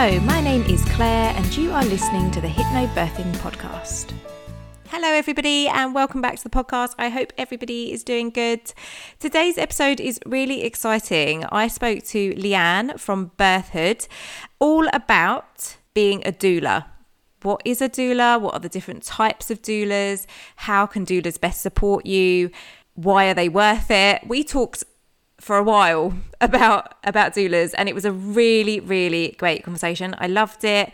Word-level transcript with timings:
Hello, 0.00 0.20
my 0.20 0.40
name 0.40 0.62
is 0.66 0.84
Claire, 0.84 1.34
and 1.34 1.56
you 1.56 1.72
are 1.72 1.84
listening 1.84 2.30
to 2.30 2.40
the 2.40 2.46
Hypnobirthing 2.46 3.32
Podcast. 3.38 4.12
Hello, 4.90 5.08
everybody, 5.08 5.66
and 5.66 5.92
welcome 5.92 6.20
back 6.20 6.36
to 6.36 6.44
the 6.44 6.50
podcast. 6.50 6.94
I 6.98 7.08
hope 7.08 7.32
everybody 7.36 7.92
is 7.92 8.04
doing 8.04 8.30
good. 8.30 8.72
Today's 9.18 9.58
episode 9.58 9.98
is 9.98 10.20
really 10.24 10.62
exciting. 10.62 11.44
I 11.46 11.66
spoke 11.66 12.04
to 12.04 12.32
Leanne 12.34 13.00
from 13.00 13.32
Birthhood 13.38 14.06
all 14.60 14.86
about 14.92 15.78
being 15.94 16.24
a 16.24 16.30
doula. 16.30 16.84
What 17.42 17.60
is 17.64 17.82
a 17.82 17.88
doula? 17.88 18.40
What 18.40 18.54
are 18.54 18.60
the 18.60 18.68
different 18.68 19.02
types 19.02 19.50
of 19.50 19.62
doulas? 19.62 20.26
How 20.54 20.86
can 20.86 21.06
doulas 21.06 21.40
best 21.40 21.60
support 21.60 22.06
you? 22.06 22.52
Why 22.94 23.30
are 23.30 23.34
they 23.34 23.48
worth 23.48 23.90
it? 23.90 24.22
We 24.28 24.44
talked 24.44 24.84
for 25.40 25.56
a 25.56 25.62
while 25.62 26.14
about 26.40 26.94
about 27.04 27.34
doulas 27.34 27.74
and 27.76 27.88
it 27.88 27.94
was 27.94 28.04
a 28.04 28.12
really 28.12 28.80
really 28.80 29.34
great 29.38 29.64
conversation. 29.64 30.14
I 30.18 30.26
loved 30.26 30.64
it. 30.64 30.92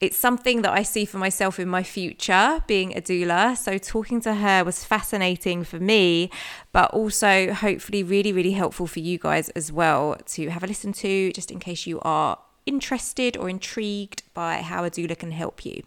It's 0.00 0.18
something 0.18 0.62
that 0.62 0.72
i 0.72 0.82
see 0.82 1.06
for 1.06 1.18
myself 1.18 1.58
in 1.58 1.68
my 1.68 1.82
future 1.82 2.62
being 2.66 2.96
a 2.96 3.00
doula. 3.00 3.56
So 3.56 3.78
talking 3.78 4.20
to 4.22 4.34
her 4.34 4.64
was 4.64 4.84
fascinating 4.84 5.64
for 5.64 5.78
me 5.78 6.30
but 6.72 6.90
also 6.90 7.52
hopefully 7.52 8.02
really 8.02 8.32
really 8.32 8.52
helpful 8.52 8.86
for 8.86 9.00
you 9.00 9.18
guys 9.18 9.48
as 9.50 9.72
well 9.72 10.16
to 10.26 10.50
have 10.50 10.62
a 10.62 10.66
listen 10.66 10.92
to 10.94 11.32
just 11.32 11.50
in 11.50 11.58
case 11.58 11.86
you 11.86 12.00
are 12.00 12.38
interested 12.66 13.36
or 13.36 13.48
intrigued 13.48 14.22
by 14.32 14.62
how 14.62 14.84
a 14.84 14.90
doula 14.90 15.18
can 15.18 15.30
help 15.30 15.64
you. 15.64 15.82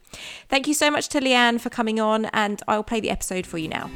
Thank 0.48 0.68
you 0.68 0.74
so 0.74 0.91
much 0.91 1.08
to 1.10 1.20
leanne 1.20 1.60
for 1.60 1.70
coming 1.70 1.99
on 1.99 2.26
and 2.26 2.62
i'll 2.68 2.84
play 2.84 2.99
the 2.99 3.10
episode 3.10 3.46
for 3.46 3.58
you 3.58 3.68
now 3.68 3.90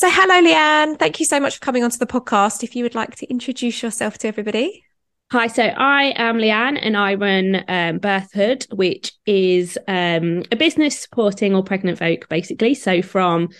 So, 0.00 0.08
hello, 0.10 0.40
Leanne. 0.40 0.98
Thank 0.98 1.20
you 1.20 1.26
so 1.26 1.38
much 1.38 1.56
for 1.56 1.60
coming 1.60 1.84
onto 1.84 1.98
the 1.98 2.06
podcast. 2.06 2.62
If 2.62 2.74
you 2.74 2.84
would 2.84 2.94
like 2.94 3.16
to 3.16 3.28
introduce 3.28 3.82
yourself 3.82 4.16
to 4.16 4.28
everybody. 4.28 4.82
Hi, 5.30 5.46
so 5.46 5.62
I 5.62 6.14
am 6.16 6.38
Leanne 6.38 6.78
and 6.80 6.96
I 6.96 7.16
run 7.16 7.56
um, 7.68 7.98
Birthhood, 7.98 8.66
which 8.72 9.12
is 9.26 9.76
um, 9.88 10.42
a 10.50 10.56
business 10.56 10.98
supporting 10.98 11.54
all 11.54 11.62
pregnant 11.62 11.98
folk, 11.98 12.30
basically. 12.30 12.72
So, 12.72 13.02
from 13.02 13.50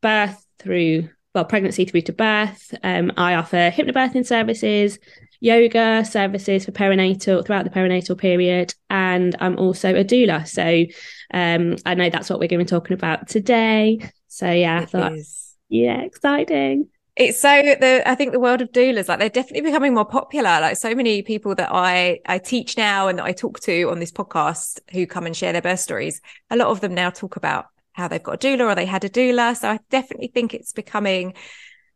birth 0.00 0.46
through, 0.60 1.08
well, 1.34 1.46
pregnancy 1.46 1.84
through 1.84 2.02
to 2.02 2.12
birth, 2.12 2.72
um, 2.84 3.10
I 3.16 3.34
offer 3.34 3.72
hypnobirthing 3.72 4.24
services, 4.24 5.00
yoga 5.40 6.04
services 6.04 6.64
for 6.64 6.70
perinatal 6.70 7.44
throughout 7.44 7.64
the 7.64 7.70
perinatal 7.70 8.16
period, 8.18 8.72
and 8.88 9.34
I'm 9.40 9.58
also 9.58 9.96
a 9.96 10.04
doula. 10.04 10.46
So, 10.46 10.86
um, 11.34 11.74
I 11.84 11.94
know 11.96 12.08
that's 12.08 12.30
what 12.30 12.38
we're 12.38 12.46
going 12.46 12.64
to 12.64 12.66
be 12.66 12.68
talking 12.68 12.94
about 12.94 13.26
today. 13.26 14.12
So, 14.28 14.48
yeah, 14.48 14.78
it 14.78 14.82
I 14.82 14.86
thought. 14.86 15.12
Is 15.14 15.51
yeah, 15.72 16.02
exciting. 16.02 16.88
It's 17.16 17.40
so 17.40 17.62
the 17.62 18.02
I 18.06 18.14
think 18.14 18.32
the 18.32 18.40
world 18.40 18.60
of 18.60 18.72
doulas 18.72 19.08
like 19.08 19.18
they're 19.18 19.30
definitely 19.30 19.62
becoming 19.62 19.94
more 19.94 20.04
popular. 20.04 20.60
Like 20.60 20.76
so 20.76 20.94
many 20.94 21.22
people 21.22 21.54
that 21.54 21.70
I 21.72 22.20
I 22.26 22.36
teach 22.38 22.76
now 22.76 23.08
and 23.08 23.18
that 23.18 23.24
I 23.24 23.32
talk 23.32 23.58
to 23.60 23.84
on 23.90 23.98
this 23.98 24.12
podcast 24.12 24.80
who 24.92 25.06
come 25.06 25.24
and 25.24 25.34
share 25.34 25.52
their 25.52 25.62
birth 25.62 25.80
stories. 25.80 26.20
A 26.50 26.56
lot 26.56 26.68
of 26.68 26.82
them 26.82 26.94
now 26.94 27.08
talk 27.08 27.36
about 27.36 27.66
how 27.92 28.06
they've 28.06 28.22
got 28.22 28.44
a 28.44 28.46
doula 28.46 28.70
or 28.70 28.74
they 28.74 28.84
had 28.84 29.04
a 29.04 29.08
doula. 29.08 29.56
So 29.56 29.70
I 29.70 29.78
definitely 29.88 30.28
think 30.28 30.52
it's 30.52 30.74
becoming 30.74 31.32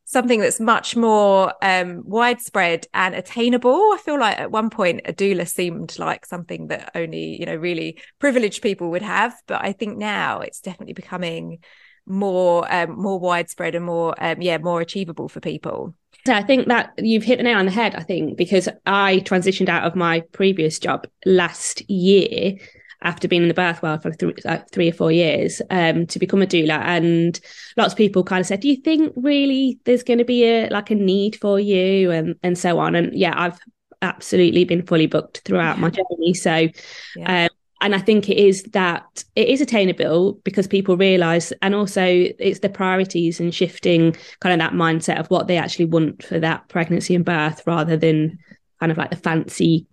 something 0.04 0.40
that's 0.40 0.60
much 0.60 0.96
more 0.96 1.52
um, 1.60 2.02
widespread 2.06 2.86
and 2.94 3.14
attainable. 3.14 3.74
I 3.74 3.98
feel 4.02 4.18
like 4.18 4.38
at 4.38 4.50
one 4.50 4.70
point 4.70 5.02
a 5.04 5.12
doula 5.12 5.46
seemed 5.46 5.98
like 5.98 6.24
something 6.24 6.68
that 6.68 6.92
only, 6.94 7.38
you 7.38 7.44
know, 7.44 7.56
really 7.56 8.00
privileged 8.20 8.62
people 8.62 8.90
would 8.92 9.02
have. 9.02 9.34
But 9.46 9.62
I 9.62 9.72
think 9.72 9.98
now 9.98 10.40
it's 10.40 10.60
definitely 10.60 10.94
becoming 10.94 11.58
more 12.06 12.72
um, 12.72 12.98
more 13.00 13.18
widespread 13.18 13.74
and 13.74 13.84
more 13.84 14.14
um, 14.22 14.40
yeah 14.40 14.58
more 14.58 14.80
achievable 14.80 15.28
for 15.28 15.40
people 15.40 15.94
So 16.24 16.32
I 16.32 16.42
think 16.42 16.68
that 16.68 16.92
you've 16.98 17.22
hit 17.22 17.38
the 17.38 17.44
nail 17.44 17.58
on 17.58 17.66
the 17.66 17.72
head. 17.72 17.94
I 17.94 18.02
think 18.02 18.36
because 18.36 18.68
I 18.86 19.22
transitioned 19.24 19.68
out 19.68 19.84
of 19.84 19.94
my 19.94 20.20
previous 20.32 20.78
job 20.78 21.06
last 21.24 21.88
year 21.90 22.58
after 23.02 23.28
being 23.28 23.42
in 23.42 23.48
the 23.48 23.54
birth 23.54 23.82
world 23.82 24.02
for 24.02 24.10
th- 24.10 24.44
uh, 24.44 24.58
three 24.72 24.88
or 24.88 24.92
four 24.92 25.12
years 25.12 25.60
um, 25.70 26.06
to 26.06 26.18
become 26.18 26.42
a 26.42 26.46
doula, 26.46 26.80
and 26.80 27.38
lots 27.76 27.92
of 27.92 27.98
people 27.98 28.24
kind 28.24 28.40
of 28.40 28.46
said, 28.46 28.60
"Do 28.60 28.68
you 28.68 28.76
think 28.76 29.12
really 29.16 29.78
there's 29.84 30.02
going 30.02 30.18
to 30.18 30.24
be 30.24 30.44
a 30.44 30.68
like 30.70 30.90
a 30.90 30.94
need 30.94 31.36
for 31.36 31.60
you?" 31.60 32.10
and 32.10 32.36
and 32.42 32.58
so 32.58 32.78
on. 32.78 32.94
And 32.94 33.14
yeah, 33.14 33.34
I've 33.36 33.58
absolutely 34.02 34.64
been 34.64 34.84
fully 34.84 35.06
booked 35.06 35.42
throughout 35.44 35.76
yeah. 35.76 35.80
my 35.80 35.90
journey. 35.90 36.34
So 36.34 36.68
yeah. 37.16 37.44
um, 37.44 37.55
and 37.80 37.94
I 37.94 37.98
think 37.98 38.28
it 38.28 38.38
is 38.38 38.62
that 38.72 39.24
it 39.34 39.48
is 39.48 39.60
attainable 39.60 40.34
because 40.44 40.66
people 40.66 40.96
realize, 40.96 41.52
and 41.62 41.74
also 41.74 42.04
it's 42.04 42.60
the 42.60 42.68
priorities 42.68 43.38
and 43.38 43.54
shifting 43.54 44.16
kind 44.40 44.52
of 44.52 44.58
that 44.58 44.76
mindset 44.76 45.20
of 45.20 45.26
what 45.28 45.46
they 45.46 45.58
actually 45.58 45.84
want 45.84 46.22
for 46.24 46.38
that 46.38 46.68
pregnancy 46.68 47.14
and 47.14 47.24
birth 47.24 47.62
rather 47.66 47.96
than 47.96 48.38
kind 48.80 48.92
of 48.92 48.98
like 48.98 49.10
the 49.10 49.16
fancy 49.16 49.86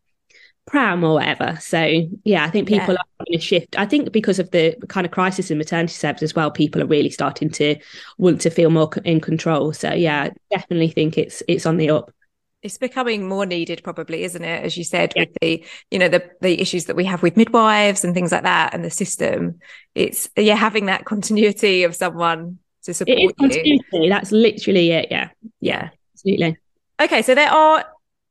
pram 0.65 1.03
or 1.03 1.15
whatever. 1.15 1.57
So 1.59 2.07
yeah, 2.23 2.45
I 2.45 2.49
think 2.49 2.69
people 2.69 2.93
yeah. 2.93 3.01
are 3.01 3.25
going 3.25 3.37
to 3.37 3.45
shift. 3.45 3.77
I 3.77 3.85
think 3.85 4.11
because 4.11 4.39
of 4.39 4.51
the 4.51 4.75
kind 4.87 5.05
of 5.05 5.11
crisis 5.11 5.51
in 5.51 5.57
maternity 5.57 5.93
service 5.93 6.23
as 6.23 6.35
well, 6.35 6.51
people 6.51 6.81
are 6.81 6.87
really 6.87 7.09
starting 7.09 7.49
to 7.51 7.75
want 8.17 8.39
to 8.41 8.49
feel 8.49 8.69
more 8.69 8.89
in 9.03 9.19
control. 9.19 9.73
So 9.73 9.91
yeah, 9.93 10.23
I 10.23 10.31
definitely 10.51 10.89
think 10.89 11.17
it's 11.17 11.43
it's 11.47 11.65
on 11.65 11.77
the 11.77 11.89
up 11.89 12.11
it's 12.63 12.77
becoming 12.77 13.27
more 13.27 13.45
needed 13.45 13.81
probably 13.83 14.23
isn't 14.23 14.43
it? 14.43 14.63
As 14.63 14.77
you 14.77 14.83
said 14.83 15.13
yeah. 15.15 15.23
with 15.23 15.37
the 15.41 15.65
you 15.91 15.99
know 15.99 16.07
the 16.07 16.29
the 16.41 16.59
issues 16.59 16.85
that 16.85 16.95
we 16.95 17.05
have 17.05 17.21
with 17.21 17.37
midwives 17.37 18.03
and 18.03 18.13
things 18.13 18.31
like 18.31 18.43
that 18.43 18.73
and 18.73 18.83
the 18.83 18.89
system. 18.89 19.59
It's 19.93 20.29
yeah 20.35 20.55
having 20.55 20.87
that 20.87 21.05
continuity 21.05 21.83
of 21.83 21.95
someone 21.95 22.59
to 22.83 22.93
support 22.93 23.17
you. 23.39 24.09
that's 24.09 24.31
literally 24.31 24.91
it. 24.91 25.07
Yeah. 25.11 25.29
Yeah. 25.59 25.89
Absolutely. 26.13 26.57
Okay. 27.01 27.21
So 27.21 27.35
there 27.35 27.51
are 27.51 27.85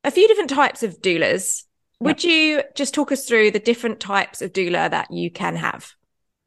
a 0.05 0.11
few 0.11 0.27
different 0.29 0.51
types 0.51 0.83
of 0.83 1.01
doulas. 1.01 1.65
Would 2.01 2.25
you 2.25 2.63
just 2.75 2.95
talk 2.95 3.13
us 3.13 3.29
through 3.29 3.53
the 3.53 3.61
different 3.61 4.01
types 4.01 4.43
of 4.43 4.53
doula 4.53 4.91
that 4.91 5.13
you 5.13 5.31
can 5.31 5.55
have? 5.55 5.93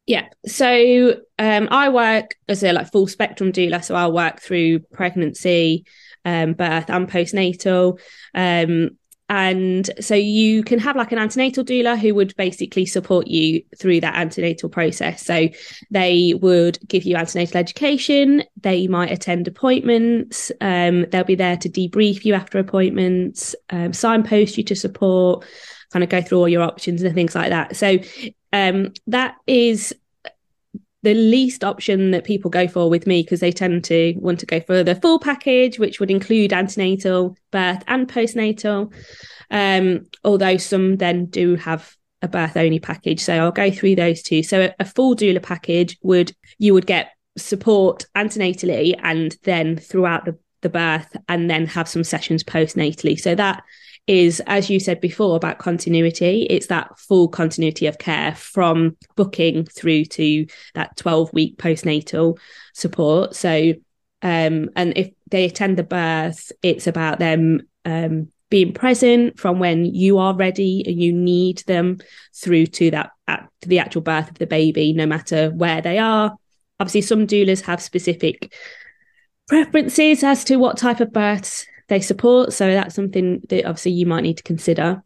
Yeah. 0.06 0.28
So 0.46 1.16
um, 1.38 1.68
I 1.70 1.88
work 1.88 2.36
as 2.48 2.62
a 2.62 2.72
like 2.72 2.92
full 2.92 3.06
spectrum 3.06 3.52
doula. 3.52 3.82
So 3.82 3.94
I'll 3.94 4.12
work 4.12 4.40
through 4.40 4.80
pregnancy, 4.80 5.84
um, 6.26 6.52
birth 6.52 6.90
and 6.90 7.08
postnatal. 7.08 7.98
Um, 8.34 8.98
and 9.28 9.90
so 10.00 10.14
you 10.14 10.62
can 10.62 10.78
have 10.78 10.94
like 10.94 11.10
an 11.10 11.18
antenatal 11.18 11.64
doula 11.64 11.98
who 11.98 12.14
would 12.14 12.36
basically 12.36 12.86
support 12.86 13.26
you 13.26 13.62
through 13.76 14.00
that 14.00 14.14
antenatal 14.14 14.68
process. 14.68 15.24
So 15.24 15.48
they 15.90 16.34
would 16.40 16.78
give 16.86 17.04
you 17.04 17.16
antenatal 17.16 17.56
education. 17.56 18.44
They 18.60 18.86
might 18.86 19.10
attend 19.10 19.48
appointments. 19.48 20.52
Um, 20.60 21.06
they'll 21.10 21.24
be 21.24 21.34
there 21.34 21.56
to 21.56 21.68
debrief 21.68 22.24
you 22.24 22.34
after 22.34 22.58
appointments, 22.58 23.56
um, 23.70 23.92
signpost 23.92 24.58
you 24.58 24.64
to 24.64 24.76
support, 24.76 25.44
kind 25.92 26.04
of 26.04 26.08
go 26.08 26.22
through 26.22 26.38
all 26.38 26.48
your 26.48 26.62
options 26.62 27.02
and 27.02 27.14
things 27.14 27.34
like 27.34 27.50
that. 27.50 27.74
So 27.74 27.98
um, 28.52 28.92
that 29.08 29.36
is 29.48 29.92
the 31.06 31.14
least 31.14 31.62
option 31.62 32.10
that 32.10 32.24
people 32.24 32.50
go 32.50 32.66
for 32.66 32.90
with 32.90 33.06
me 33.06 33.22
because 33.22 33.38
they 33.38 33.52
tend 33.52 33.84
to 33.84 34.12
want 34.16 34.40
to 34.40 34.46
go 34.46 34.58
for 34.58 34.82
the 34.82 34.96
full 34.96 35.20
package, 35.20 35.78
which 35.78 36.00
would 36.00 36.10
include 36.10 36.52
antenatal, 36.52 37.36
birth, 37.52 37.84
and 37.86 38.08
postnatal. 38.08 38.92
Um, 39.48 40.06
although 40.24 40.56
some 40.56 40.96
then 40.96 41.26
do 41.26 41.54
have 41.54 41.94
a 42.22 42.26
birth 42.26 42.56
only 42.56 42.80
package. 42.80 43.20
So 43.20 43.36
I'll 43.36 43.52
go 43.52 43.70
through 43.70 43.94
those 43.94 44.20
two. 44.20 44.42
So 44.42 44.62
a, 44.62 44.74
a 44.80 44.84
full 44.84 45.14
doula 45.14 45.40
package 45.40 45.96
would 46.02 46.34
you 46.58 46.74
would 46.74 46.86
get 46.86 47.12
support 47.38 48.04
antenatally 48.16 48.98
and 49.00 49.36
then 49.44 49.76
throughout 49.76 50.24
the, 50.24 50.36
the 50.62 50.70
birth 50.70 51.16
and 51.28 51.48
then 51.48 51.66
have 51.66 51.86
some 51.86 52.02
sessions 52.02 52.42
postnatally. 52.42 53.16
So 53.16 53.36
that 53.36 53.62
is, 54.06 54.40
as 54.46 54.70
you 54.70 54.78
said 54.78 55.00
before, 55.00 55.36
about 55.36 55.58
continuity. 55.58 56.46
It's 56.48 56.68
that 56.68 56.98
full 56.98 57.28
continuity 57.28 57.86
of 57.86 57.98
care 57.98 58.34
from 58.34 58.96
booking 59.16 59.64
through 59.64 60.04
to 60.04 60.46
that 60.74 60.96
12 60.96 61.32
week 61.32 61.58
postnatal 61.58 62.38
support. 62.72 63.34
So, 63.34 63.74
um, 64.22 64.70
and 64.76 64.92
if 64.96 65.10
they 65.30 65.44
attend 65.44 65.76
the 65.76 65.82
birth, 65.82 66.52
it's 66.62 66.86
about 66.86 67.18
them 67.18 67.68
um, 67.84 68.28
being 68.48 68.72
present 68.72 69.38
from 69.38 69.58
when 69.58 69.84
you 69.84 70.18
are 70.18 70.34
ready 70.34 70.84
and 70.86 71.00
you 71.00 71.12
need 71.12 71.58
them 71.66 71.98
through 72.34 72.66
to 72.66 72.90
that 72.92 73.10
at 73.26 73.48
the 73.62 73.80
actual 73.80 74.02
birth 74.02 74.30
of 74.30 74.38
the 74.38 74.46
baby, 74.46 74.92
no 74.92 75.06
matter 75.06 75.50
where 75.50 75.80
they 75.80 75.98
are. 75.98 76.36
Obviously, 76.78 77.00
some 77.00 77.26
doulas 77.26 77.62
have 77.62 77.82
specific 77.82 78.52
preferences 79.48 80.22
as 80.22 80.44
to 80.44 80.56
what 80.56 80.76
type 80.76 81.00
of 81.00 81.12
births 81.12 81.66
they 81.88 82.00
support. 82.00 82.52
So 82.52 82.70
that's 82.72 82.94
something 82.94 83.42
that 83.48 83.64
obviously 83.64 83.92
you 83.92 84.06
might 84.06 84.22
need 84.22 84.38
to 84.38 84.42
consider. 84.42 85.02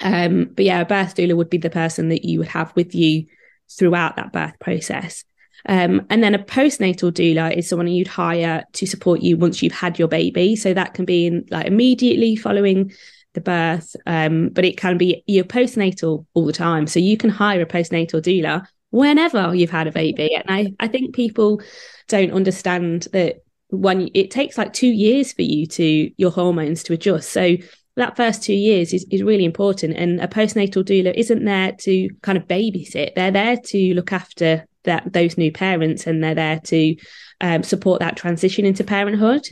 Um, 0.00 0.50
but 0.54 0.64
yeah, 0.64 0.80
a 0.80 0.86
birth 0.86 1.14
doula 1.14 1.36
would 1.36 1.50
be 1.50 1.58
the 1.58 1.70
person 1.70 2.08
that 2.08 2.24
you 2.24 2.38
would 2.38 2.48
have 2.48 2.74
with 2.74 2.94
you 2.94 3.26
throughout 3.70 4.16
that 4.16 4.32
birth 4.32 4.58
process. 4.58 5.24
Um, 5.66 6.06
and 6.08 6.22
then 6.22 6.34
a 6.34 6.38
postnatal 6.38 7.12
doula 7.12 7.54
is 7.54 7.68
someone 7.68 7.88
you'd 7.88 8.08
hire 8.08 8.64
to 8.72 8.86
support 8.86 9.20
you 9.20 9.36
once 9.36 9.62
you've 9.62 9.72
had 9.72 9.98
your 9.98 10.08
baby. 10.08 10.56
So 10.56 10.72
that 10.72 10.94
can 10.94 11.04
be 11.04 11.26
in, 11.26 11.46
like 11.50 11.66
immediately 11.66 12.36
following 12.36 12.92
the 13.34 13.40
birth, 13.40 13.94
um, 14.06 14.48
but 14.48 14.64
it 14.64 14.76
can 14.76 14.98
be 14.98 15.22
your 15.26 15.44
postnatal 15.44 16.26
all 16.34 16.46
the 16.46 16.52
time. 16.52 16.86
So 16.86 16.98
you 16.98 17.16
can 17.16 17.30
hire 17.30 17.60
a 17.60 17.66
postnatal 17.66 18.20
doula 18.22 18.66
whenever 18.90 19.54
you've 19.54 19.70
had 19.70 19.86
a 19.86 19.92
baby. 19.92 20.34
And 20.34 20.44
I, 20.48 20.84
I 20.84 20.88
think 20.88 21.14
people 21.14 21.60
don't 22.08 22.32
understand 22.32 23.06
that 23.12 23.36
when 23.70 24.08
it 24.14 24.30
takes 24.30 24.58
like 24.58 24.72
two 24.72 24.88
years 24.88 25.32
for 25.32 25.42
you 25.42 25.66
to 25.66 26.10
your 26.16 26.30
hormones 26.30 26.82
to 26.84 26.92
adjust. 26.92 27.30
So 27.30 27.56
that 27.96 28.16
first 28.16 28.42
two 28.42 28.54
years 28.54 28.92
is, 28.92 29.06
is 29.10 29.22
really 29.22 29.44
important. 29.44 29.96
And 29.96 30.20
a 30.20 30.28
postnatal 30.28 30.84
doula 30.84 31.14
isn't 31.14 31.44
there 31.44 31.72
to 31.80 32.08
kind 32.22 32.38
of 32.38 32.46
babysit. 32.46 33.14
They're 33.14 33.30
there 33.30 33.56
to 33.56 33.94
look 33.94 34.12
after 34.12 34.66
that 34.84 35.12
those 35.12 35.36
new 35.36 35.52
parents 35.52 36.06
and 36.06 36.22
they're 36.24 36.34
there 36.34 36.60
to 36.60 36.96
um, 37.40 37.62
support 37.62 38.00
that 38.00 38.16
transition 38.16 38.64
into 38.64 38.84
parenthood. 38.84 39.46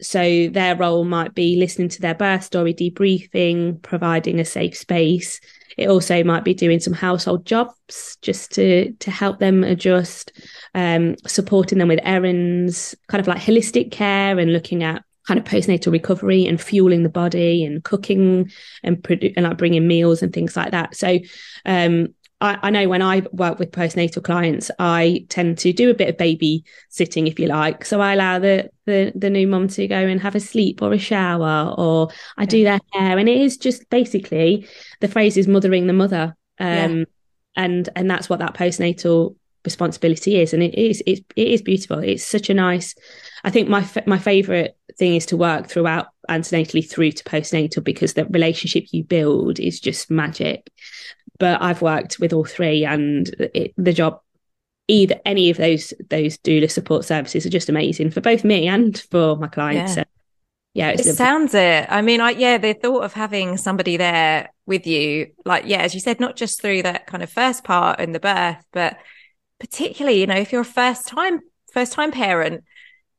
So 0.00 0.48
their 0.48 0.76
role 0.76 1.04
might 1.04 1.34
be 1.34 1.56
listening 1.56 1.88
to 1.90 2.00
their 2.00 2.14
birth 2.14 2.42
story, 2.42 2.74
debriefing, 2.74 3.80
providing 3.82 4.40
a 4.40 4.44
safe 4.44 4.76
space. 4.76 5.40
It 5.76 5.88
also 5.88 6.22
might 6.24 6.44
be 6.44 6.54
doing 6.54 6.80
some 6.80 6.92
household 6.92 7.46
jobs 7.46 8.16
just 8.22 8.52
to 8.52 8.92
to 8.92 9.10
help 9.10 9.38
them 9.38 9.64
adjust, 9.64 10.32
um, 10.74 11.16
supporting 11.26 11.78
them 11.78 11.88
with 11.88 12.00
errands, 12.02 12.94
kind 13.08 13.20
of 13.20 13.26
like 13.26 13.38
holistic 13.38 13.90
care 13.90 14.38
and 14.38 14.52
looking 14.52 14.82
at 14.82 15.02
kind 15.26 15.38
of 15.38 15.44
postnatal 15.46 15.90
recovery 15.90 16.46
and 16.46 16.60
fueling 16.60 17.02
the 17.02 17.08
body 17.08 17.64
and 17.64 17.82
cooking 17.82 18.50
and, 18.82 18.98
produ- 18.98 19.32
and 19.36 19.44
like 19.44 19.56
bringing 19.56 19.86
meals 19.86 20.22
and 20.22 20.32
things 20.32 20.56
like 20.56 20.72
that. 20.72 20.94
So 20.94 21.18
um, 21.64 22.14
I, 22.44 22.58
I, 22.62 22.70
know 22.70 22.88
when 22.88 23.00
I 23.00 23.22
work 23.32 23.58
with 23.58 23.72
postnatal 23.72 24.22
clients, 24.22 24.70
I 24.78 25.24
tend 25.30 25.56
to 25.58 25.72
do 25.72 25.90
a 25.90 25.94
bit 25.94 26.10
of 26.10 26.18
baby 26.18 26.64
sitting, 26.90 27.26
if 27.26 27.38
you 27.38 27.46
like. 27.46 27.84
So 27.84 28.00
I 28.00 28.12
allow 28.12 28.38
the 28.38 28.70
the, 28.86 29.12
the 29.14 29.30
new 29.30 29.46
mom 29.46 29.68
to 29.68 29.88
go 29.88 29.96
and 29.96 30.20
have 30.20 30.34
a 30.34 30.40
sleep 30.40 30.82
or 30.82 30.92
a 30.92 30.98
shower, 30.98 31.74
or 31.78 32.10
I 32.36 32.44
do 32.44 32.62
their 32.62 32.80
hair, 32.92 33.18
and 33.18 33.28
it 33.28 33.40
is 33.40 33.56
just 33.56 33.88
basically 33.88 34.68
the 35.00 35.08
phrase 35.08 35.36
is 35.36 35.48
mothering 35.48 35.86
the 35.86 35.94
mother, 35.94 36.36
um, 36.60 36.98
yeah. 36.98 37.04
and 37.56 37.88
and 37.96 38.10
that's 38.10 38.28
what 38.28 38.40
that 38.40 38.54
postnatal 38.54 39.36
responsibility 39.64 40.38
is, 40.40 40.52
and 40.52 40.62
it 40.62 40.74
is 40.74 41.02
it, 41.06 41.24
it 41.36 41.48
is 41.48 41.62
beautiful. 41.62 41.98
It's 42.00 42.26
such 42.26 42.50
a 42.50 42.54
nice. 42.54 42.94
I 43.42 43.50
think 43.50 43.68
my 43.68 43.88
my 44.06 44.18
favorite 44.18 44.76
thing 44.98 45.14
is 45.14 45.26
to 45.26 45.36
work 45.38 45.68
throughout 45.68 46.08
antenatally 46.28 46.88
through 46.88 47.12
to 47.12 47.24
postnatal 47.24 47.82
because 47.82 48.14
the 48.14 48.26
relationship 48.26 48.84
you 48.92 49.02
build 49.02 49.58
is 49.58 49.80
just 49.80 50.10
magic 50.10 50.70
but 51.38 51.60
I've 51.62 51.82
worked 51.82 52.18
with 52.18 52.32
all 52.32 52.44
three, 52.44 52.84
and 52.84 53.28
it, 53.54 53.72
the 53.76 53.92
job 53.92 54.20
either 54.88 55.18
any 55.24 55.50
of 55.50 55.56
those 55.56 55.94
those 56.10 56.36
doula 56.38 56.70
support 56.70 57.04
services 57.04 57.46
are 57.46 57.50
just 57.50 57.68
amazing 57.68 58.10
for 58.10 58.20
both 58.20 58.44
me 58.44 58.68
and 58.68 58.98
for 59.10 59.36
my 59.36 59.48
clients. 59.48 59.96
Yeah. 59.96 60.02
So, 60.02 60.08
yeah, 60.74 60.90
it 60.90 61.04
sounds 61.04 61.54
it. 61.54 61.86
I 61.88 62.02
mean, 62.02 62.20
I 62.20 62.30
yeah, 62.30 62.58
the 62.58 62.74
thought 62.74 63.04
of 63.04 63.12
having 63.12 63.56
somebody 63.56 63.96
there 63.96 64.52
with 64.66 64.86
you, 64.86 65.28
like 65.44 65.64
yeah, 65.66 65.78
as 65.78 65.94
you 65.94 66.00
said, 66.00 66.18
not 66.18 66.36
just 66.36 66.60
through 66.60 66.82
that 66.82 67.06
kind 67.06 67.22
of 67.22 67.30
first 67.30 67.62
part 67.62 68.00
in 68.00 68.12
the 68.12 68.20
birth, 68.20 68.64
but 68.72 68.96
particularly, 69.60 70.20
you 70.20 70.26
know, 70.26 70.36
if 70.36 70.52
you're 70.52 70.62
a 70.62 70.64
first 70.64 71.06
time 71.06 71.40
first 71.72 71.92
time 71.92 72.10
parent, 72.10 72.64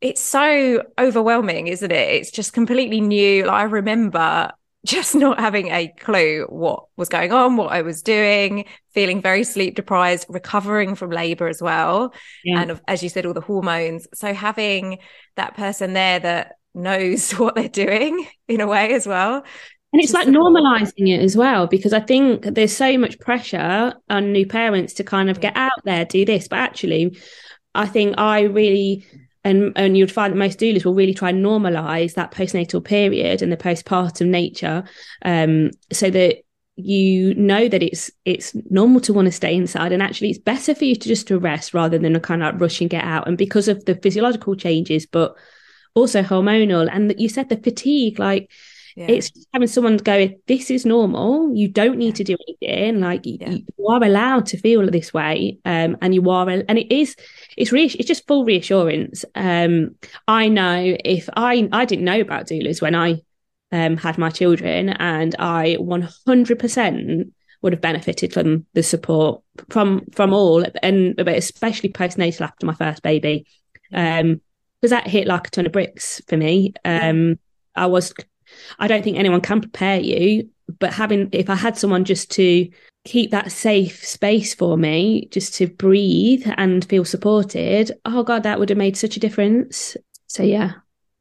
it's 0.01 0.21
so 0.21 0.83
overwhelming, 1.00 1.67
isn't 1.67 1.91
it? 1.91 2.09
It's 2.09 2.31
just 2.31 2.51
completely 2.51 3.00
new. 3.00 3.45
Like 3.45 3.56
I 3.56 3.63
remember 3.63 4.51
just 4.85 5.15
not 5.15 5.39
having 5.39 5.67
a 5.67 5.87
clue 5.99 6.45
what 6.47 6.85
was 6.95 7.09
going 7.09 7.33
on, 7.33 7.57
what 7.57 7.71
I 7.71 7.81
was 7.81 8.01
doing, 8.01 8.65
feeling 8.93 9.21
very 9.21 9.43
sleep 9.43 9.75
deprived, 9.75 10.25
recovering 10.29 10.95
from 10.95 11.09
labor 11.09 11.47
as 11.47 11.61
well. 11.61 12.13
Yeah. 12.43 12.61
And 12.61 12.81
as 12.87 13.03
you 13.03 13.09
said, 13.09 13.25
all 13.25 13.33
the 13.33 13.41
hormones. 13.41 14.07
So 14.13 14.33
having 14.33 14.99
that 15.35 15.55
person 15.55 15.93
there 15.93 16.19
that 16.19 16.53
knows 16.73 17.31
what 17.39 17.55
they're 17.55 17.67
doing 17.67 18.27
in 18.47 18.61
a 18.61 18.67
way 18.67 18.93
as 18.93 19.07
well. 19.07 19.43
And 19.93 20.03
it's 20.03 20.13
like 20.13 20.27
normalizing 20.27 21.07
it 21.07 21.21
as 21.21 21.38
well, 21.38 21.67
because 21.67 21.93
I 21.93 22.01
think 22.01 22.43
there's 22.43 22.75
so 22.75 22.97
much 22.97 23.17
pressure 23.19 23.93
on 24.09 24.33
new 24.33 24.45
parents 24.45 24.93
to 24.95 25.05
kind 25.05 25.29
of 25.29 25.39
get 25.39 25.55
out 25.55 25.71
there, 25.85 26.03
do 26.03 26.25
this. 26.25 26.49
But 26.49 26.59
actually, 26.59 27.17
I 27.73 27.85
think 27.85 28.15
I 28.17 28.41
really 28.41 29.05
and 29.45 29.71
and 29.75 29.97
you'd 29.97 30.12
find 30.12 30.33
that 30.33 30.38
most 30.38 30.59
doulas 30.59 30.83
will 30.83 30.95
really 30.95 31.13
try 31.13 31.30
and 31.30 31.45
normalize 31.45 32.15
that 32.15 32.31
postnatal 32.31 32.83
period 32.83 33.42
and 33.42 33.51
the 33.51 33.57
postpartum 33.57 34.27
nature 34.27 34.83
um, 35.24 35.71
so 35.94 36.09
that 36.09 36.39
you 36.75 37.33
know 37.36 37.69
that 37.69 37.81
it's 37.81 38.12
it's 38.25 38.53
normal 38.69 39.00
to 39.00 39.13
want 39.13 39.27
to 39.27 39.31
stay 39.31 39.56
inside 39.56 39.94
and 39.94 40.03
actually 40.03 40.30
it's 40.30 40.39
better 40.39 40.75
for 40.75 40.83
you 40.83 40.95
to 40.95 41.07
just 41.07 41.27
to 41.27 41.39
rest 41.39 41.74
rather 41.74 41.97
than 41.97 42.15
a 42.15 42.19
kind 42.19 42.44
of 42.44 42.59
rush 42.59 42.81
and 42.81 42.89
get 42.89 43.03
out. 43.06 43.27
And 43.27 43.38
because 43.38 43.69
of 43.69 43.86
the 43.86 43.95
physiological 43.95 44.56
changes 44.56 45.06
but 45.06 45.36
also 45.94 46.21
hormonal 46.21 46.89
and 46.91 47.15
you 47.18 47.30
said 47.30 47.48
the 47.48 47.56
fatigue 47.56 48.19
like 48.19 48.51
yeah. 48.95 49.07
It's 49.09 49.31
having 49.51 49.68
someone 49.68 49.97
go, 49.97 50.30
this 50.47 50.71
is 50.71 50.86
normal. 50.86 51.53
You 51.53 51.68
don't 51.68 51.97
need 51.97 52.15
to 52.15 52.24
do 52.24 52.38
anything. 52.47 53.01
Like 53.01 53.25
yeah. 53.25 53.50
you, 53.50 53.65
you, 53.77 53.88
are 53.88 54.01
allowed 54.01 54.45
to 54.47 54.57
feel 54.57 54.89
this 54.89 55.13
way. 55.13 55.59
Um, 55.65 55.97
and 56.01 56.15
you 56.15 56.30
are, 56.30 56.50
and 56.50 56.77
it 56.77 56.94
is, 56.94 57.15
it's 57.57 57.74
really, 57.74 57.88
it's 57.88 58.07
just 58.07 58.25
full 58.25 58.45
reassurance. 58.45 59.25
Um, 59.36 59.95
I 60.30 60.47
know 60.47 60.95
if 61.03 61.27
I, 61.36 61.68
I 61.74 61.83
didn't 61.83 62.06
know 62.06 62.21
about 62.21 62.47
doulas 62.47 62.81
when 62.81 62.95
I, 62.95 63.21
um, 63.71 63.97
had 63.97 64.18
my 64.18 64.30
children 64.30 64.89
and 64.89 65.36
I 65.39 65.75
100% 65.77 67.31
would 67.62 67.74
have 67.74 67.81
benefited 67.81 68.31
from 68.31 68.65
the 68.74 68.83
support 68.83 69.41
from, 69.69 70.06
from 70.13 70.33
all 70.33 70.63
and 70.81 71.15
but 71.15 71.30
especially 71.30 71.89
postnatal 71.91 72.41
after 72.41 72.65
my 72.65 72.75
first 72.75 73.03
baby. 73.03 73.45
Um, 73.94 74.39
because 74.80 74.91
that 74.91 75.07
hit 75.07 75.25
like 75.27 75.48
a 75.48 75.50
ton 75.50 75.65
of 75.65 75.71
bricks 75.71 76.21
for 76.27 76.38
me. 76.38 76.74
Um, 76.86 77.39
I 77.75 77.88
was 77.88 78.13
I 78.80 78.88
don't 78.88 79.03
think 79.03 79.18
anyone 79.18 79.42
can 79.42 79.62
prepare 79.62 80.00
you. 80.00 80.50
But 80.80 80.94
having, 80.94 81.30
if 81.31 81.50
I 81.50 81.56
had 81.56 81.77
someone 81.77 82.06
just 82.06 82.31
to 82.31 82.68
keep 83.03 83.30
that 83.30 83.51
safe 83.51 84.03
space 84.03 84.56
for 84.56 84.77
me, 84.77 85.27
just 85.30 85.53
to 85.56 85.68
breathe 85.68 86.47
and 86.57 86.83
feel 86.83 87.06
supported, 87.06 87.92
oh 88.03 88.24
God, 88.24 88.44
that 88.44 88.57
would 88.57 88.69
have 88.69 88.77
made 88.77 88.97
such 88.97 89.15
a 89.15 89.19
difference. 89.19 89.95
So 90.25 90.42
yeah, 90.42 90.71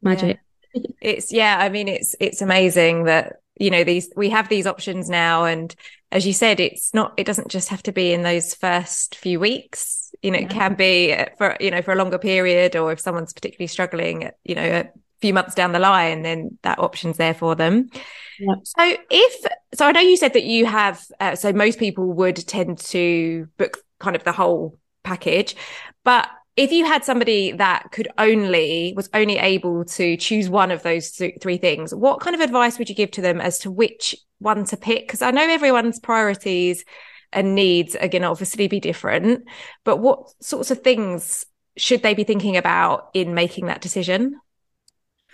magic. 0.01 0.39
Yeah. 0.73 0.81
It's, 0.99 1.31
yeah, 1.31 1.57
I 1.59 1.69
mean, 1.69 1.87
it's, 1.87 2.15
it's 2.19 2.41
amazing 2.41 3.03
that, 3.03 3.33
you 3.57 3.69
know, 3.69 3.83
these, 3.83 4.09
we 4.15 4.31
have 4.31 4.49
these 4.49 4.65
options 4.65 5.09
now. 5.09 5.45
And 5.45 5.73
as 6.11 6.25
you 6.25 6.33
said, 6.33 6.59
it's 6.59 6.93
not, 6.93 7.13
it 7.15 7.25
doesn't 7.25 7.49
just 7.49 7.69
have 7.69 7.83
to 7.83 7.91
be 7.91 8.13
in 8.13 8.23
those 8.23 8.55
first 8.55 9.15
few 9.15 9.39
weeks. 9.39 10.11
You 10.23 10.31
know, 10.31 10.39
yeah. 10.39 10.45
it 10.45 10.49
can 10.49 10.73
be 10.73 11.13
uh, 11.13 11.27
for, 11.37 11.55
you 11.59 11.69
know, 11.69 11.83
for 11.83 11.93
a 11.93 11.95
longer 11.95 12.17
period 12.17 12.75
or 12.75 12.91
if 12.91 12.99
someone's 12.99 13.31
particularly 13.31 13.67
struggling, 13.67 14.31
you 14.43 14.55
know, 14.55 14.89
few 15.21 15.33
months 15.33 15.55
down 15.55 15.71
the 15.71 15.79
line, 15.79 16.21
then 16.21 16.57
that 16.63 16.79
option's 16.79 17.17
there 17.17 17.33
for 17.33 17.55
them. 17.55 17.89
So 18.63 18.97
if 19.09 19.45
so, 19.73 19.87
I 19.87 19.91
know 19.91 20.01
you 20.01 20.17
said 20.17 20.33
that 20.33 20.43
you 20.43 20.65
have. 20.65 21.03
Uh, 21.19 21.35
so 21.35 21.53
most 21.53 21.79
people 21.79 22.11
would 22.13 22.35
tend 22.35 22.79
to 22.79 23.47
book 23.57 23.77
kind 23.99 24.15
of 24.15 24.23
the 24.23 24.33
whole 24.33 24.77
package, 25.03 25.55
but 26.03 26.29
if 26.57 26.71
you 26.71 26.85
had 26.85 27.03
somebody 27.03 27.51
that 27.51 27.87
could 27.91 28.07
only 28.17 28.93
was 28.95 29.09
only 29.13 29.37
able 29.37 29.83
to 29.85 30.15
choose 30.17 30.49
one 30.49 30.71
of 30.71 30.83
those 30.83 31.11
th- 31.11 31.37
three 31.41 31.57
things, 31.57 31.93
what 31.93 32.21
kind 32.21 32.35
of 32.35 32.41
advice 32.41 32.77
would 32.77 32.89
you 32.89 32.95
give 32.95 33.11
to 33.11 33.21
them 33.21 33.41
as 33.41 33.59
to 33.59 33.71
which 33.71 34.15
one 34.39 34.63
to 34.65 34.77
pick? 34.77 35.07
Because 35.07 35.21
I 35.21 35.31
know 35.31 35.47
everyone's 35.47 35.99
priorities 35.99 36.85
and 37.33 37.55
needs 37.55 37.95
are 37.95 38.07
going 38.07 38.21
to 38.21 38.29
obviously 38.29 38.67
be 38.67 38.79
different, 38.79 39.45
but 39.83 39.97
what 39.97 40.33
sorts 40.41 40.71
of 40.71 40.79
things 40.79 41.45
should 41.77 42.03
they 42.03 42.13
be 42.13 42.23
thinking 42.23 42.55
about 42.55 43.09
in 43.13 43.33
making 43.33 43.65
that 43.65 43.81
decision? 43.81 44.39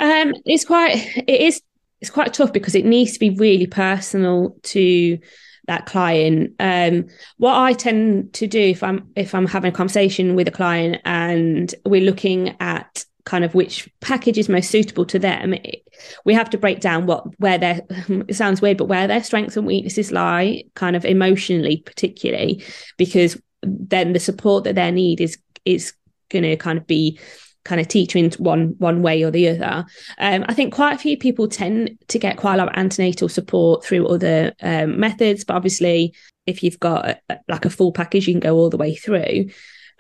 Um, 0.01 0.33
it's 0.45 0.65
quite 0.65 0.97
it 1.15 1.41
is 1.41 1.61
it's 2.01 2.09
quite 2.09 2.33
tough 2.33 2.51
because 2.51 2.75
it 2.75 2.85
needs 2.85 3.13
to 3.13 3.19
be 3.19 3.29
really 3.29 3.67
personal 3.67 4.57
to 4.63 5.19
that 5.67 5.85
client. 5.85 6.55
Um, 6.59 7.07
what 7.37 7.55
I 7.55 7.73
tend 7.73 8.33
to 8.33 8.47
do 8.47 8.59
if 8.59 8.83
I'm 8.83 9.11
if 9.15 9.35
I'm 9.35 9.45
having 9.45 9.71
a 9.71 9.75
conversation 9.75 10.35
with 10.35 10.47
a 10.47 10.51
client 10.51 11.01
and 11.05 11.73
we're 11.85 12.01
looking 12.01 12.55
at 12.59 13.05
kind 13.23 13.45
of 13.45 13.53
which 13.53 13.87
package 13.99 14.39
is 14.39 14.49
most 14.49 14.71
suitable 14.71 15.05
to 15.05 15.19
them, 15.19 15.53
it, 15.53 15.83
we 16.25 16.33
have 16.33 16.49
to 16.49 16.57
break 16.57 16.79
down 16.79 17.05
what 17.05 17.23
where 17.39 17.59
their 17.59 17.81
it 18.27 18.35
sounds 18.35 18.59
weird, 18.59 18.77
but 18.77 18.85
where 18.85 19.07
their 19.07 19.23
strengths 19.23 19.55
and 19.55 19.67
weaknesses 19.67 20.11
lie, 20.11 20.63
kind 20.73 20.95
of 20.95 21.05
emotionally, 21.05 21.83
particularly, 21.85 22.63
because 22.97 23.39
then 23.61 24.13
the 24.13 24.19
support 24.19 24.63
that 24.63 24.73
they 24.73 24.89
need 24.89 25.21
is 25.21 25.37
is 25.63 25.93
going 26.29 26.43
to 26.43 26.57
kind 26.57 26.79
of 26.79 26.87
be 26.87 27.19
kind 27.63 27.79
of 27.79 27.87
teach 27.87 28.15
in 28.15 28.31
one 28.33 28.75
one 28.77 29.01
way 29.01 29.23
or 29.23 29.31
the 29.31 29.49
other. 29.49 29.85
Um, 30.17 30.45
I 30.47 30.53
think 30.53 30.73
quite 30.73 30.95
a 30.95 30.99
few 30.99 31.17
people 31.17 31.47
tend 31.47 31.97
to 32.07 32.19
get 32.19 32.37
quite 32.37 32.55
a 32.55 32.57
lot 32.57 32.69
of 32.69 32.77
antenatal 32.77 33.29
support 33.29 33.85
through 33.85 34.07
other 34.07 34.53
um, 34.61 34.99
methods, 34.99 35.43
but 35.43 35.55
obviously, 35.55 36.13
if 36.45 36.63
you've 36.63 36.79
got 36.79 37.17
a, 37.29 37.39
like 37.47 37.65
a 37.65 37.69
full 37.69 37.91
package, 37.91 38.27
you 38.27 38.33
can 38.33 38.39
go 38.39 38.55
all 38.55 38.69
the 38.69 38.77
way 38.77 38.95
through. 38.95 39.49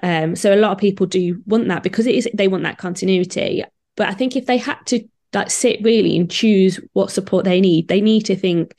Um, 0.03 0.35
so 0.35 0.53
a 0.53 0.57
lot 0.57 0.71
of 0.71 0.77
people 0.79 1.05
do 1.05 1.41
want 1.45 1.67
that 1.67 1.83
because 1.83 2.07
it 2.07 2.15
is 2.15 2.27
they 2.33 2.47
want 2.47 2.63
that 2.63 2.77
continuity. 2.77 3.63
But 3.95 4.09
I 4.09 4.13
think 4.13 4.35
if 4.35 4.45
they 4.45 4.57
had 4.57 4.77
to 4.87 5.03
like 5.33 5.51
sit 5.51 5.83
really 5.83 6.17
and 6.17 6.29
choose 6.29 6.79
what 6.93 7.11
support 7.11 7.45
they 7.45 7.61
need, 7.61 7.87
they 7.87 8.01
need 8.01 8.25
to 8.25 8.35
think 8.35 8.75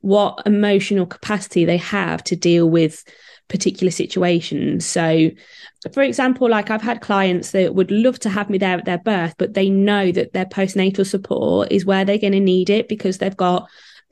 what 0.00 0.42
emotional 0.46 1.06
capacity 1.06 1.64
they 1.64 1.76
have 1.76 2.24
to 2.24 2.36
deal 2.36 2.68
with 2.68 3.04
particular 3.50 3.90
situations. 3.90 4.86
So 4.86 5.30
for 5.92 6.02
example, 6.02 6.48
like 6.48 6.70
I've 6.70 6.82
had 6.82 7.00
clients 7.00 7.50
that 7.50 7.74
would 7.74 7.90
love 7.90 8.18
to 8.20 8.30
have 8.30 8.50
me 8.50 8.58
there 8.58 8.78
at 8.78 8.84
their 8.84 8.98
birth, 8.98 9.34
but 9.38 9.54
they 9.54 9.68
know 9.68 10.12
that 10.12 10.32
their 10.32 10.46
postnatal 10.46 11.06
support 11.06 11.70
is 11.70 11.84
where 11.84 12.04
they're 12.04 12.18
going 12.18 12.32
to 12.32 12.40
need 12.40 12.70
it 12.70 12.88
because 12.88 13.18
they've 13.18 13.36
got 13.36 13.68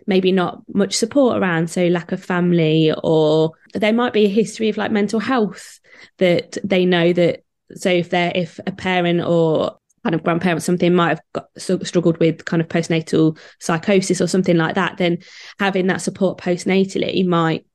maybe 0.07 0.33
not 0.33 0.63
much 0.73 0.95
support 0.95 1.37
around, 1.37 1.71
so 1.71 1.87
lack 1.89 2.13
of 2.13 2.25
family, 2.25 2.93
or 3.05 3.53
there 3.75 3.93
might 3.93 4.15
be 4.15 4.25
a 4.25 4.31
history 4.31 4.71
of 4.71 4.79
like 4.79 4.91
mental 4.91 5.21
health 5.21 5.81
that 6.17 6.57
they 6.65 6.85
know 6.85 7.13
that. 7.13 7.45
So 7.75 7.91
if 7.91 8.09
they're 8.09 8.33
if 8.35 8.59
a 8.67 8.73
parent 8.73 9.21
or 9.21 9.79
kind 10.03 10.15
of 10.15 10.23
grandparents 10.23 10.65
something 10.65 10.95
might 10.95 11.11
have 11.11 11.21
got, 11.35 11.49
struggled 11.87 12.19
with 12.19 12.47
kind 12.47 12.63
of 12.63 12.69
postnatal 12.69 13.39
psychosis 13.61 14.23
or 14.23 14.27
something 14.27 14.57
like 14.57 14.75
that, 14.77 14.97
then 14.97 15.19
having 15.59 15.89
that 15.89 16.01
support 16.01 16.39
postnatally 16.39 17.27
might 17.27 17.67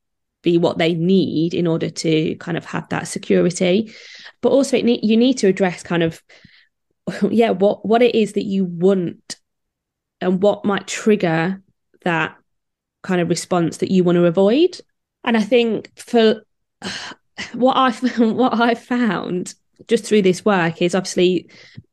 be 0.44 0.58
what 0.58 0.78
they 0.78 0.94
need 0.94 1.54
in 1.54 1.66
order 1.66 1.90
to 1.90 2.36
kind 2.36 2.56
of 2.56 2.64
have 2.66 2.88
that 2.90 3.08
security. 3.08 3.92
But 4.40 4.50
also, 4.50 4.76
it 4.76 5.04
you 5.04 5.16
need 5.16 5.38
to 5.38 5.48
address 5.48 5.82
kind 5.82 6.02
of 6.02 6.22
yeah 7.30 7.50
what 7.50 7.84
what 7.86 8.02
it 8.02 8.14
is 8.14 8.34
that 8.34 8.44
you 8.44 8.64
want 8.64 9.36
and 10.20 10.42
what 10.42 10.64
might 10.64 10.86
trigger 10.86 11.60
that 12.04 12.36
kind 13.02 13.20
of 13.20 13.28
response 13.28 13.78
that 13.78 13.90
you 13.90 14.04
want 14.04 14.16
to 14.16 14.24
avoid. 14.24 14.78
And 15.24 15.36
I 15.36 15.42
think 15.42 15.90
for 15.98 16.44
what 17.52 17.76
I 17.76 17.90
what 18.18 18.60
I 18.60 18.74
found 18.74 19.54
just 19.88 20.04
through 20.04 20.22
this 20.22 20.44
work 20.44 20.80
is 20.80 20.94
obviously 20.94 21.48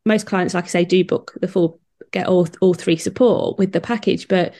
most 0.06 0.26
clients, 0.26 0.54
like 0.54 0.66
I 0.66 0.68
say, 0.68 0.86
do 0.86 1.04
book 1.04 1.34
the 1.42 1.48
full 1.48 1.80
get 2.12 2.28
all 2.28 2.48
all 2.60 2.74
three 2.74 2.98
support 2.98 3.58
with 3.58 3.72
the 3.72 3.82
package. 3.82 4.28
But 4.28 4.54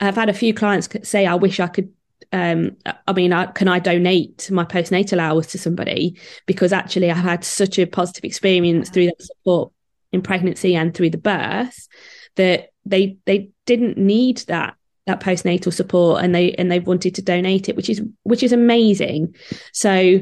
I've 0.00 0.16
had 0.16 0.28
a 0.28 0.34
few 0.34 0.54
clients 0.54 0.88
say, 1.02 1.26
"I 1.26 1.34
wish 1.34 1.60
I 1.60 1.66
could." 1.66 1.92
Um, 2.32 2.76
I 3.06 3.12
mean, 3.12 3.32
I, 3.32 3.46
can 3.46 3.66
I 3.66 3.80
donate 3.80 4.50
my 4.50 4.64
postnatal 4.64 5.18
hours 5.18 5.48
to 5.48 5.58
somebody 5.58 6.16
because 6.46 6.72
actually 6.72 7.10
I've 7.10 7.16
had 7.16 7.44
such 7.44 7.78
a 7.78 7.86
positive 7.86 8.24
experience 8.24 8.88
through 8.88 9.06
that 9.06 9.22
support 9.22 9.72
in 10.12 10.22
pregnancy 10.22 10.76
and 10.76 10.94
through 10.94 11.10
the 11.10 11.18
birth 11.18 11.88
that 12.36 12.70
they 12.84 13.16
they 13.26 13.50
didn't 13.66 13.98
need 13.98 14.38
that 14.48 14.74
that 15.06 15.20
postnatal 15.20 15.72
support 15.72 16.22
and 16.22 16.34
they 16.34 16.52
and 16.54 16.70
they 16.70 16.78
wanted 16.78 17.16
to 17.16 17.22
donate 17.22 17.68
it 17.68 17.76
which 17.76 17.90
is 17.90 18.00
which 18.22 18.42
is 18.42 18.52
amazing 18.52 19.34
so 19.72 20.20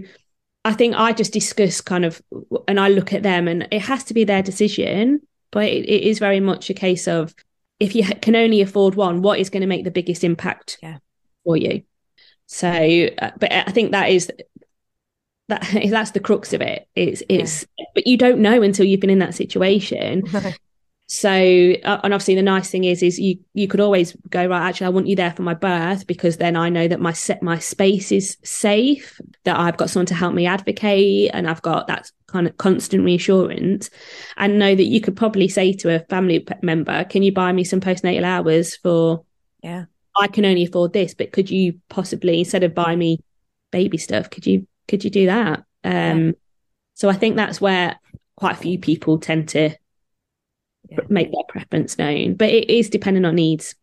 I 0.69 0.75
think 0.75 0.95
I 0.97 1.13
just 1.13 1.33
discuss 1.33 1.81
kind 1.81 2.05
of, 2.05 2.21
and 2.67 2.79
I 2.79 2.89
look 2.89 3.15
at 3.15 3.23
them, 3.23 3.49
and 3.49 3.67
it 3.71 3.81
has 3.81 4.05
to 4.05 4.15
be 4.15 4.25
their 4.25 4.43
decision. 4.43 5.21
But 5.51 5.65
it, 5.65 5.89
it 5.89 6.03
is 6.03 6.19
very 6.19 6.41
much 6.41 6.69
a 6.69 6.75
case 6.75 7.09
of 7.09 7.35
if 7.81 7.95
you 7.95 8.05
can 8.05 8.37
only 8.37 8.61
afford 8.61 8.95
one, 8.95 9.23
what 9.23 9.39
is 9.39 9.49
going 9.49 9.63
to 9.63 9.67
make 9.67 9.85
the 9.85 9.91
biggest 9.91 10.25
impact 10.25 10.79
yeah. 10.83 10.99
for 11.45 11.57
you? 11.57 11.85
So, 12.49 12.69
uh, 12.69 13.31
but 13.39 13.53
I 13.53 13.71
think 13.71 13.93
that 13.93 14.11
is 14.11 14.33
that 15.49 15.67
that's 15.91 16.13
the 16.13 16.21
crux 16.21 16.53
of 16.53 16.61
it. 16.61 16.89
It's 16.97 17.23
it's, 17.29 17.67
yeah. 17.79 17.85
but 17.95 18.07
you 18.07 18.17
don't 18.17 18.41
know 18.41 18.63
until 18.63 18.87
you've 18.87 19.01
been 19.01 19.11
in 19.11 19.21
that 19.21 19.35
situation. 19.35 20.25
So, 21.11 21.31
uh, 21.31 22.01
and 22.05 22.13
obviously 22.13 22.35
the 22.35 22.43
nice 22.43 22.71
thing 22.71 22.85
is, 22.85 23.03
is 23.03 23.19
you, 23.19 23.39
you 23.55 23.67
could 23.67 23.81
always 23.81 24.15
go, 24.29 24.47
right, 24.47 24.69
actually, 24.69 24.89
I 24.89 24.91
want 24.91 25.07
you 25.07 25.17
there 25.17 25.33
for 25.33 25.41
my 25.41 25.55
birth 25.55 26.07
because 26.07 26.37
then 26.37 26.55
I 26.55 26.69
know 26.69 26.87
that 26.87 27.01
my 27.01 27.15
set, 27.15 27.43
my 27.43 27.59
space 27.59 28.13
is 28.13 28.37
safe, 28.45 29.19
that 29.45 29.59
I've 29.59 29.79
got 29.79 29.89
someone 29.89 30.05
to 30.07 30.15
help 30.15 30.35
me 30.35 30.45
advocate 30.45 31.31
and 31.33 31.49
I've 31.49 31.63
got 31.63 31.87
that 31.87 32.13
kind 32.27 32.47
of 32.47 32.59
constant 32.59 33.05
reassurance 33.05 33.89
and 34.37 34.59
know 34.59 34.75
that 34.75 34.85
you 34.85 35.01
could 35.01 35.17
probably 35.17 35.49
say 35.49 35.73
to 35.73 35.95
a 35.95 36.01
family 36.11 36.47
member, 36.61 37.05
can 37.05 37.23
you 37.23 37.33
buy 37.33 37.53
me 37.53 37.65
some 37.65 37.81
postnatal 37.81 38.25
hours 38.25 38.77
for, 38.77 39.25
yeah, 39.63 39.87
I 40.19 40.29
can 40.29 40.45
only 40.45 40.65
afford 40.65 40.93
this, 40.93 41.15
but 41.15 41.33
could 41.33 41.51
you 41.51 41.81
possibly, 41.89 42.41
instead 42.41 42.65
of 42.65 42.75
buy 42.75 42.97
me 42.97 43.21
baby 43.71 43.99
stuff, 43.99 44.31
could 44.31 44.47
you, 44.47 44.67
could 44.87 45.05
you 45.05 45.11
do 45.11 45.27
that? 45.27 45.65
Um, 45.85 46.27
yeah. 46.27 46.33
so 46.95 47.09
I 47.09 47.15
think 47.15 47.37
that's 47.37 47.61
where 47.61 47.99
quite 48.37 48.55
a 48.55 48.61
few 48.61 48.79
people 48.79 49.19
tend 49.19 49.49
to 49.51 49.71
yeah. 50.89 50.99
make 51.09 51.31
their 51.33 51.45
preference 51.49 51.99
known. 51.99 52.35
But 52.35 52.51
it 52.51 52.71
is 52.71 52.91
dependent 52.91 53.27
on 53.27 53.35
needs. 53.35 53.75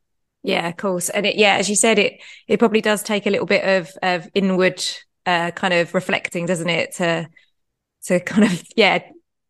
Yeah, 0.43 0.67
of 0.67 0.77
course. 0.77 1.09
And 1.09 1.25
it, 1.25 1.35
yeah, 1.35 1.55
as 1.55 1.69
you 1.69 1.75
said, 1.75 1.97
it 1.97 2.21
it 2.47 2.59
probably 2.59 2.81
does 2.81 3.01
take 3.01 3.25
a 3.25 3.31
little 3.31 3.47
bit 3.47 3.63
of 3.63 3.91
of 4.03 4.29
inward 4.35 4.83
uh, 5.25 5.51
kind 5.51 5.73
of 5.73 5.93
reflecting, 5.93 6.45
doesn't 6.45 6.69
it? 6.69 6.93
To 6.95 7.27
to 8.05 8.19
kind 8.19 8.43
of 8.43 8.63
yeah 8.75 8.99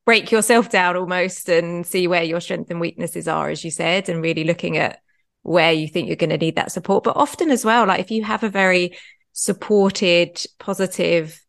break 0.06 0.32
yourself 0.32 0.70
down 0.70 0.96
almost 0.96 1.50
and 1.50 1.86
see 1.86 2.08
where 2.08 2.24
your 2.24 2.40
strengths 2.40 2.70
and 2.70 2.80
weaknesses 2.80 3.28
are, 3.28 3.50
as 3.50 3.66
you 3.66 3.72
said, 3.72 4.08
and 4.08 4.22
really 4.22 4.44
looking 4.44 4.78
at 4.78 5.00
where 5.46 5.72
you 5.72 5.88
think 5.88 6.08
you're 6.08 6.16
going 6.16 6.32
to 6.32 6.38
need 6.38 6.56
that 6.56 6.72
support. 6.72 7.04
But 7.04 7.18
often 7.18 7.52
as 7.52 7.64
well, 7.64 7.86
like 7.86 8.00
if 8.00 8.10
you 8.10 8.24
have 8.24 8.44
a 8.44 8.50
very 8.50 8.98
supported, 9.34 10.44
positive 10.60 11.40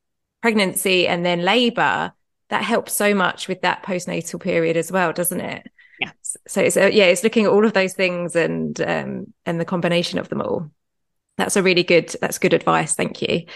pregnancy 0.43 1.09
and 1.09 1.25
then 1.25 1.41
labor, 1.41 2.13
that 2.51 2.63
helps 2.63 2.93
so 2.93 3.15
much 3.15 3.49
with 3.49 3.63
that 3.63 3.83
postnatal 3.83 4.41
period 4.41 4.77
as 4.77 4.93
well, 4.93 5.13
doesn't 5.13 5.41
it? 5.41 5.67
yeah. 6.01 6.11
So 6.47 6.61
it's 6.61 6.77
uh, 6.77 6.91
yeah 6.93 7.07
it's 7.07 7.25
looking 7.25 7.47
at 7.47 7.51
all 7.51 7.65
of 7.65 7.73
those 7.73 7.95
things 7.95 8.37
and 8.37 8.79
um 8.83 9.33
and 9.47 9.59
the 9.59 9.65
combination 9.65 10.19
of 10.19 10.29
them 10.29 10.43
all. 10.43 10.71
That's 11.39 11.57
a 11.57 11.63
really 11.63 11.83
good 11.83 12.15
that's 12.21 12.39
good 12.39 12.53
advice. 12.53 12.95
Thank 12.95 13.23
you. 13.23 13.47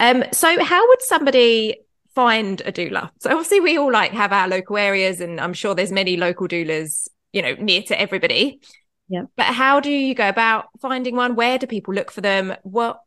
Um 0.00 0.24
so 0.32 0.62
how 0.62 0.86
would 0.88 1.02
somebody 1.02 1.76
find 2.16 2.60
a 2.62 2.72
doula? 2.72 3.10
So 3.20 3.30
obviously 3.30 3.60
we 3.60 3.78
all 3.78 3.92
like 3.92 4.10
have 4.10 4.32
our 4.32 4.48
local 4.48 4.76
areas 4.76 5.20
and 5.20 5.40
i'm 5.40 5.52
sure 5.52 5.74
there's 5.74 5.92
many 5.92 6.16
local 6.16 6.48
doulas 6.48 7.08
you 7.32 7.42
know 7.42 7.54
near 7.54 7.82
to 7.82 8.00
everybody 8.00 8.60
yeah. 9.08 9.22
But 9.36 9.46
how 9.46 9.80
do 9.80 9.90
you 9.90 10.14
go 10.14 10.28
about 10.28 10.66
finding 10.80 11.16
one? 11.16 11.34
Where 11.34 11.58
do 11.58 11.66
people 11.66 11.94
look 11.94 12.10
for 12.10 12.20
them? 12.20 12.54
What 12.62 13.00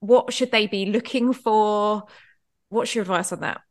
what 0.00 0.32
should 0.32 0.50
they 0.50 0.66
be 0.66 0.86
looking 0.86 1.32
for? 1.32 2.04
What's 2.68 2.94
your 2.94 3.02
advice 3.02 3.32
on 3.32 3.40
that? 3.40 3.62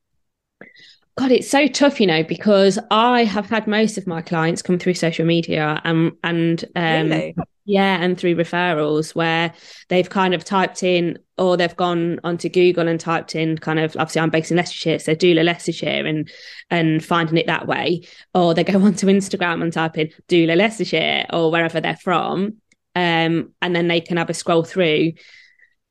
God, 1.16 1.32
it's 1.32 1.50
so 1.50 1.68
tough, 1.68 2.02
you 2.02 2.08
know, 2.08 2.24
because 2.24 2.80
I 2.90 3.24
have 3.24 3.48
had 3.50 3.68
most 3.68 4.00
of 4.00 4.08
my 4.08 4.22
clients 4.22 4.64
come 4.64 4.80
through 4.80 4.96
social 4.96 5.26
media 5.26 5.80
and 5.84 6.14
and 6.24 6.64
um, 6.76 7.10
really? 7.10 7.36
Yeah, 7.66 7.98
and 8.02 8.18
through 8.18 8.36
referrals 8.36 9.16
where 9.16 9.54
they've 9.88 10.10
kind 10.10 10.34
of 10.34 10.44
typed 10.44 10.84
in 10.84 11.18
or 11.38 11.56
they've 11.56 11.76
gone 11.76 12.20
onto 12.24 12.50
Google 12.50 12.88
and 12.88 13.00
typed 13.00 13.36
in 13.36 13.58
kind 13.58 13.80
of 13.80 13.96
obviously 13.98 14.22
I'm 14.22 14.30
based 14.30 14.52
in 14.52 14.58
Leicestershire, 14.58 15.00
so 15.00 15.16
doula 15.16 15.46
Leicestershire 15.46 16.06
and 16.06 16.30
and 16.70 17.04
finding 17.04 17.38
it 17.38 17.48
that 17.48 17.68
way, 17.68 18.02
or 18.34 18.54
they 18.54 18.64
go 18.64 18.82
onto 18.84 19.08
Instagram 19.08 19.62
and 19.62 19.72
type 19.72 19.98
in 19.98 20.10
doula 20.28 20.58
Leicestershire 20.58 21.26
or 21.32 21.52
wherever 21.52 21.80
they're 21.80 21.96
from, 21.96 22.58
um, 22.96 23.54
and 23.62 23.76
then 23.76 23.88
they 23.88 24.02
can 24.02 24.18
have 24.18 24.30
a 24.30 24.34
scroll 24.34 24.64
through 24.64 25.14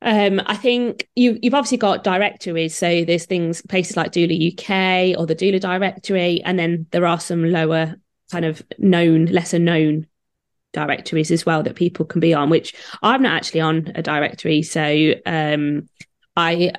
um, 0.04 0.42
I 0.46 0.56
think 0.56 1.08
you, 1.14 1.38
you've 1.40 1.54
obviously 1.54 1.78
got 1.78 2.02
directories. 2.02 2.76
So 2.76 3.04
there's 3.04 3.24
things, 3.24 3.62
places 3.62 3.96
like 3.96 4.10
Doula 4.10 4.52
UK 4.52 5.16
or 5.16 5.26
the 5.26 5.36
Doula 5.36 5.60
directory. 5.60 6.42
And 6.42 6.58
then 6.58 6.86
there 6.90 7.06
are 7.06 7.20
some 7.20 7.44
lower 7.44 7.94
kind 8.32 8.44
of 8.44 8.60
known, 8.78 9.26
lesser 9.26 9.60
known 9.60 10.08
directories 10.72 11.30
as 11.30 11.46
well 11.46 11.62
that 11.62 11.76
people 11.76 12.04
can 12.04 12.20
be 12.20 12.34
on, 12.34 12.50
which 12.50 12.74
I'm 13.02 13.22
not 13.22 13.34
actually 13.34 13.60
on 13.60 13.92
a 13.94 14.02
directory. 14.02 14.62
So 14.62 15.14
um, 15.26 15.88
I 16.36 16.72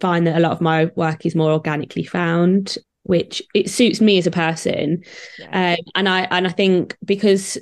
find 0.00 0.26
that 0.26 0.36
a 0.36 0.40
lot 0.40 0.52
of 0.52 0.60
my 0.60 0.86
work 0.96 1.26
is 1.26 1.34
more 1.34 1.52
organically 1.52 2.04
found, 2.04 2.76
which 3.04 3.42
it 3.54 3.70
suits 3.70 4.00
me 4.00 4.18
as 4.18 4.26
a 4.26 4.30
person. 4.30 5.02
Yeah. 5.38 5.76
Um, 5.78 5.84
and 5.94 6.08
I 6.08 6.20
and 6.30 6.46
I 6.46 6.50
think 6.50 6.96
because 7.04 7.58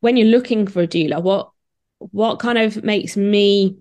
when 0.00 0.16
you're 0.16 0.28
looking 0.28 0.66
for 0.66 0.82
a 0.82 0.86
doula, 0.86 1.22
what 1.22 1.50
what 1.98 2.38
kind 2.38 2.58
of 2.58 2.82
makes 2.84 3.16
me 3.16 3.78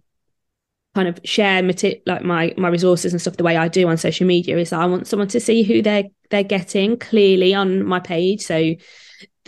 kind 0.96 1.08
of 1.08 1.20
share 1.24 1.62
like 2.08 2.24
my 2.24 2.54
my 2.58 2.70
resources 2.70 3.14
and 3.14 3.22
stuff 3.22 3.38
the 3.38 3.44
way 3.44 3.56
I 3.56 3.68
do 3.68 3.88
on 3.88 3.98
social 3.98 4.26
media 4.26 4.58
is 4.58 4.72
that 4.72 4.80
I 4.80 4.88
want 4.88 5.06
someone 5.06 5.28
to 5.28 5.40
see 5.40 5.62
who 5.62 5.84
they're 5.84 6.06
they're 6.32 6.42
getting 6.42 6.98
clearly 6.98 7.54
on 7.54 7.84
my 7.84 8.00
page 8.00 8.42
so 8.42 8.74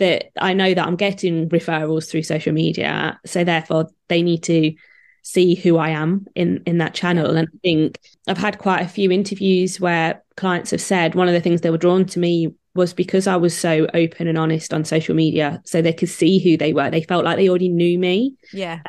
that 0.00 0.30
I 0.36 0.52
know 0.52 0.74
that 0.74 0.86
I'm 0.86 0.96
getting 0.96 1.48
referrals 1.48 2.10
through 2.10 2.24
social 2.24 2.52
media 2.52 3.18
so 3.24 3.44
therefore 3.44 3.88
they 4.08 4.22
need 4.22 4.42
to 4.44 4.74
see 5.22 5.54
who 5.54 5.76
I 5.76 5.90
am 5.90 6.26
in 6.34 6.62
in 6.66 6.78
that 6.78 6.94
channel. 6.94 7.36
And 7.36 7.48
I 7.48 7.58
think 7.62 8.00
I've 8.26 8.38
had 8.38 8.58
quite 8.58 8.82
a 8.82 8.88
few 8.88 9.10
interviews 9.10 9.80
where 9.80 10.22
clients 10.36 10.70
have 10.70 10.80
said 10.80 11.14
one 11.14 11.28
of 11.28 11.34
the 11.34 11.40
things 11.40 11.60
they 11.60 11.70
were 11.70 11.78
drawn 11.78 12.04
to 12.06 12.18
me 12.18 12.54
was 12.74 12.94
because 12.94 13.26
I 13.26 13.36
was 13.36 13.56
so 13.56 13.86
open 13.94 14.28
and 14.28 14.38
honest 14.38 14.72
on 14.72 14.84
social 14.84 15.14
media 15.14 15.60
so 15.64 15.82
they 15.82 15.92
could 15.92 16.08
see 16.08 16.38
who 16.38 16.56
they 16.56 16.72
were. 16.72 16.90
They 16.90 17.02
felt 17.02 17.24
like 17.24 17.36
they 17.36 17.48
already 17.48 17.68
knew 17.68 17.98
me. 17.98 18.36
Yeah. 18.52 18.80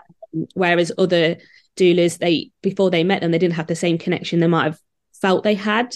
Whereas 0.54 0.92
other 0.98 1.38
doulas 1.78 2.18
they 2.18 2.52
before 2.62 2.90
they 2.90 3.04
met 3.04 3.22
them 3.22 3.32
they 3.32 3.38
didn't 3.38 3.56
have 3.56 3.68
the 3.68 3.76
same 3.76 3.98
connection 3.98 4.40
they 4.40 4.48
might 4.48 4.66
have 4.66 4.80
felt 5.14 5.44
they 5.44 5.56
had. 5.56 5.96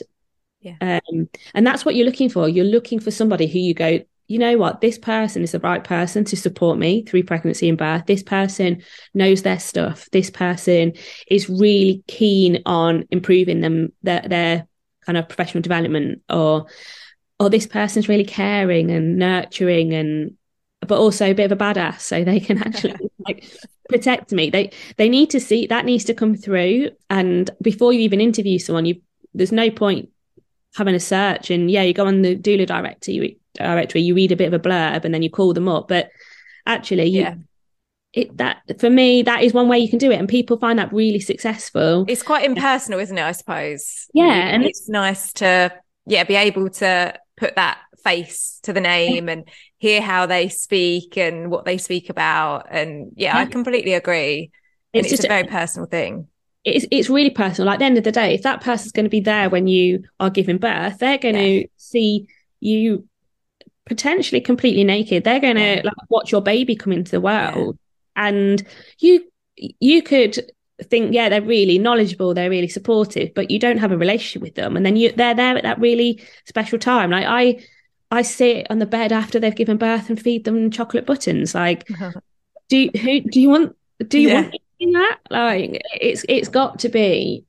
Yeah. 0.62 0.78
Um, 0.82 1.30
and 1.54 1.66
that's 1.66 1.86
what 1.86 1.96
you're 1.96 2.06
looking 2.06 2.30
for. 2.30 2.50
You're 2.50 2.66
looking 2.66 3.00
for 3.00 3.12
somebody 3.12 3.48
who 3.48 3.60
you 3.60 3.74
go 3.74 4.00
you 4.28 4.40
know 4.40 4.58
what? 4.58 4.82
This 4.82 4.98
person 4.98 5.44
is 5.44 5.52
the 5.52 5.60
right 5.60 5.84
person 5.84 6.24
to 6.26 6.36
support 6.36 6.78
me 6.80 7.04
through 7.04 7.24
pregnancy 7.24 7.70
and 7.70 7.78
birth. 7.78 8.06
This 8.06 8.24
person 8.24 8.82
knows 9.14 9.44
their 9.44 9.60
stuff. 9.60 10.08
This 10.12 10.30
person 10.30 10.94
is 11.28 11.50
really 11.50 12.04
keen 12.08 12.64
on 12.66 13.06
improving 13.12 13.62
them 13.62 13.94
their, 14.02 14.22
their 14.22 14.68
kind 15.06 15.18
of 15.18 15.30
professional 15.30 15.62
development 15.62 16.22
or 16.30 16.66
or 17.40 17.50
this 17.50 17.68
person's 17.68 18.08
really 18.08 18.24
caring 18.24 18.92
and 18.92 19.18
nurturing 19.18 19.94
and 19.94 20.36
but 20.82 21.00
also 21.00 21.30
a 21.30 21.34
bit 21.34 21.52
of 21.52 21.60
a 21.60 21.64
badass 21.64 22.02
so 22.02 22.24
they 22.24 22.40
can 22.40 22.58
actually 22.66 22.96
like 23.28 23.46
protect 23.90 24.32
me. 24.32 24.50
They 24.50 24.72
they 24.98 25.10
need 25.10 25.30
to 25.32 25.40
see 25.40 25.68
that 25.68 25.86
needs 25.86 26.06
to 26.06 26.14
come 26.16 26.36
through 26.36 26.90
and 27.10 27.50
before 27.62 27.94
you 27.94 28.00
even 28.00 28.22
interview 28.22 28.58
someone 28.58 28.86
you 28.86 29.02
there's 29.36 29.52
no 29.52 29.70
point 29.70 30.10
having 30.76 30.96
a 30.96 31.00
search 31.00 31.50
and 31.50 31.72
yeah 31.72 31.82
you 31.82 31.94
go 31.94 32.06
on 32.06 32.22
the 32.22 32.36
doula 32.36 32.68
directory 32.68 33.38
directory 33.54 34.02
you 34.02 34.14
read 34.14 34.32
a 34.32 34.36
bit 34.36 34.48
of 34.48 34.54
a 34.54 34.60
blurb 34.60 35.06
and 35.06 35.14
then 35.14 35.24
you 35.24 35.30
call 35.30 35.54
them 35.54 35.68
up. 35.68 35.88
But 35.88 36.10
actually 36.66 37.06
you, 37.06 37.22
yeah. 37.22 37.36
it 38.14 38.38
that 38.38 38.80
for 38.80 38.90
me 38.90 39.24
that 39.24 39.44
is 39.44 39.54
one 39.54 39.68
way 39.68 39.80
you 39.80 39.90
can 39.90 40.00
do 40.00 40.12
it 40.12 40.20
and 40.20 40.28
people 40.28 40.58
find 40.58 40.78
that 40.80 40.94
really 40.94 41.20
successful. 41.20 42.06
It's 42.08 42.24
quite 42.24 42.46
impersonal 42.46 43.00
isn't 43.00 43.18
it 43.18 43.24
i 43.24 43.32
suppose? 43.32 44.08
Yeah 44.14 44.26
and 44.26 44.64
it's, 44.64 44.82
it's 44.82 44.90
nice 44.90 45.34
to 45.34 45.74
yeah 46.06 46.24
be 46.24 46.36
able 46.36 46.70
to 46.70 47.18
put 47.38 47.56
that 47.56 47.80
face 48.04 48.60
to 48.64 48.72
the 48.72 48.82
name 48.82 49.30
and 49.30 49.50
hear 49.80 50.00
how 50.02 50.26
they 50.28 50.48
speak 50.48 51.18
and 51.18 51.50
what 51.50 51.66
they 51.66 51.78
speak 51.78 52.10
about. 52.10 52.68
And 52.70 53.14
yeah, 53.16 53.36
yeah. 53.36 53.42
i 53.42 53.46
completely 53.46 53.94
agree. 53.94 54.52
It's, 54.94 55.08
it's 55.08 55.12
just 55.12 55.26
a 55.26 55.28
very 55.28 55.46
personal 55.46 55.88
thing 55.88 56.28
it's 56.66 56.86
it's 56.92 57.10
really 57.10 57.30
personal. 57.30 57.68
Like 57.68 57.76
at 57.76 57.80
the 57.80 57.86
end 57.86 57.98
of 57.98 58.04
the 58.04 58.12
day, 58.12 58.34
if 58.34 58.42
that 58.42 58.62
person's 58.62 58.92
going 58.92 59.06
to 59.06 59.10
be 59.10 59.20
there 59.20 59.50
when 59.50 59.68
you 59.68 60.04
are 60.20 60.32
giving 60.32 60.58
birth, 60.58 60.98
they're 60.98 61.20
going 61.20 61.36
yeah. 61.36 61.62
to 61.62 61.68
see 61.78 62.28
you 62.60 63.08
potentially 63.86 64.42
completely 64.42 64.84
naked. 64.84 65.24
They're 65.24 65.40
going 65.40 65.58
to 65.58 65.76
yeah. 65.76 65.82
like 65.84 65.94
watch 66.10 66.32
your 66.32 66.42
baby 66.42 66.76
come 66.76 66.92
into 66.92 67.12
the 67.12 67.22
world, 67.22 67.78
yeah. 68.18 68.28
and 68.28 68.68
you 69.00 69.26
you 69.56 70.02
could 70.02 70.40
think, 70.90 71.14
yeah, 71.14 71.30
they're 71.30 71.42
really 71.42 71.78
knowledgeable, 71.78 72.34
they're 72.34 72.50
really 72.50 72.68
supportive, 72.68 73.34
but 73.34 73.50
you 73.50 73.60
don't 73.60 73.78
have 73.78 73.92
a 73.92 73.98
relationship 73.98 74.42
with 74.42 74.56
them, 74.56 74.76
and 74.76 74.86
then 74.86 74.96
you 74.96 75.12
they're 75.12 75.36
there 75.36 75.58
at 75.58 75.64
that 75.64 75.80
really 75.80 76.22
special 76.46 76.80
time. 76.80 77.12
Like 77.12 77.28
I 77.28 77.64
I 78.10 78.24
sit 78.24 78.68
on 78.72 78.80
the 78.80 78.88
bed 78.88 79.12
after 79.12 79.40
they've 79.40 79.56
given 79.56 79.78
birth 79.78 80.10
and 80.10 80.20
feed 80.20 80.46
them 80.46 80.72
chocolate 80.72 81.06
buttons. 81.06 81.54
Like, 81.54 81.88
do 82.70 82.90
who 83.00 83.22
do 83.22 83.40
you 83.40 83.50
want? 83.50 83.76
Do 84.08 84.20
you 84.20 84.34
want 84.34 84.56
that 84.80 85.20
like 85.30 85.82
it's 86.00 86.26
it's 86.28 86.50
got 86.50 86.80
to 86.80 86.90
be 86.90 87.46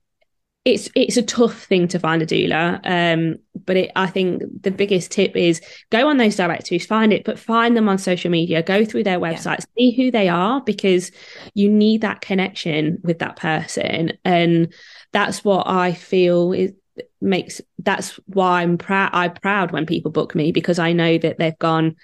it's 0.65 0.91
it's 0.97 1.17
a 1.17 1.23
tough 1.23 1.65
thing 1.65 1.87
to 1.87 1.99
find 1.99 2.23
a 2.23 2.27
doula 2.27 2.81
um 2.85 3.37
but 3.65 3.77
it, 3.77 3.93
i 3.95 4.07
think 4.07 4.43
the 4.63 4.71
biggest 4.71 5.13
tip 5.13 5.37
is 5.37 5.61
go 5.91 6.09
on 6.09 6.17
those 6.17 6.35
directories 6.35 6.85
find 6.85 7.13
it 7.13 7.25
but 7.25 7.39
find 7.39 7.77
them 7.77 7.89
on 7.89 7.99
social 7.99 8.31
media 8.31 8.63
go 8.63 8.85
through 8.85 9.05
their 9.05 9.21
websites 9.21 9.61
yeah. 9.61 9.79
see 9.79 9.91
who 9.93 10.11
they 10.11 10.29
are 10.29 10.61
because 10.63 11.13
you 11.55 11.71
need 11.71 12.01
that 12.01 12.21
connection 12.21 12.99
with 13.05 13.21
that 13.21 13.37
person 13.37 14.13
and 14.25 14.73
that's 15.13 15.45
what 15.45 15.69
i 15.69 15.93
feel 15.93 16.53
is 16.53 16.73
makes 17.21 17.61
that's 17.79 18.19
why 18.27 18.63
i'm 18.63 18.77
proud 18.77 19.11
i'm 19.13 19.33
proud 19.35 19.71
when 19.71 19.87
people 19.87 20.11
book 20.11 20.35
me 20.35 20.51
because 20.51 20.79
i 20.79 20.93
know 20.93 21.17
that 21.17 21.39
they've 21.39 21.59
gone 21.59 21.95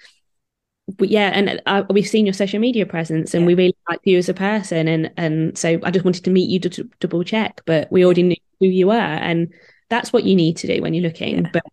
but 0.87 1.09
yeah, 1.09 1.31
and 1.33 1.61
uh, 1.65 1.83
we've 1.89 2.07
seen 2.07 2.25
your 2.25 2.33
social 2.33 2.59
media 2.59 2.85
presence, 2.85 3.33
and 3.33 3.43
yeah. 3.43 3.47
we 3.47 3.55
really 3.55 3.75
like 3.89 4.01
you 4.03 4.17
as 4.17 4.27
a 4.27 4.33
person, 4.33 4.87
and 4.87 5.11
and 5.15 5.57
so 5.57 5.79
I 5.83 5.91
just 5.91 6.03
wanted 6.03 6.25
to 6.25 6.29
meet 6.29 6.49
you 6.49 6.59
to, 6.59 6.89
double 6.99 7.23
check, 7.23 7.61
but 7.65 7.89
we 7.91 8.03
already 8.03 8.23
knew 8.23 8.35
who 8.59 8.67
you 8.67 8.87
were, 8.87 8.93
and 8.93 9.53
that's 9.89 10.11
what 10.11 10.25
you 10.25 10.35
need 10.35 10.57
to 10.57 10.67
do 10.67 10.81
when 10.81 10.93
you're 10.93 11.03
looking. 11.03 11.43
Yeah. 11.43 11.49
But 11.53 11.63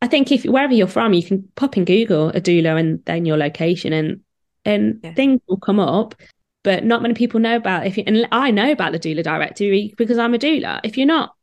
I 0.00 0.06
think 0.06 0.32
if 0.32 0.44
wherever 0.44 0.72
you're 0.72 0.86
from, 0.86 1.12
you 1.12 1.22
can 1.22 1.48
pop 1.54 1.76
in 1.76 1.84
Google 1.84 2.30
a 2.30 2.40
doula 2.40 2.78
and 2.80 3.04
then 3.04 3.26
your 3.26 3.36
location, 3.36 3.92
and 3.92 4.20
and 4.64 5.00
yeah. 5.04 5.12
things 5.14 5.40
will 5.46 5.58
come 5.58 5.80
up. 5.80 6.14
But 6.62 6.84
not 6.84 7.02
many 7.02 7.14
people 7.14 7.40
know 7.40 7.56
about 7.56 7.86
if 7.86 7.98
you, 7.98 8.04
and 8.06 8.26
I 8.32 8.50
know 8.50 8.70
about 8.72 8.92
the 8.92 8.98
doula 8.98 9.22
directory 9.22 9.94
because 9.98 10.18
I'm 10.18 10.34
a 10.34 10.38
doula. 10.38 10.80
If 10.82 10.96
you're 10.96 11.06
not, 11.06 11.34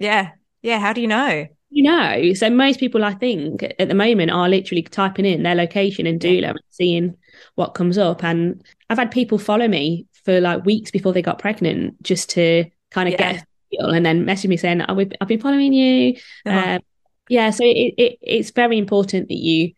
yeah, 0.00 0.32
yeah, 0.62 0.80
how 0.80 0.92
do 0.92 1.00
you 1.00 1.08
know? 1.08 1.46
You 1.74 1.82
know. 1.82 2.32
So 2.34 2.48
most 2.48 2.78
people, 2.78 3.04
I 3.04 3.14
think, 3.14 3.64
at 3.64 3.88
the 3.88 3.94
moment 3.94 4.30
are 4.30 4.48
literally 4.48 4.82
typing 4.82 5.26
in 5.26 5.42
their 5.42 5.56
location 5.56 6.06
and 6.06 6.20
doula 6.20 6.50
and 6.50 6.60
seeing 6.70 7.16
what 7.56 7.74
comes 7.74 7.98
up. 7.98 8.22
And 8.22 8.62
I've 8.88 8.98
had 8.98 9.10
people 9.10 9.38
follow 9.38 9.66
me 9.66 10.06
for 10.24 10.40
like 10.40 10.64
weeks 10.64 10.92
before 10.92 11.12
they 11.12 11.20
got 11.20 11.40
pregnant 11.40 12.00
just 12.00 12.30
to 12.30 12.66
kind 12.92 13.08
of 13.08 13.14
yeah. 13.18 13.32
get 13.32 13.46
feel 13.70 13.90
and 13.90 14.06
then 14.06 14.24
message 14.24 14.48
me 14.48 14.56
saying, 14.56 14.82
I've 14.82 15.28
been 15.28 15.40
following 15.40 15.72
you. 15.72 16.14
Uh-huh. 16.46 16.74
Um, 16.76 16.80
yeah, 17.28 17.50
so 17.50 17.64
it, 17.64 17.94
it, 17.98 18.18
it's 18.22 18.52
very 18.52 18.78
important 18.78 19.28
that 19.28 19.38
you 19.38 19.72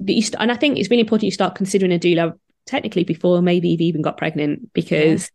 that 0.00 0.12
you 0.12 0.22
st- 0.22 0.40
and 0.40 0.52
I 0.52 0.56
think 0.56 0.76
it's 0.76 0.90
really 0.90 1.00
important 1.00 1.24
you 1.24 1.30
start 1.30 1.54
considering 1.54 1.92
a 1.92 1.98
doula 1.98 2.36
technically 2.66 3.04
before 3.04 3.40
maybe 3.40 3.68
you've 3.68 3.80
even 3.80 4.02
got 4.02 4.18
pregnant 4.18 4.74
because 4.74 5.30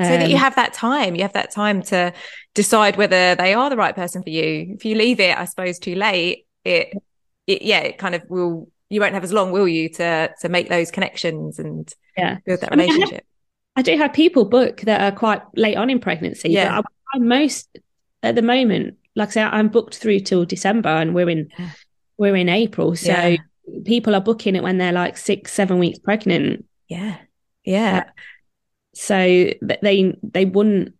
so 0.00 0.10
that 0.10 0.28
you 0.28 0.36
um, 0.36 0.40
have 0.40 0.54
that 0.54 0.72
time 0.72 1.14
you 1.14 1.22
have 1.22 1.32
that 1.32 1.50
time 1.50 1.82
to 1.82 2.12
decide 2.54 2.96
whether 2.96 3.34
they 3.34 3.54
are 3.54 3.70
the 3.70 3.76
right 3.76 3.94
person 3.94 4.22
for 4.22 4.30
you. 4.30 4.74
If 4.74 4.84
you 4.84 4.94
leave 4.94 5.20
it 5.20 5.36
i 5.36 5.44
suppose 5.44 5.78
too 5.78 5.94
late 5.94 6.46
it, 6.64 6.92
it 7.46 7.62
yeah 7.62 7.80
it 7.80 7.98
kind 7.98 8.14
of 8.14 8.22
will 8.28 8.70
you 8.90 9.00
won't 9.00 9.14
have 9.14 9.24
as 9.24 9.32
long 9.32 9.52
will 9.52 9.68
you 9.68 9.88
to 9.90 10.30
to 10.40 10.48
make 10.48 10.68
those 10.68 10.90
connections 10.90 11.58
and 11.58 11.92
yeah. 12.16 12.38
build 12.46 12.60
that 12.60 12.70
relationship 12.70 13.24
I, 13.76 13.80
mean, 13.80 13.86
I, 13.88 13.96
do 13.96 13.96
have 13.98 14.12
people 14.12 14.44
book 14.44 14.80
that 14.82 15.00
are 15.00 15.16
quite 15.16 15.42
late 15.54 15.76
on 15.76 15.90
in 15.90 16.00
pregnancy 16.00 16.50
yeah. 16.50 16.80
I, 17.14 17.18
most 17.18 17.68
at 18.22 18.34
the 18.34 18.42
moment 18.42 18.96
like 19.14 19.28
i 19.28 19.32
say 19.32 19.42
i'm 19.42 19.68
booked 19.68 19.96
through 19.96 20.20
till 20.20 20.44
december 20.44 20.88
and 20.88 21.14
we're 21.14 21.30
in 21.30 21.48
yeah. 21.58 21.70
we're 22.18 22.36
in 22.36 22.48
april. 22.48 22.96
So 22.96 23.12
yeah. 23.12 23.36
people 23.84 24.14
are 24.14 24.20
booking 24.20 24.56
it 24.56 24.62
when 24.62 24.78
they're 24.78 24.92
like 24.92 25.16
six 25.16 25.52
seven 25.52 25.78
weeks 25.78 25.98
pregnant. 25.98 26.64
Yeah. 26.88 27.16
Yeah. 27.64 28.04
Uh, 28.06 28.10
so 28.98 29.16
they 29.62 30.18
they 30.24 30.44
wouldn't 30.44 30.92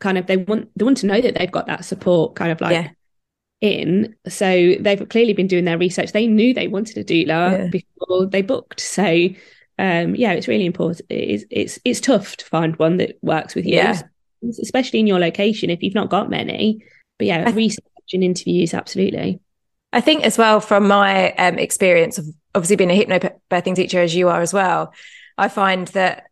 kind 0.00 0.16
of 0.16 0.26
they 0.26 0.38
want 0.38 0.70
they 0.76 0.84
want 0.84 0.96
to 0.96 1.06
know 1.06 1.20
that 1.20 1.34
they've 1.34 1.52
got 1.52 1.66
that 1.66 1.84
support 1.84 2.34
kind 2.34 2.50
of 2.50 2.60
like 2.60 2.72
yeah. 2.72 2.90
in 3.60 4.14
so 4.26 4.74
they've 4.80 5.06
clearly 5.10 5.34
been 5.34 5.46
doing 5.46 5.66
their 5.66 5.76
research 5.76 6.12
they 6.12 6.26
knew 6.26 6.54
they 6.54 6.68
wanted 6.68 6.96
a 6.96 7.04
doula 7.04 7.26
yeah. 7.26 7.66
before 7.68 8.26
they 8.26 8.40
booked 8.40 8.80
so 8.80 9.28
um 9.78 10.14
yeah 10.14 10.32
it's 10.32 10.48
really 10.48 10.64
important 10.64 11.02
it's 11.10 11.44
it's 11.50 11.78
it's 11.84 12.00
tough 12.00 12.34
to 12.36 12.46
find 12.46 12.76
one 12.76 12.96
that 12.96 13.18
works 13.20 13.54
with 13.54 13.66
you 13.66 13.74
yeah. 13.74 14.00
especially 14.62 14.98
in 14.98 15.06
your 15.06 15.18
location 15.18 15.68
if 15.68 15.82
you've 15.82 15.94
not 15.94 16.08
got 16.08 16.30
many 16.30 16.82
but 17.18 17.26
yeah 17.26 17.50
research 17.50 17.84
and 18.14 18.24
interviews 18.24 18.72
absolutely 18.72 19.38
I 19.90 20.02
think 20.02 20.22
as 20.24 20.36
well 20.36 20.60
from 20.60 20.86
my 20.86 21.32
um, 21.32 21.58
experience 21.58 22.18
of 22.18 22.26
obviously 22.54 22.76
being 22.76 22.90
a 22.90 23.04
hypnobirthing 23.04 23.74
teacher 23.74 24.00
as 24.00 24.14
you 24.14 24.28
are 24.28 24.42
as 24.42 24.52
well, 24.52 24.92
I 25.38 25.48
find 25.48 25.88
that 25.88 26.24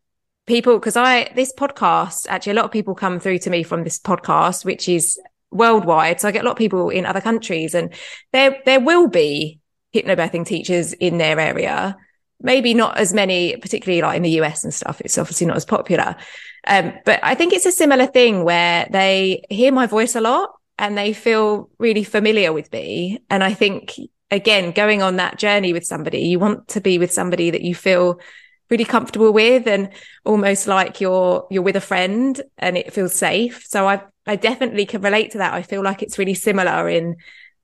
people 0.46 0.78
because 0.78 0.96
I 0.96 1.30
this 1.34 1.52
podcast 1.52 2.26
actually 2.28 2.52
a 2.52 2.54
lot 2.54 2.64
of 2.64 2.70
people 2.70 2.94
come 2.94 3.20
through 3.20 3.38
to 3.40 3.50
me 3.50 3.62
from 3.62 3.84
this 3.84 3.98
podcast, 3.98 4.64
which 4.64 4.88
is 4.88 5.20
worldwide. 5.50 6.20
So 6.20 6.28
I 6.28 6.32
get 6.32 6.42
a 6.42 6.44
lot 6.44 6.52
of 6.52 6.58
people 6.58 6.90
in 6.90 7.06
other 7.06 7.20
countries, 7.20 7.74
and 7.74 7.92
there 8.32 8.60
there 8.64 8.80
will 8.80 9.08
be 9.08 9.60
hypnobirthing 9.94 10.46
teachers 10.46 10.92
in 10.92 11.18
their 11.18 11.38
area. 11.38 11.96
Maybe 12.40 12.74
not 12.74 12.98
as 12.98 13.14
many, 13.14 13.56
particularly 13.56 14.02
like 14.02 14.16
in 14.16 14.22
the 14.22 14.40
US 14.42 14.62
and 14.62 14.72
stuff. 14.72 15.00
It's 15.00 15.18
obviously 15.18 15.46
not 15.46 15.56
as 15.56 15.64
popular. 15.64 16.16
Um, 16.66 16.92
but 17.04 17.20
I 17.22 17.34
think 17.34 17.52
it's 17.52 17.66
a 17.66 17.72
similar 17.72 18.06
thing 18.06 18.44
where 18.44 18.86
they 18.90 19.44
hear 19.48 19.72
my 19.72 19.86
voice 19.86 20.16
a 20.16 20.20
lot 20.20 20.50
and 20.78 20.98
they 20.98 21.12
feel 21.12 21.70
really 21.78 22.04
familiar 22.04 22.52
with 22.52 22.70
me. 22.72 23.20
And 23.30 23.42
I 23.42 23.54
think 23.54 23.94
again, 24.30 24.72
going 24.72 25.02
on 25.02 25.16
that 25.16 25.38
journey 25.38 25.72
with 25.72 25.86
somebody, 25.86 26.20
you 26.20 26.38
want 26.38 26.68
to 26.68 26.80
be 26.80 26.98
with 26.98 27.12
somebody 27.12 27.50
that 27.50 27.62
you 27.62 27.74
feel 27.74 28.20
really 28.70 28.84
comfortable 28.84 29.32
with 29.32 29.66
and 29.66 29.90
almost 30.24 30.66
like 30.66 31.00
you're 31.00 31.46
you're 31.50 31.62
with 31.62 31.76
a 31.76 31.80
friend 31.80 32.40
and 32.58 32.76
it 32.76 32.92
feels 32.92 33.14
safe 33.14 33.64
so 33.66 33.88
i 33.88 34.02
i 34.26 34.36
definitely 34.36 34.84
can 34.86 35.00
relate 35.02 35.30
to 35.30 35.38
that 35.38 35.54
i 35.54 35.62
feel 35.62 35.82
like 35.82 36.02
it's 36.02 36.18
really 36.18 36.34
similar 36.34 36.88
in 36.88 37.16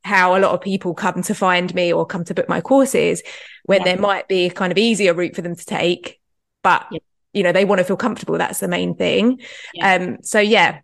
how 0.04 0.36
a 0.36 0.40
lot 0.40 0.52
of 0.52 0.60
people 0.60 0.94
come 0.94 1.22
to 1.22 1.34
find 1.34 1.74
me 1.74 1.92
or 1.92 2.04
come 2.04 2.24
to 2.24 2.34
book 2.34 2.48
my 2.48 2.60
courses 2.60 3.22
when 3.64 3.80
yeah. 3.80 3.84
there 3.84 3.98
might 3.98 4.28
be 4.28 4.46
a 4.46 4.50
kind 4.50 4.72
of 4.72 4.78
easier 4.78 5.14
route 5.14 5.34
for 5.34 5.42
them 5.42 5.56
to 5.56 5.64
take 5.64 6.20
but 6.62 6.86
yeah. 6.90 6.98
you 7.32 7.42
know 7.42 7.52
they 7.52 7.64
want 7.64 7.78
to 7.78 7.84
feel 7.84 7.96
comfortable 7.96 8.38
that's 8.38 8.60
the 8.60 8.68
main 8.68 8.94
thing 8.94 9.40
yeah. 9.74 9.94
um 9.94 10.18
so 10.22 10.38
yeah 10.38 10.80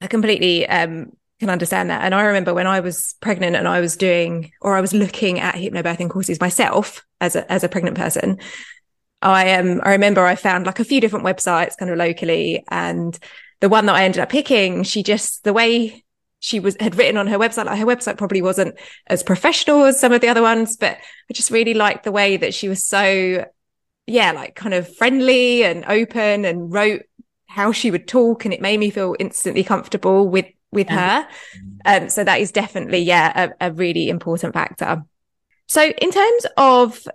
i 0.00 0.06
completely 0.06 0.66
um 0.68 1.12
can 1.40 1.50
understand 1.50 1.90
that 1.90 2.02
and 2.02 2.14
i 2.14 2.22
remember 2.22 2.54
when 2.54 2.66
i 2.66 2.78
was 2.80 3.16
pregnant 3.20 3.56
and 3.56 3.66
i 3.66 3.80
was 3.80 3.96
doing 3.96 4.52
or 4.60 4.76
i 4.76 4.80
was 4.80 4.94
looking 4.94 5.40
at 5.40 5.56
hypnobirthing 5.56 6.08
courses 6.08 6.40
myself 6.40 7.04
as 7.20 7.34
a 7.34 7.50
as 7.52 7.64
a 7.64 7.68
pregnant 7.68 7.96
person 7.96 8.38
I 9.30 9.52
um 9.54 9.80
I 9.82 9.90
remember 9.90 10.24
I 10.24 10.34
found 10.36 10.66
like 10.66 10.80
a 10.80 10.84
few 10.84 11.00
different 11.00 11.24
websites 11.24 11.76
kind 11.76 11.90
of 11.90 11.98
locally 11.98 12.64
and 12.70 13.18
the 13.60 13.68
one 13.68 13.86
that 13.86 13.94
I 13.94 14.04
ended 14.04 14.20
up 14.20 14.28
picking, 14.28 14.82
she 14.82 15.02
just 15.02 15.44
the 15.44 15.52
way 15.52 16.04
she 16.40 16.60
was 16.60 16.76
had 16.78 16.96
written 16.96 17.16
on 17.16 17.26
her 17.28 17.38
website, 17.38 17.64
like 17.64 17.78
her 17.78 17.86
website 17.86 18.18
probably 18.18 18.42
wasn't 18.42 18.78
as 19.06 19.22
professional 19.22 19.84
as 19.84 19.98
some 19.98 20.12
of 20.12 20.20
the 20.20 20.28
other 20.28 20.42
ones, 20.42 20.76
but 20.76 20.98
I 21.30 21.32
just 21.32 21.50
really 21.50 21.72
liked 21.72 22.04
the 22.04 22.12
way 22.12 22.36
that 22.36 22.52
she 22.52 22.68
was 22.68 22.84
so 22.84 23.46
yeah, 24.06 24.32
like 24.32 24.54
kind 24.54 24.74
of 24.74 24.94
friendly 24.96 25.64
and 25.64 25.84
open 25.86 26.44
and 26.44 26.70
wrote 26.70 27.02
how 27.46 27.72
she 27.72 27.90
would 27.90 28.06
talk 28.06 28.44
and 28.44 28.52
it 28.52 28.60
made 28.60 28.78
me 28.78 28.90
feel 28.90 29.16
instantly 29.18 29.64
comfortable 29.64 30.28
with 30.28 30.46
with 30.70 30.88
her. 30.88 31.26
Um, 31.86 32.10
so 32.10 32.24
that 32.24 32.40
is 32.40 32.52
definitely 32.52 32.98
yeah 32.98 33.52
a, 33.60 33.68
a 33.68 33.72
really 33.72 34.10
important 34.10 34.52
factor. 34.52 35.04
So 35.68 35.82
in 35.82 36.10
terms 36.10 36.46
of 36.58 37.06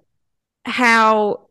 how 0.66 1.49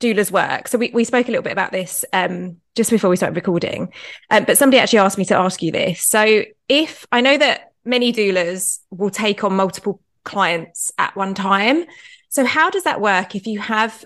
doulas 0.00 0.30
work. 0.30 0.68
So 0.68 0.78
we, 0.78 0.90
we 0.92 1.04
spoke 1.04 1.28
a 1.28 1.30
little 1.30 1.42
bit 1.42 1.52
about 1.52 1.72
this 1.72 2.04
um, 2.12 2.56
just 2.74 2.90
before 2.90 3.10
we 3.10 3.16
started 3.16 3.36
recording. 3.36 3.92
Um, 4.30 4.44
but 4.44 4.58
somebody 4.58 4.78
actually 4.78 4.98
asked 5.00 5.18
me 5.18 5.24
to 5.26 5.36
ask 5.36 5.62
you 5.62 5.72
this. 5.72 6.04
So 6.04 6.44
if 6.68 7.06
I 7.12 7.20
know 7.20 7.38
that 7.38 7.72
many 7.84 8.12
doulas 8.12 8.80
will 8.90 9.10
take 9.10 9.44
on 9.44 9.54
multiple 9.54 10.00
clients 10.24 10.92
at 10.98 11.16
one 11.16 11.32
time. 11.32 11.86
So 12.28 12.44
how 12.44 12.68
does 12.68 12.82
that 12.82 13.00
work 13.00 13.34
if 13.34 13.46
you 13.46 13.60
have 13.60 14.04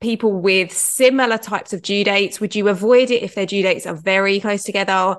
people 0.00 0.32
with 0.32 0.72
similar 0.72 1.38
types 1.38 1.72
of 1.72 1.82
due 1.82 2.02
dates? 2.02 2.40
Would 2.40 2.56
you 2.56 2.68
avoid 2.68 3.10
it 3.10 3.22
if 3.22 3.34
their 3.36 3.46
due 3.46 3.62
dates 3.62 3.86
are 3.86 3.94
very 3.94 4.40
close 4.40 4.64
together? 4.64 5.16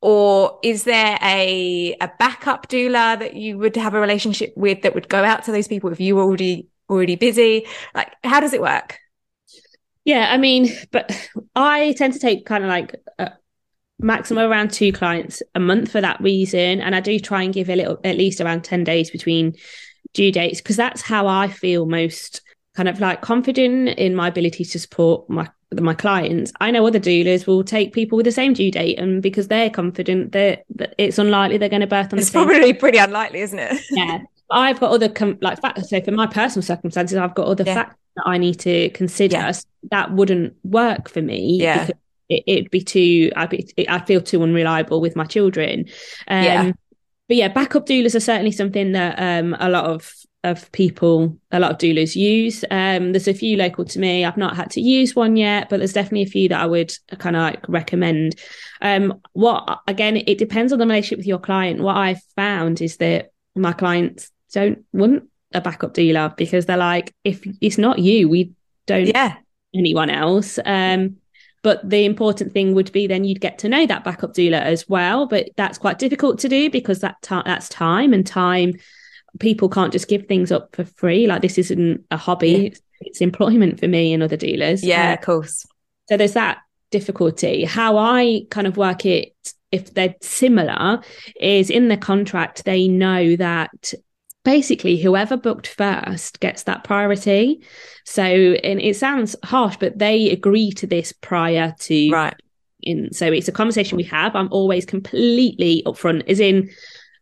Or 0.00 0.58
is 0.64 0.84
there 0.84 1.18
a, 1.22 1.94
a 2.00 2.10
backup 2.18 2.68
doula 2.68 3.18
that 3.18 3.34
you 3.34 3.58
would 3.58 3.76
have 3.76 3.94
a 3.94 4.00
relationship 4.00 4.52
with 4.56 4.82
that 4.82 4.94
would 4.94 5.08
go 5.08 5.22
out 5.22 5.44
to 5.44 5.52
those 5.52 5.68
people 5.68 5.92
if 5.92 6.00
you 6.00 6.16
were 6.16 6.22
already 6.22 6.66
already 6.88 7.16
busy? 7.16 7.66
Like, 7.94 8.12
how 8.24 8.40
does 8.40 8.54
it 8.54 8.62
work? 8.62 8.98
Yeah, 10.10 10.26
I 10.28 10.38
mean, 10.38 10.68
but 10.90 11.28
I 11.54 11.94
tend 11.96 12.14
to 12.14 12.18
take 12.18 12.44
kind 12.44 12.64
of 12.64 12.68
like 12.68 12.96
a 13.20 13.30
maximum 14.00 14.50
around 14.50 14.72
two 14.72 14.90
clients 14.92 15.40
a 15.54 15.60
month 15.60 15.92
for 15.92 16.00
that 16.00 16.20
reason, 16.20 16.80
and 16.80 16.96
I 16.96 17.00
do 17.00 17.20
try 17.20 17.44
and 17.44 17.54
give 17.54 17.70
a 17.70 17.76
little, 17.76 18.00
at 18.02 18.16
least 18.16 18.40
around 18.40 18.64
ten 18.64 18.82
days 18.82 19.08
between 19.08 19.54
due 20.12 20.32
dates 20.32 20.60
because 20.60 20.74
that's 20.74 21.00
how 21.00 21.28
I 21.28 21.46
feel 21.46 21.86
most 21.86 22.40
kind 22.74 22.88
of 22.88 22.98
like 22.98 23.20
confident 23.20 23.90
in 23.90 24.16
my 24.16 24.26
ability 24.26 24.64
to 24.64 24.80
support 24.80 25.30
my 25.30 25.48
my 25.78 25.94
clients. 25.94 26.52
I 26.60 26.72
know 26.72 26.84
other 26.84 26.98
doulas 26.98 27.46
will 27.46 27.62
take 27.62 27.92
people 27.92 28.16
with 28.16 28.26
the 28.26 28.32
same 28.32 28.52
due 28.52 28.72
date, 28.72 28.98
and 28.98 29.22
because 29.22 29.46
they're 29.46 29.70
confident 29.70 30.32
that, 30.32 30.64
that 30.74 30.96
it's 30.98 31.18
unlikely 31.18 31.58
they're 31.58 31.68
going 31.68 31.82
to 31.82 31.86
birth 31.86 32.12
on 32.12 32.18
it's 32.18 32.30
the 32.30 32.32
same. 32.32 32.48
It's 32.48 32.58
probably 32.58 32.72
pretty 32.72 32.98
unlikely, 32.98 33.42
isn't 33.42 33.60
it? 33.60 33.80
Yeah, 33.92 34.18
I've 34.50 34.80
got 34.80 34.90
other 34.92 35.08
com- 35.08 35.38
like 35.40 35.60
factors. 35.60 35.90
So 35.90 36.00
for 36.00 36.10
my 36.12 36.26
personal 36.26 36.62
circumstances, 36.62 37.16
I've 37.16 37.34
got 37.34 37.46
other 37.46 37.64
Yeah. 37.64 37.74
factors 37.74 37.96
that 38.16 38.24
I 38.26 38.38
need 38.38 38.58
to 38.60 38.90
consider. 38.90 39.36
Yeah. 39.36 39.52
That 39.90 40.12
wouldn't 40.12 40.54
work 40.64 41.08
for 41.08 41.22
me. 41.22 41.58
Yeah. 41.60 41.86
because 41.86 41.96
it, 42.28 42.44
it'd 42.46 42.70
be 42.70 42.80
too. 42.82 43.32
I'd 43.36 43.50
be. 43.50 43.72
I'd 43.88 44.06
feel 44.06 44.20
too 44.20 44.42
unreliable 44.42 45.00
with 45.00 45.16
my 45.16 45.24
children. 45.24 45.86
Um, 46.28 46.44
Yeah. 46.44 46.72
But 47.28 47.36
yeah, 47.36 47.48
backup 47.48 47.86
doulas 47.86 48.16
are 48.16 48.20
certainly 48.20 48.50
something 48.50 48.90
that 48.92 49.16
um, 49.18 49.56
a 49.60 49.68
lot 49.68 49.84
of 49.84 50.12
of 50.42 50.72
people, 50.72 51.36
a 51.52 51.60
lot 51.60 51.70
of 51.70 51.76
doulas 51.78 52.16
use. 52.16 52.64
Um, 52.70 53.12
there's 53.12 53.28
a 53.28 53.34
few 53.34 53.58
local 53.58 53.84
to 53.84 53.98
me. 54.00 54.24
I've 54.24 54.38
not 54.38 54.56
had 54.56 54.70
to 54.70 54.80
use 54.80 55.14
one 55.14 55.36
yet, 55.36 55.68
but 55.68 55.76
there's 55.78 55.92
definitely 55.92 56.22
a 56.22 56.26
few 56.26 56.48
that 56.48 56.60
I 56.60 56.66
would 56.66 56.92
kind 57.18 57.36
of 57.36 57.42
like 57.42 57.68
recommend. 57.68 58.36
Um, 58.80 59.20
what 59.34 59.80
again, 59.86 60.16
it 60.16 60.38
depends 60.38 60.72
on 60.72 60.78
the 60.78 60.86
relationship 60.86 61.18
with 61.18 61.26
your 61.26 61.38
client. 61.38 61.80
What 61.82 61.96
I've 61.96 62.22
found 62.36 62.80
is 62.80 62.96
that 62.96 63.30
my 63.54 63.72
clients 63.72 64.30
don't 64.52 64.84
want 64.92 65.24
a 65.52 65.60
backup 65.60 65.94
doula 65.94 66.36
because 66.36 66.66
they're 66.66 66.76
like, 66.76 67.14
if 67.24 67.44
it's 67.60 67.78
not 67.78 67.98
you, 67.98 68.28
we 68.28 68.52
don't 68.86 69.06
Yeah. 69.06 69.36
anyone 69.74 70.10
else. 70.10 70.58
Um, 70.64 71.16
but 71.62 71.86
the 71.88 72.04
important 72.06 72.52
thing 72.52 72.74
would 72.74 72.90
be 72.92 73.06
then 73.06 73.24
you'd 73.24 73.40
get 73.40 73.58
to 73.58 73.68
know 73.68 73.84
that 73.86 74.04
backup 74.04 74.32
doula 74.34 74.60
as 74.60 74.88
well. 74.88 75.26
But 75.26 75.50
that's 75.56 75.76
quite 75.78 75.98
difficult 75.98 76.38
to 76.40 76.48
do 76.48 76.70
because 76.70 77.00
that 77.00 77.16
that's 77.22 77.68
time 77.68 78.12
and 78.12 78.26
time. 78.26 78.74
People 79.38 79.68
can't 79.68 79.92
just 79.92 80.08
give 80.08 80.26
things 80.26 80.50
up 80.50 80.74
for 80.74 80.84
free. 80.84 81.26
Like 81.26 81.42
this 81.42 81.58
isn't 81.58 82.04
a 82.10 82.16
hobby; 82.16 82.48
Yeah. 82.50 82.58
it's, 82.68 82.82
it's 83.00 83.20
employment 83.20 83.78
for 83.78 83.88
me 83.88 84.12
and 84.12 84.22
other 84.22 84.36
doulas. 84.36 84.80
Yeah, 84.82 85.10
Uh, 85.10 85.14
of 85.14 85.20
course. 85.20 85.66
so 86.08 86.16
there's 86.16 86.32
that 86.32 86.58
difficulty. 86.90 87.64
How 87.64 87.96
I 87.98 88.42
kind 88.50 88.66
of 88.66 88.76
work 88.76 89.06
it, 89.06 89.32
if 89.70 89.94
they're 89.94 90.16
similar, 90.20 91.00
is 91.40 91.70
in 91.70 91.88
the 91.88 91.96
contract, 91.96 92.64
they 92.64 92.88
know 92.88 93.36
that 93.36 93.94
basically 94.44 94.96
whoever 94.96 95.36
booked 95.36 95.66
first 95.66 96.40
gets 96.40 96.62
that 96.64 96.84
priority. 96.84 97.62
So, 98.06 98.22
and 98.22 98.80
it 98.80 98.96
sounds 98.96 99.36
harsh, 99.44 99.76
but 99.78 99.98
they 99.98 100.30
agree 100.30 100.72
to 100.72 100.86
this 100.86 101.12
prior 101.12 101.74
to 101.80 102.10
Right. 102.10 102.34
in 102.82 103.12
so 103.12 103.26
it's 103.26 103.46
a 103.48 103.52
conversation 103.52 103.98
we 103.98 104.04
have 104.04 104.34
i'm 104.34 104.48
always 104.50 104.86
completely 104.86 105.82
upfront 105.84 106.26
as 106.30 106.40
in 106.40 106.70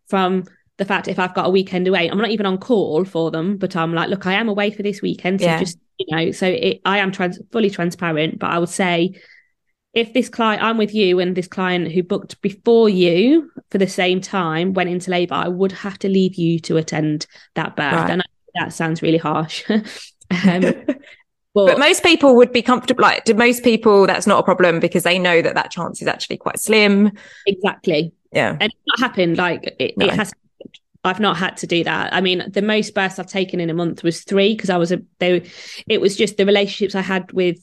from 0.07 0.45
the 0.77 0.85
fact 0.85 1.09
if 1.09 1.19
i've 1.19 1.33
got 1.35 1.45
a 1.45 1.49
weekend 1.49 1.85
away 1.85 2.09
i'm 2.09 2.17
not 2.17 2.29
even 2.31 2.45
on 2.45 2.57
call 2.57 3.03
for 3.03 3.29
them 3.29 3.57
but 3.57 3.75
i'm 3.75 3.93
like 3.93 4.07
look 4.09 4.25
i 4.25 4.31
am 4.31 4.47
away 4.47 4.71
for 4.71 4.83
this 4.83 5.01
weekend 5.01 5.41
so 5.41 5.47
Yeah. 5.47 5.59
just 5.59 5.77
you 5.97 6.15
know 6.15 6.31
so 6.31 6.47
it, 6.47 6.79
i 6.85 6.99
am 6.99 7.11
trans- 7.11 7.41
fully 7.51 7.69
transparent 7.69 8.39
but 8.39 8.49
i 8.51 8.57
would 8.57 8.69
say 8.69 9.19
if 9.93 10.13
this 10.13 10.29
client 10.29 10.61
i'm 10.61 10.77
with 10.77 10.93
you 10.93 11.19
and 11.19 11.35
this 11.35 11.47
client 11.47 11.91
who 11.91 12.03
booked 12.03 12.41
before 12.41 12.89
you 12.89 13.49
for 13.71 13.77
the 13.77 13.87
same 13.87 14.21
time 14.21 14.73
went 14.73 14.89
into 14.89 15.09
labor 15.11 15.33
i 15.35 15.47
would 15.47 15.71
have 15.71 15.97
to 15.99 16.07
leave 16.09 16.35
you 16.35 16.59
to 16.59 16.77
attend 16.77 17.25
that 17.55 17.75
birth 17.75 17.93
Right. 17.93 18.09
and 18.11 18.23
that 18.55 18.73
sounds 18.73 19.01
really 19.01 19.17
harsh 19.17 19.63
um, 19.69 20.73
But 21.55 21.79
most 21.79 22.03
people 22.03 22.35
would 22.37 22.53
be 22.53 22.61
comfortable. 22.61 23.01
Like, 23.01 23.25
to 23.25 23.33
most 23.33 23.63
people, 23.63 24.05
that's 24.05 24.27
not 24.27 24.39
a 24.39 24.43
problem 24.43 24.79
because 24.79 25.01
they 25.03 25.17
know 25.17 25.41
that 25.41 25.55
that 25.55 25.71
chance 25.71 25.99
is 26.01 26.07
actually 26.07 26.37
quite 26.37 26.59
slim. 26.59 27.11
exactly 27.47 28.13
Yeah. 28.31 28.51
and 28.51 28.71
it's 28.71 28.81
not 28.85 28.99
happened 28.99 29.37
like 29.37 29.75
it, 29.79 29.97
No. 29.97 30.05
it 30.05 30.13
has 30.13 30.31
i've 31.03 31.19
not 31.19 31.37
had 31.37 31.57
to 31.57 31.67
do 31.67 31.83
that 31.83 32.13
i 32.13 32.21
mean 32.21 32.43
the 32.51 32.61
most 32.61 32.93
births 32.93 33.17
i've 33.19 33.25
taken 33.27 33.59
in 33.59 33.69
a 33.69 33.73
month 33.73 34.03
was 34.03 34.21
three 34.23 34.53
because 34.53 34.69
i 34.69 34.77
was 34.77 34.91
a 34.91 35.01
they 35.19 35.49
it 35.87 35.99
was 35.99 36.15
just 36.15 36.37
the 36.37 36.45
relationships 36.45 36.93
i 36.93 37.01
had 37.01 37.31
with 37.31 37.57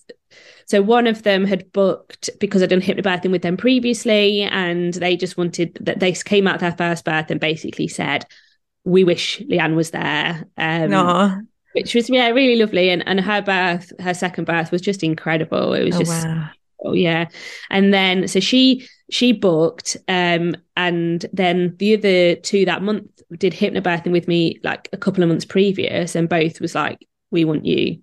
so 0.67 0.83
one 0.83 1.07
of 1.07 1.23
them 1.23 1.45
had 1.45 1.71
booked 1.73 2.31
because 2.41 2.63
i'd 2.63 2.71
done 2.71 2.81
hypnobirthing 2.81 3.31
with 3.31 3.43
them 3.43 3.57
previously 3.57 4.43
and 4.43 4.95
they 4.95 5.17
just 5.17 5.37
wanted 5.37 5.77
that 5.81 6.01
they 6.01 6.13
came 6.13 6.47
out 6.47 6.61
their 6.61 6.73
first 6.77 7.05
birth 7.05 7.31
and 7.31 7.41
basically 7.41 7.89
said 7.89 8.25
we 8.85 9.05
wish 9.05 9.41
leanne 9.51 9.77
was 9.77 9.91
there 9.91 10.45
um 10.59 11.15
which 11.73 11.95
was 11.95 12.09
yeah 12.09 12.29
really 12.29 12.57
lovely 12.61 12.91
and 12.91 13.07
and 13.07 13.21
her 13.21 13.43
birth 13.43 13.93
her 14.01 14.15
second 14.15 14.45
birth 14.45 14.73
was 14.73 14.81
just 14.81 15.03
incredible 15.03 15.75
it 15.75 15.85
was 15.85 15.97
Oh, 15.97 15.99
just 15.99 16.29
wow. 16.29 16.51
Oh 16.85 16.93
yeah. 16.93 17.29
And 17.71 17.93
then 17.93 18.29
so 18.29 18.41
she 18.41 18.87
she 19.11 19.33
booked 19.33 19.97
um 20.09 20.57
and 20.77 21.25
then 21.33 21.75
the 21.79 21.97
other 21.97 22.37
two 22.37 22.65
that 22.67 22.83
month 22.83 23.11
did 23.39 23.53
hypnobirthing 23.55 24.13
with 24.13 24.29
me 24.29 24.61
like 24.63 24.89
a 24.93 24.97
couple 24.99 25.23
of 25.23 25.29
months 25.29 25.45
previous 25.45 26.15
and 26.15 26.29
both 26.29 26.61
was 26.61 26.75
like 26.75 26.99
we 27.31 27.45
want 27.45 27.65
you 27.65 27.99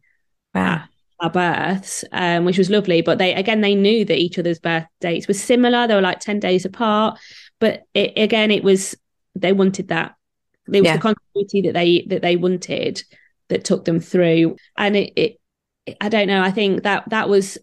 Wow. 0.54 0.88
Our 1.24 1.30
births 1.30 2.04
um 2.12 2.46
which 2.46 2.58
was 2.58 2.70
lovely 2.70 3.02
but 3.02 3.18
they 3.18 3.34
again 3.34 3.62
they 3.62 3.74
knew 3.76 4.04
that 4.06 4.18
each 4.18 4.38
other's 4.38 4.60
birth 4.60 4.86
dates 5.02 5.28
were 5.28 5.34
similar 5.34 5.88
they 5.88 5.96
were 5.96 6.02
like 6.02 6.20
10 6.20 6.40
days 6.40 6.66
apart 6.66 7.18
but 7.60 7.84
it, 7.94 8.14
again 8.18 8.52
it 8.52 8.64
was 8.64 8.96
they 9.36 9.54
wanted 9.54 9.88
that 9.88 10.16
it 10.68 10.82
was 10.82 10.84
Yeah. 10.84 10.98
the 10.98 11.02
continuity 11.02 11.62
that 11.62 11.74
they 11.74 12.06
that 12.10 12.22
they 12.22 12.36
wanted 12.36 13.04
that 13.50 13.64
took 13.66 13.86
them 13.86 14.00
through 14.00 14.58
and 14.78 14.96
it, 14.96 15.14
it 15.16 15.40
I 16.00 16.10
don't 16.10 16.28
know 16.28 16.42
I 16.42 16.52
think 16.52 16.84
that 16.84 17.10
that 17.10 17.30
was 17.30 17.58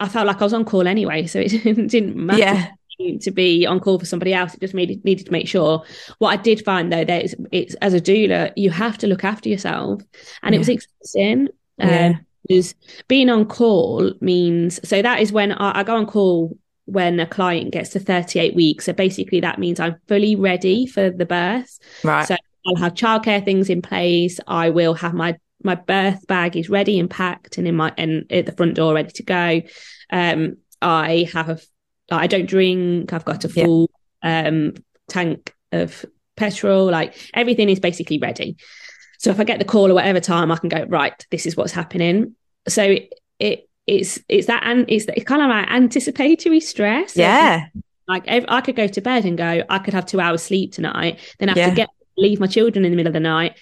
I 0.00 0.08
felt 0.08 0.26
like 0.26 0.40
I 0.40 0.44
was 0.44 0.52
on 0.52 0.64
call 0.64 0.88
anyway, 0.88 1.26
so 1.28 1.38
it 1.38 1.48
didn't 1.88 2.16
matter 2.16 2.40
Yeah. 2.40 3.18
to 3.20 3.30
be 3.30 3.66
on 3.66 3.78
call 3.78 4.00
for 4.00 4.04
somebody 4.06 4.34
else. 4.34 4.52
It 4.54 4.60
just 4.60 4.74
made, 4.74 5.04
needed 5.04 5.26
to 5.26 5.32
make 5.32 5.46
sure. 5.46 5.84
What 6.18 6.30
I 6.30 6.42
did 6.42 6.64
find 6.64 6.92
though, 6.92 7.04
that 7.04 7.22
it's, 7.24 7.34
it's 7.52 7.74
as 7.76 7.94
a 7.94 8.00
doula, 8.00 8.52
you 8.56 8.70
have 8.70 8.98
to 8.98 9.06
look 9.06 9.22
after 9.22 9.48
yourself, 9.48 10.02
and 10.42 10.56
it 10.56 10.58
was 10.58 10.68
exhausting. 10.68 11.48
Yeah. 11.78 12.06
Um, 12.06 12.26
because 12.46 12.74
being 13.08 13.30
on 13.30 13.46
call 13.46 14.12
means 14.20 14.80
so 14.88 15.00
that 15.02 15.20
is 15.20 15.32
when 15.32 15.52
I, 15.52 15.80
I 15.80 15.82
go 15.82 15.96
on 15.96 16.06
call 16.06 16.56
when 16.86 17.20
a 17.20 17.26
client 17.26 17.72
gets 17.72 17.90
to 17.90 18.00
38 18.00 18.54
weeks. 18.54 18.86
So 18.86 18.92
basically, 18.92 19.40
that 19.40 19.58
means 19.58 19.78
I'm 19.78 19.96
fully 20.08 20.34
ready 20.36 20.86
for 20.86 21.10
the 21.10 21.24
birth. 21.24 21.78
Right. 22.02 22.26
So 22.26 22.36
I'll 22.66 22.76
have 22.76 22.94
childcare 22.94 23.44
things 23.44 23.70
in 23.70 23.82
place. 23.82 24.40
I 24.46 24.70
will 24.70 24.94
have 24.94 25.14
my 25.14 25.36
my 25.64 25.76
birth 25.76 26.26
bag 26.26 26.56
is 26.56 26.68
ready 26.68 26.98
and 26.98 27.08
packed 27.08 27.56
and 27.56 27.68
in 27.68 27.76
my 27.76 27.92
and 27.96 28.30
at 28.32 28.46
the 28.46 28.52
front 28.52 28.74
door 28.74 28.94
ready 28.94 29.12
to 29.12 29.22
go. 29.22 29.62
Um, 30.10 30.56
I 30.80 31.28
have 31.32 31.48
a 31.48 31.58
I 32.10 32.26
don't 32.26 32.46
drink. 32.46 33.12
I've 33.12 33.24
got 33.24 33.44
a 33.44 33.48
Yeah. 33.48 33.64
full 33.64 33.90
um 34.22 34.74
tank 35.08 35.54
of 35.70 36.04
petrol. 36.36 36.86
Like 36.90 37.14
everything 37.32 37.68
is 37.68 37.78
basically 37.80 38.18
ready. 38.18 38.56
So 39.22 39.30
if 39.30 39.38
I 39.38 39.44
get 39.44 39.60
the 39.60 39.64
call 39.64 39.86
at 39.86 39.94
whatever 39.94 40.18
time, 40.18 40.50
I 40.50 40.56
can 40.56 40.68
go 40.68 40.84
right. 40.88 41.24
This 41.30 41.46
is 41.46 41.56
what's 41.56 41.72
happening. 41.72 42.34
So 42.66 42.82
it, 42.82 43.12
it 43.38 43.68
it's 43.86 44.18
it's 44.28 44.48
that 44.48 44.64
and 44.64 44.84
it's, 44.88 45.06
it's 45.06 45.24
kind 45.24 45.40
of 45.42 45.48
like 45.48 45.70
anticipatory 45.70 46.58
stress. 46.58 47.16
yeah. 47.16 47.66
Like 48.08 48.24
if 48.26 48.44
I 48.48 48.60
could 48.60 48.74
go 48.74 48.88
to 48.88 49.00
bed 49.00 49.24
and 49.24 49.38
go, 49.38 49.62
I 49.70 49.78
could 49.78 49.94
have 49.94 50.06
two 50.06 50.20
hours 50.20 50.42
sleep 50.42 50.72
tonight, 50.72 51.20
then 51.38 51.48
I 51.48 51.52
have 51.52 51.58
Yeah. 51.58 51.70
to 51.70 51.74
get 51.76 51.88
leave 52.18 52.40
my 52.40 52.48
children 52.48 52.84
in 52.84 52.90
the 52.90 52.96
middle 52.96 53.10
of 53.10 53.14
the 53.14 53.20
night, 53.20 53.56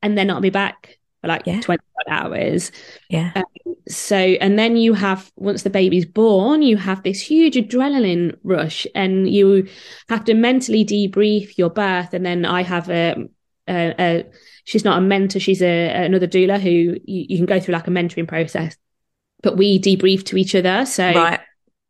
and 0.00 0.16
then 0.16 0.28
not 0.28 0.40
be 0.40 0.48
back 0.50 0.98
for 1.20 1.28
like 1.28 1.42
Yeah. 1.46 1.60
twenty 1.60 1.82
hours. 2.08 2.72
Yeah. 3.10 3.32
Um, 3.36 3.44
so 3.88 4.16
and 4.16 4.58
then 4.58 4.76
you 4.78 4.94
have 4.94 5.30
once 5.36 5.62
the 5.62 5.70
baby's 5.70 6.06
born, 6.06 6.62
you 6.62 6.78
have 6.78 7.02
this 7.02 7.20
huge 7.20 7.54
adrenaline 7.54 8.38
rush, 8.44 8.86
and 8.94 9.28
you 9.28 9.68
have 10.08 10.24
to 10.24 10.32
mentally 10.32 10.86
debrief 10.86 11.58
your 11.58 11.68
birth. 11.70 12.14
And 12.14 12.24
then 12.24 12.46
I 12.46 12.62
have 12.62 12.88
a, 12.88 13.28
a, 13.68 13.94
a 13.98 14.24
she's 14.64 14.84
not 14.84 14.98
a 14.98 15.00
mentor, 15.00 15.40
she's 15.40 15.62
a 15.62 15.88
another 16.04 16.26
doula 16.26 16.60
who 16.60 16.68
you, 16.70 16.96
you 17.04 17.36
can 17.36 17.46
go 17.46 17.58
through 17.60 17.74
like 17.74 17.86
a 17.88 17.90
mentoring 17.90 18.28
process. 18.28 18.76
But 19.42 19.56
we 19.56 19.80
debrief 19.80 20.24
to 20.26 20.36
each 20.36 20.54
other, 20.54 20.86
so 20.86 21.12
Right. 21.12 21.40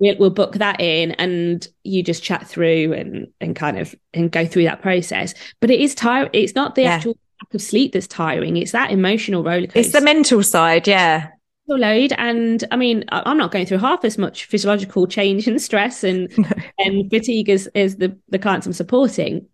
we'll, 0.00 0.16
we'll 0.18 0.30
book 0.30 0.54
that 0.54 0.80
in 0.80 1.12
and 1.12 1.66
you 1.84 2.02
just 2.02 2.22
chat 2.22 2.46
through 2.48 2.92
and 2.94 3.26
and 3.40 3.54
kind 3.54 3.78
of 3.78 3.94
and 4.14 4.30
go 4.32 4.46
through 4.46 4.64
that 4.64 4.80
process 4.82 5.34
but 5.60 5.70
it 5.70 5.80
is 5.80 5.94
tiring 5.94 6.30
it's 6.32 6.54
not 6.54 6.74
the 6.74 6.82
Yeah. 6.82 6.94
actual 6.96 7.16
lack 7.42 7.54
of 7.54 7.60
sleep 7.62 7.92
that's 7.92 8.06
tiring 8.06 8.56
it's 8.56 8.72
that 8.72 8.90
emotional 8.90 9.42
roller 9.44 9.66
coaster 9.66 9.78
It's 9.80 9.92
the 9.92 10.00
mental 10.00 10.42
side. 10.42 10.88
Yeah. 10.88 11.28
load 11.68 12.12
and 12.18 12.64
i 12.70 12.76
mean 12.76 13.04
i'm 13.10 13.36
not 13.38 13.50
going 13.52 13.64
through 13.66 13.78
half 13.78 14.04
as 14.04 14.16
much 14.18 14.46
physiological 14.46 15.06
change 15.18 15.46
and 15.46 15.60
stress 15.60 16.02
and 16.04 16.30
and 16.78 17.08
fatigue 17.10 17.48
as, 17.50 17.66
as 17.74 17.96
the 17.96 18.16
the 18.30 18.38
clients 18.38 18.66
i'm 18.66 18.72
supporting 18.72 19.46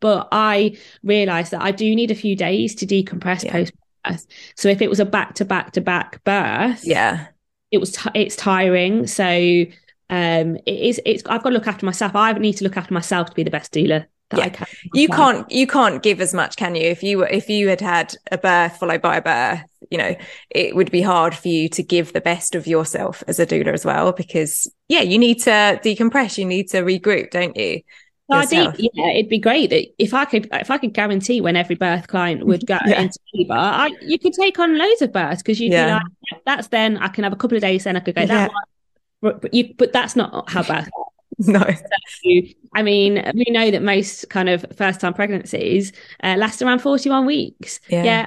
but 0.00 0.28
i 0.32 0.76
realized 1.02 1.50
that 1.52 1.62
i 1.62 1.70
do 1.70 1.94
need 1.94 2.10
a 2.10 2.14
few 2.14 2.36
days 2.36 2.74
to 2.74 2.86
decompress 2.86 3.44
Yeah. 3.44 3.52
post 3.52 3.72
birth 4.04 4.26
so 4.56 4.68
if 4.68 4.80
it 4.80 4.88
was 4.88 5.00
a 5.00 5.04
back 5.04 5.34
to 5.34 5.44
back 5.44 5.72
to 5.72 5.80
back 5.80 6.22
birth 6.24 6.82
Yeah. 6.84 7.26
it 7.70 7.78
was 7.78 7.92
t- 7.92 8.10
it's 8.14 8.36
tiring 8.36 9.06
so 9.06 9.24
um 10.10 10.56
it 10.66 10.80
is 10.88 11.00
it's 11.04 11.22
i've 11.26 11.42
got 11.42 11.50
to 11.50 11.54
look 11.54 11.66
after 11.66 11.86
myself 11.86 12.14
i 12.14 12.32
need 12.32 12.54
to 12.58 12.64
look 12.64 12.76
after 12.76 12.94
myself 12.94 13.28
to 13.30 13.34
be 13.34 13.42
the 13.42 13.50
best 13.50 13.72
doula 13.72 14.06
that 14.30 14.38
Yeah. 14.38 14.44
i 14.44 14.48
can 14.48 14.66
You 14.94 15.08
can't 15.08 15.50
you 15.50 15.66
can't 15.66 16.02
give 16.02 16.20
as 16.20 16.32
much, 16.32 16.56
can 16.56 16.76
you? 16.76 16.82
If 16.82 17.02
you 17.02 17.18
were 17.18 17.26
if 17.26 17.48
you 17.48 17.68
had 17.68 17.80
had 17.80 18.14
a 18.30 18.38
birth 18.38 18.76
followed 18.76 19.02
by 19.02 19.16
a 19.16 19.22
birth, 19.22 19.64
you 19.90 19.98
know, 19.98 20.14
it 20.50 20.76
would 20.76 20.92
be 20.92 21.02
hard 21.02 21.34
for 21.34 21.48
you 21.48 21.68
to 21.70 21.82
give 21.82 22.12
the 22.12 22.20
best 22.20 22.54
of 22.54 22.68
yourself 22.68 23.24
as 23.26 23.40
a 23.40 23.46
doula 23.46 23.72
as 23.72 23.84
well, 23.84 24.12
because 24.12 24.70
yeah, 24.88 25.00
you 25.00 25.18
need 25.18 25.40
to 25.42 25.80
decompress, 25.84 26.38
you 26.38 26.44
need 26.44 26.68
to 26.70 26.78
regroup, 26.82 27.30
don't 27.32 27.56
you? 27.56 27.80
I 28.32 28.46
think 28.46 28.76
yeah, 28.78 29.10
it'd 29.10 29.28
be 29.28 29.38
great 29.38 29.70
that 29.70 29.86
if 29.98 30.14
I 30.14 30.24
could 30.24 30.48
if 30.52 30.70
I 30.70 30.78
could 30.78 30.92
guarantee 30.92 31.40
when 31.40 31.56
every 31.56 31.76
birth 31.76 32.08
client 32.08 32.46
would 32.46 32.66
go 32.66 32.78
yeah. 32.86 33.02
into 33.02 33.18
labour, 33.34 33.54
I, 33.54 33.90
you 34.02 34.18
could 34.18 34.32
take 34.32 34.58
on 34.58 34.78
loads 34.78 35.02
of 35.02 35.12
births 35.12 35.42
because 35.42 35.60
you'd 35.60 35.72
yeah. 35.72 35.98
be 35.98 36.04
like, 36.32 36.42
that's 36.44 36.68
then 36.68 36.98
I 36.98 37.08
can 37.08 37.24
have 37.24 37.32
a 37.32 37.36
couple 37.36 37.56
of 37.56 37.62
days, 37.62 37.84
then 37.84 37.96
I 37.96 38.00
could 38.00 38.14
go 38.14 38.26
that 38.26 38.50
one. 39.20 39.38
But 39.40 39.52
you, 39.52 39.74
but 39.76 39.92
that's 39.92 40.16
not 40.16 40.48
how 40.48 40.62
birth. 40.62 40.88
no, 41.38 41.60
so, 41.60 42.30
I 42.74 42.82
mean, 42.82 43.30
we 43.34 43.46
know 43.48 43.70
that 43.70 43.82
most 43.82 44.28
kind 44.28 44.48
of 44.48 44.64
first 44.76 45.00
time 45.00 45.14
pregnancies 45.14 45.92
uh, 46.22 46.36
last 46.38 46.60
around 46.62 46.80
forty 46.80 47.10
one 47.10 47.26
weeks. 47.26 47.80
Yeah. 47.88 48.04
yeah 48.04 48.26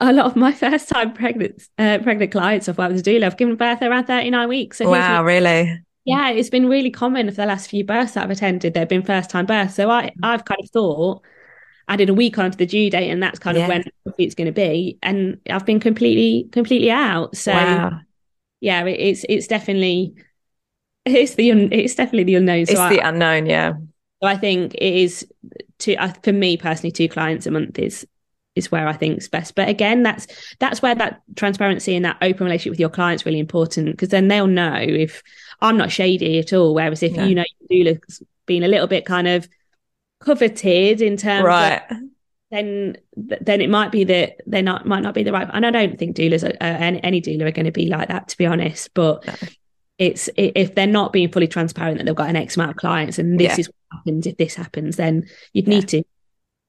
a 0.00 0.12
lot 0.12 0.26
of 0.26 0.36
my 0.36 0.52
first 0.64 0.88
time 0.88 1.12
pregnant 1.12 1.68
uh, 1.78 1.98
pregnant 1.98 2.32
clients 2.32 2.68
of 2.68 2.78
what 2.78 2.84
I 2.90 2.92
was 2.92 3.02
doula 3.02 3.22
have 3.22 3.36
given 3.36 3.56
birth 3.56 3.82
around 3.82 4.06
39 4.06 4.48
weeks. 4.48 4.78
So 4.78 4.88
wow, 4.88 5.22
really? 5.22 5.82
Yeah, 6.04 6.30
it's 6.30 6.50
been 6.50 6.68
really 6.68 6.90
common 6.90 7.28
for 7.30 7.36
the 7.36 7.46
last 7.46 7.70
few 7.70 7.84
births 7.84 8.14
that 8.14 8.24
I've 8.24 8.30
attended. 8.30 8.74
They've 8.74 8.88
been 8.88 9.04
first 9.04 9.30
time 9.30 9.46
births. 9.46 9.74
So 9.74 9.90
I, 9.90 10.12
I've 10.22 10.44
kind 10.44 10.60
of 10.62 10.70
thought 10.70 11.22
I 11.86 11.96
did 11.96 12.08
a 12.08 12.14
week 12.14 12.38
onto 12.38 12.56
the 12.56 12.66
due 12.66 12.90
date, 12.90 13.10
and 13.10 13.22
that's 13.22 13.38
kind 13.38 13.56
yeah. 13.56 13.64
of 13.64 13.68
when 13.68 13.84
it's 14.18 14.34
going 14.34 14.46
to 14.46 14.52
be. 14.52 14.98
And 15.02 15.38
I've 15.48 15.66
been 15.66 15.80
completely, 15.80 16.48
completely 16.50 16.90
out. 16.90 17.36
So 17.36 17.52
wow. 17.52 18.00
yeah, 18.60 18.84
it, 18.84 18.98
it's 18.98 19.24
it's 19.28 19.46
definitely 19.46 20.14
it's 21.04 21.34
the 21.34 21.52
un, 21.52 21.72
it's 21.72 21.94
definitely 21.94 22.24
the 22.24 22.36
unknown. 22.36 22.66
So 22.66 22.72
it's 22.72 22.80
I, 22.80 22.96
the 22.96 23.08
unknown, 23.08 23.46
yeah. 23.46 23.74
So 24.22 24.28
I 24.28 24.36
think 24.36 24.74
it 24.74 24.94
is 24.94 25.26
to 25.80 25.94
uh, 25.96 26.12
for 26.22 26.32
me 26.32 26.56
personally, 26.56 26.92
two 26.92 27.08
clients 27.08 27.46
a 27.46 27.50
month 27.50 27.78
is 27.78 28.06
is 28.54 28.70
where 28.70 28.86
I 28.86 28.92
think 28.92 29.18
is 29.18 29.28
best. 29.28 29.54
But 29.54 29.68
again, 29.68 30.02
that's 30.02 30.26
that's 30.58 30.82
where 30.82 30.94
that 30.94 31.22
transparency 31.36 31.96
and 31.96 32.04
that 32.04 32.18
open 32.22 32.44
relationship 32.44 32.72
with 32.72 32.80
your 32.80 32.90
clients 32.90 33.24
really 33.24 33.38
important 33.38 33.90
because 33.92 34.10
then 34.10 34.28
they'll 34.28 34.46
know 34.46 34.76
if 34.76 35.22
I'm 35.62 35.76
not 35.76 35.90
shady 35.90 36.38
at 36.38 36.52
all. 36.52 36.74
Whereas 36.74 37.02
if 37.02 37.16
you 37.16 37.34
know 37.34 37.44
you 37.68 37.84
do 37.84 37.98
being 38.46 38.64
a 38.64 38.68
little 38.68 38.86
bit 38.86 39.06
kind 39.06 39.28
of 39.28 39.48
coveted 40.20 41.00
in 41.00 41.16
terms 41.16 41.44
right. 41.44 41.82
of 41.90 41.96
then 42.50 42.96
then 43.16 43.60
it 43.60 43.70
might 43.70 43.90
be 43.90 44.04
that 44.04 44.36
they're 44.46 44.62
not 44.62 44.86
might 44.86 45.02
not 45.02 45.14
be 45.14 45.22
the 45.22 45.32
right 45.32 45.48
and 45.52 45.66
I 45.66 45.70
don't 45.70 45.98
think 45.98 46.16
doulas 46.16 46.44
are, 46.44 46.54
uh, 46.60 46.78
any, 46.78 47.02
any 47.02 47.20
doula 47.20 47.46
are 47.46 47.50
going 47.50 47.66
to 47.66 47.72
be 47.72 47.86
like 47.86 48.08
that 48.08 48.28
to 48.28 48.38
be 48.38 48.46
honest 48.46 48.92
but 48.94 49.26
no. 49.26 49.34
it's 49.98 50.28
if 50.36 50.74
they're 50.74 50.86
not 50.86 51.12
being 51.12 51.30
fully 51.30 51.48
transparent 51.48 51.98
that 51.98 52.04
they've 52.04 52.14
got 52.14 52.28
an 52.28 52.36
X 52.36 52.56
amount 52.56 52.72
of 52.72 52.76
clients 52.76 53.18
and 53.18 53.40
this 53.40 53.54
yeah. 53.54 53.60
is 53.60 53.68
what 53.68 53.98
happens 53.98 54.26
if 54.26 54.36
this 54.36 54.54
happens 54.54 54.96
then 54.96 55.26
you'd 55.54 55.66
yeah. 55.66 55.74
need 55.74 55.88
to 55.88 56.02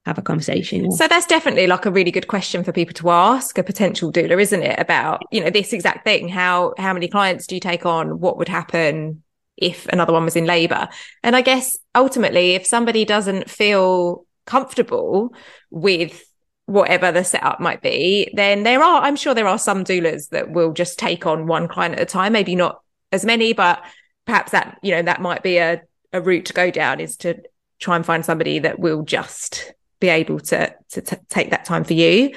have 0.06 0.18
a 0.18 0.22
conversation. 0.22 0.90
So 0.92 1.08
that's 1.08 1.26
definitely 1.26 1.66
like 1.66 1.86
a 1.86 1.90
really 1.90 2.10
good 2.10 2.28
question 2.28 2.62
for 2.62 2.72
people 2.72 2.94
to 2.94 3.10
ask 3.10 3.56
a 3.56 3.62
potential 3.62 4.12
doula, 4.12 4.40
isn't 4.40 4.62
it? 4.62 4.78
About, 4.78 5.22
you 5.30 5.42
know, 5.42 5.50
this 5.50 5.72
exact 5.72 6.04
thing. 6.04 6.28
How 6.28 6.74
how 6.76 6.92
many 6.92 7.08
clients 7.08 7.46
do 7.46 7.54
you 7.54 7.60
take 7.60 7.86
on? 7.86 8.20
What 8.20 8.36
would 8.38 8.48
happen 8.48 9.22
if 9.56 9.86
another 9.86 10.12
one 10.12 10.24
was 10.24 10.36
in 10.36 10.46
labor? 10.46 10.88
And 11.22 11.34
I 11.34 11.40
guess 11.40 11.78
ultimately, 11.94 12.52
if 12.52 12.66
somebody 12.66 13.04
doesn't 13.04 13.48
feel 13.48 14.26
comfortable 14.46 15.34
with 15.70 16.22
whatever 16.66 17.12
the 17.12 17.24
setup 17.24 17.60
might 17.60 17.82
be, 17.82 18.30
then 18.34 18.62
there 18.62 18.82
are, 18.82 19.02
I'm 19.02 19.16
sure 19.16 19.34
there 19.34 19.48
are 19.48 19.58
some 19.58 19.84
doulas 19.84 20.30
that 20.30 20.50
will 20.50 20.72
just 20.72 20.98
take 20.98 21.26
on 21.26 21.46
one 21.46 21.68
client 21.68 21.94
at 21.94 22.00
a 22.00 22.06
time, 22.06 22.32
maybe 22.32 22.56
not 22.56 22.80
as 23.12 23.24
many, 23.24 23.52
but 23.52 23.82
perhaps 24.26 24.52
that, 24.52 24.78
you 24.82 24.90
know, 24.90 25.02
that 25.02 25.20
might 25.20 25.42
be 25.42 25.58
a, 25.58 25.82
a 26.12 26.20
route 26.20 26.46
to 26.46 26.54
go 26.54 26.70
down 26.70 27.00
is 27.00 27.18
to 27.18 27.42
try 27.78 27.96
and 27.96 28.06
find 28.06 28.24
somebody 28.24 28.60
that 28.60 28.78
will 28.78 29.02
just 29.02 29.74
be 30.00 30.08
able 30.08 30.40
to 30.40 30.74
to 30.90 31.00
t- 31.00 31.16
take 31.28 31.50
that 31.50 31.64
time 31.64 31.84
for 31.84 31.94
you. 31.94 32.34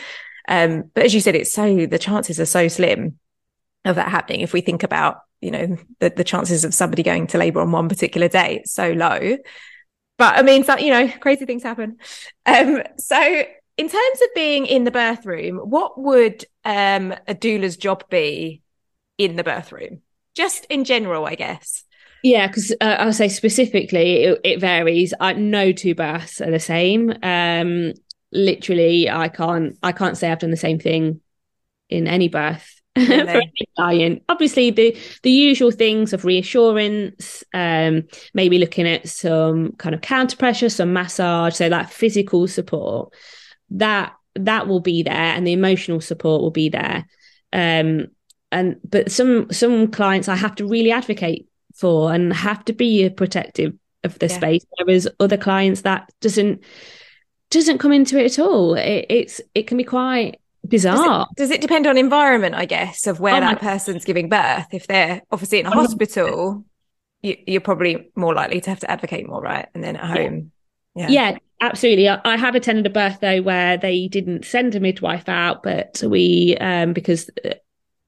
Um, 0.48 0.90
but 0.94 1.04
as 1.04 1.14
you 1.14 1.22
said, 1.22 1.36
it's 1.36 1.54
so 1.54 1.86
the 1.86 2.00
chances 2.00 2.40
are 2.40 2.46
so 2.46 2.68
slim 2.68 3.20
of 3.86 3.96
that 3.96 4.10
happening. 4.10 4.42
If 4.42 4.54
we 4.54 4.62
think 4.62 4.84
about 4.84 5.20
you 5.42 5.52
know 5.52 5.78
the, 6.00 6.10
the 6.10 6.24
chances 6.24 6.64
of 6.64 6.74
somebody 6.74 7.04
going 7.04 7.28
to 7.28 7.38
labour 7.38 7.62
on 7.62 7.72
one 7.72 7.90
particular 7.90 8.28
day, 8.28 8.58
it's 8.62 8.72
so 8.72 8.92
low. 8.92 9.38
But 10.18 10.38
I 10.38 10.42
mean, 10.42 10.64
so, 10.64 10.78
you 10.78 10.90
know, 10.90 11.08
crazy 11.20 11.46
things 11.46 11.64
happen. 11.64 11.98
Um, 12.46 12.82
so 12.98 13.44
in 13.78 13.90
terms 13.90 14.22
of 14.22 14.30
being 14.34 14.66
in 14.66 14.84
the 14.84 14.92
birth 14.92 15.26
room, 15.26 15.58
what 15.58 16.00
would 16.00 16.44
um, 16.66 17.14
a 17.28 17.34
doula's 17.34 17.78
job 17.78 18.10
be 18.10 18.64
in 19.18 19.36
the 19.36 19.44
birth 19.44 19.72
room? 19.72 20.02
Just 20.34 20.66
in 20.66 20.84
general, 20.84 21.26
I 21.26 21.36
guess. 21.36 21.84
Yeah, 22.28 22.48
because 22.48 22.74
uh, 22.82 22.98
I'll 23.00 23.14
say 23.14 23.30
specifically, 23.30 24.24
it, 24.24 24.42
it, 24.44 24.60
varies. 24.60 25.14
I 25.18 25.32
no 25.32 25.72
two 25.72 25.96
births 25.96 26.42
are 26.42 26.52
the 26.52 26.60
same. 26.60 27.14
Um, 27.24 27.94
literally, 28.34 29.10
I 29.10 29.30
can't 29.30 29.78
I 29.82 29.94
can't 29.94 30.18
say 30.18 30.30
I've 30.30 30.40
done 30.40 30.52
the 30.52 30.58
same 30.58 30.78
thing 30.78 31.22
in 31.90 32.06
any 32.06 32.28
birth. 32.28 32.74
Really? 32.98 33.26
for 33.26 33.30
any 33.30 33.70
client. 33.78 34.24
Obviously, 34.28 34.72
the 34.72 34.98
the 35.24 35.32
usual 35.32 35.72
things 35.72 36.12
of 36.12 36.26
reassurance, 36.26 37.46
um, 37.54 38.04
maybe 38.34 38.58
looking 38.58 38.88
at 38.88 39.08
some 39.08 39.72
kind 39.74 39.96
of 39.96 40.02
counter 40.02 40.36
pressure, 40.36 40.68
some 40.68 40.92
massage, 40.92 41.56
so 41.56 41.70
that 41.70 41.94
physical 41.94 42.48
support 42.48 43.14
that 43.70 44.14
that 44.36 44.68
will 44.68 44.82
be 44.82 45.02
there, 45.02 45.14
and 45.14 45.48
the 45.48 45.54
emotional 45.54 46.02
support 46.02 46.42
will 46.42 46.52
be 46.52 46.68
there. 46.68 47.08
Um, 47.54 48.08
and 48.52 48.78
but 48.84 49.12
some 49.12 49.50
some 49.54 49.92
clients 49.92 50.28
I 50.28 50.36
have 50.36 50.56
to 50.56 50.68
really 50.68 50.92
advocate 50.92 51.48
for 51.78 52.14
and 52.14 52.34
have 52.34 52.64
to 52.66 52.74
be 52.74 53.10
protective 53.10 53.74
of 54.04 54.20
the 54.20 54.28
yeah. 54.28 54.36
space. 54.36 54.66
Whereas 54.78 55.08
other 55.20 55.38
clients 55.38 55.82
that 55.82 56.12
doesn't 56.22 56.64
doesn't 57.50 57.78
come 57.78 57.94
into 57.94 58.20
it 58.20 58.26
at 58.26 58.40
all. 58.40 58.76
It, 58.76 59.06
it's 59.10 59.42
it 59.56 59.68
can 59.68 59.78
be 59.78 59.84
quite 59.84 60.40
bizarre 60.68 61.28
does 61.38 61.50
it, 61.50 61.50
does 61.50 61.52
it, 61.52 61.62
depend 61.62 61.88
on 61.88 61.98
environment 61.98 62.54
i 62.54 62.66
guess 62.66 63.08
of 63.08 63.22
where 63.22 63.36
oh 63.36 63.40
that 63.40 63.62
person's 63.62 64.04
giving 64.04 64.28
birth? 64.28 64.66
If 64.74 64.88
they're 64.88 65.22
obviously 65.32 65.60
in 65.60 65.66
a 65.66 65.72
hospital 65.72 66.66
you, 67.22 67.58
are 67.58 67.62
probably 67.62 68.12
more 68.16 68.34
likely 68.34 68.62
to 68.62 68.70
have 68.70 68.80
to 68.82 68.92
advocate 68.92 69.28
more 69.28 69.42
right 69.42 69.68
and 69.74 69.84
then 69.84 69.96
at 69.96 70.06
home. 70.06 70.52
Yeah, 70.96 71.08
yeah. 71.08 71.30
yeah 71.32 71.38
absolutely. 71.62 72.08
I, 72.08 72.20
I 72.24 72.38
have 72.38 72.56
attended 72.56 72.86
a 72.86 72.90
birth 72.90 73.20
though 73.22 73.42
where 73.42 73.78
they 73.78 74.08
didn't 74.08 74.46
send 74.46 74.76
a 74.76 74.80
midwife 74.80 75.28
out 75.28 75.64
but 75.64 76.02
we 76.06 76.58
um 76.60 76.94
because 76.94 77.30
uh, 77.46 77.56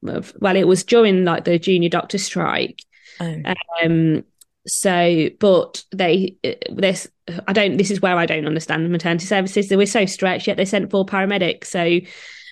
well 0.02 0.56
it 0.56 0.68
was 0.68 0.84
during 0.84 1.26
like 1.26 1.46
the 1.46 1.60
junior 1.60 1.90
doctor 1.90 2.18
strike 2.18 2.84
Oh. 3.20 3.42
Um, 3.84 4.24
so, 4.68 5.30
but 5.40 5.84
they, 5.92 6.38
this, 6.72 7.08
I 7.48 7.54
don't, 7.54 7.78
this 7.78 7.92
is 7.92 8.02
where 8.02 8.18
I 8.18 8.26
don't 8.26 8.46
understand 8.46 8.90
maternity 8.92 9.26
services. 9.26 9.70
They 9.70 9.76
were 9.76 9.86
so 9.86 10.06
stretched, 10.06 10.48
yet 10.48 10.58
they 10.58 10.66
sent 10.66 10.92
four 10.92 11.06
paramedics. 11.06 11.66
So, 11.66 12.00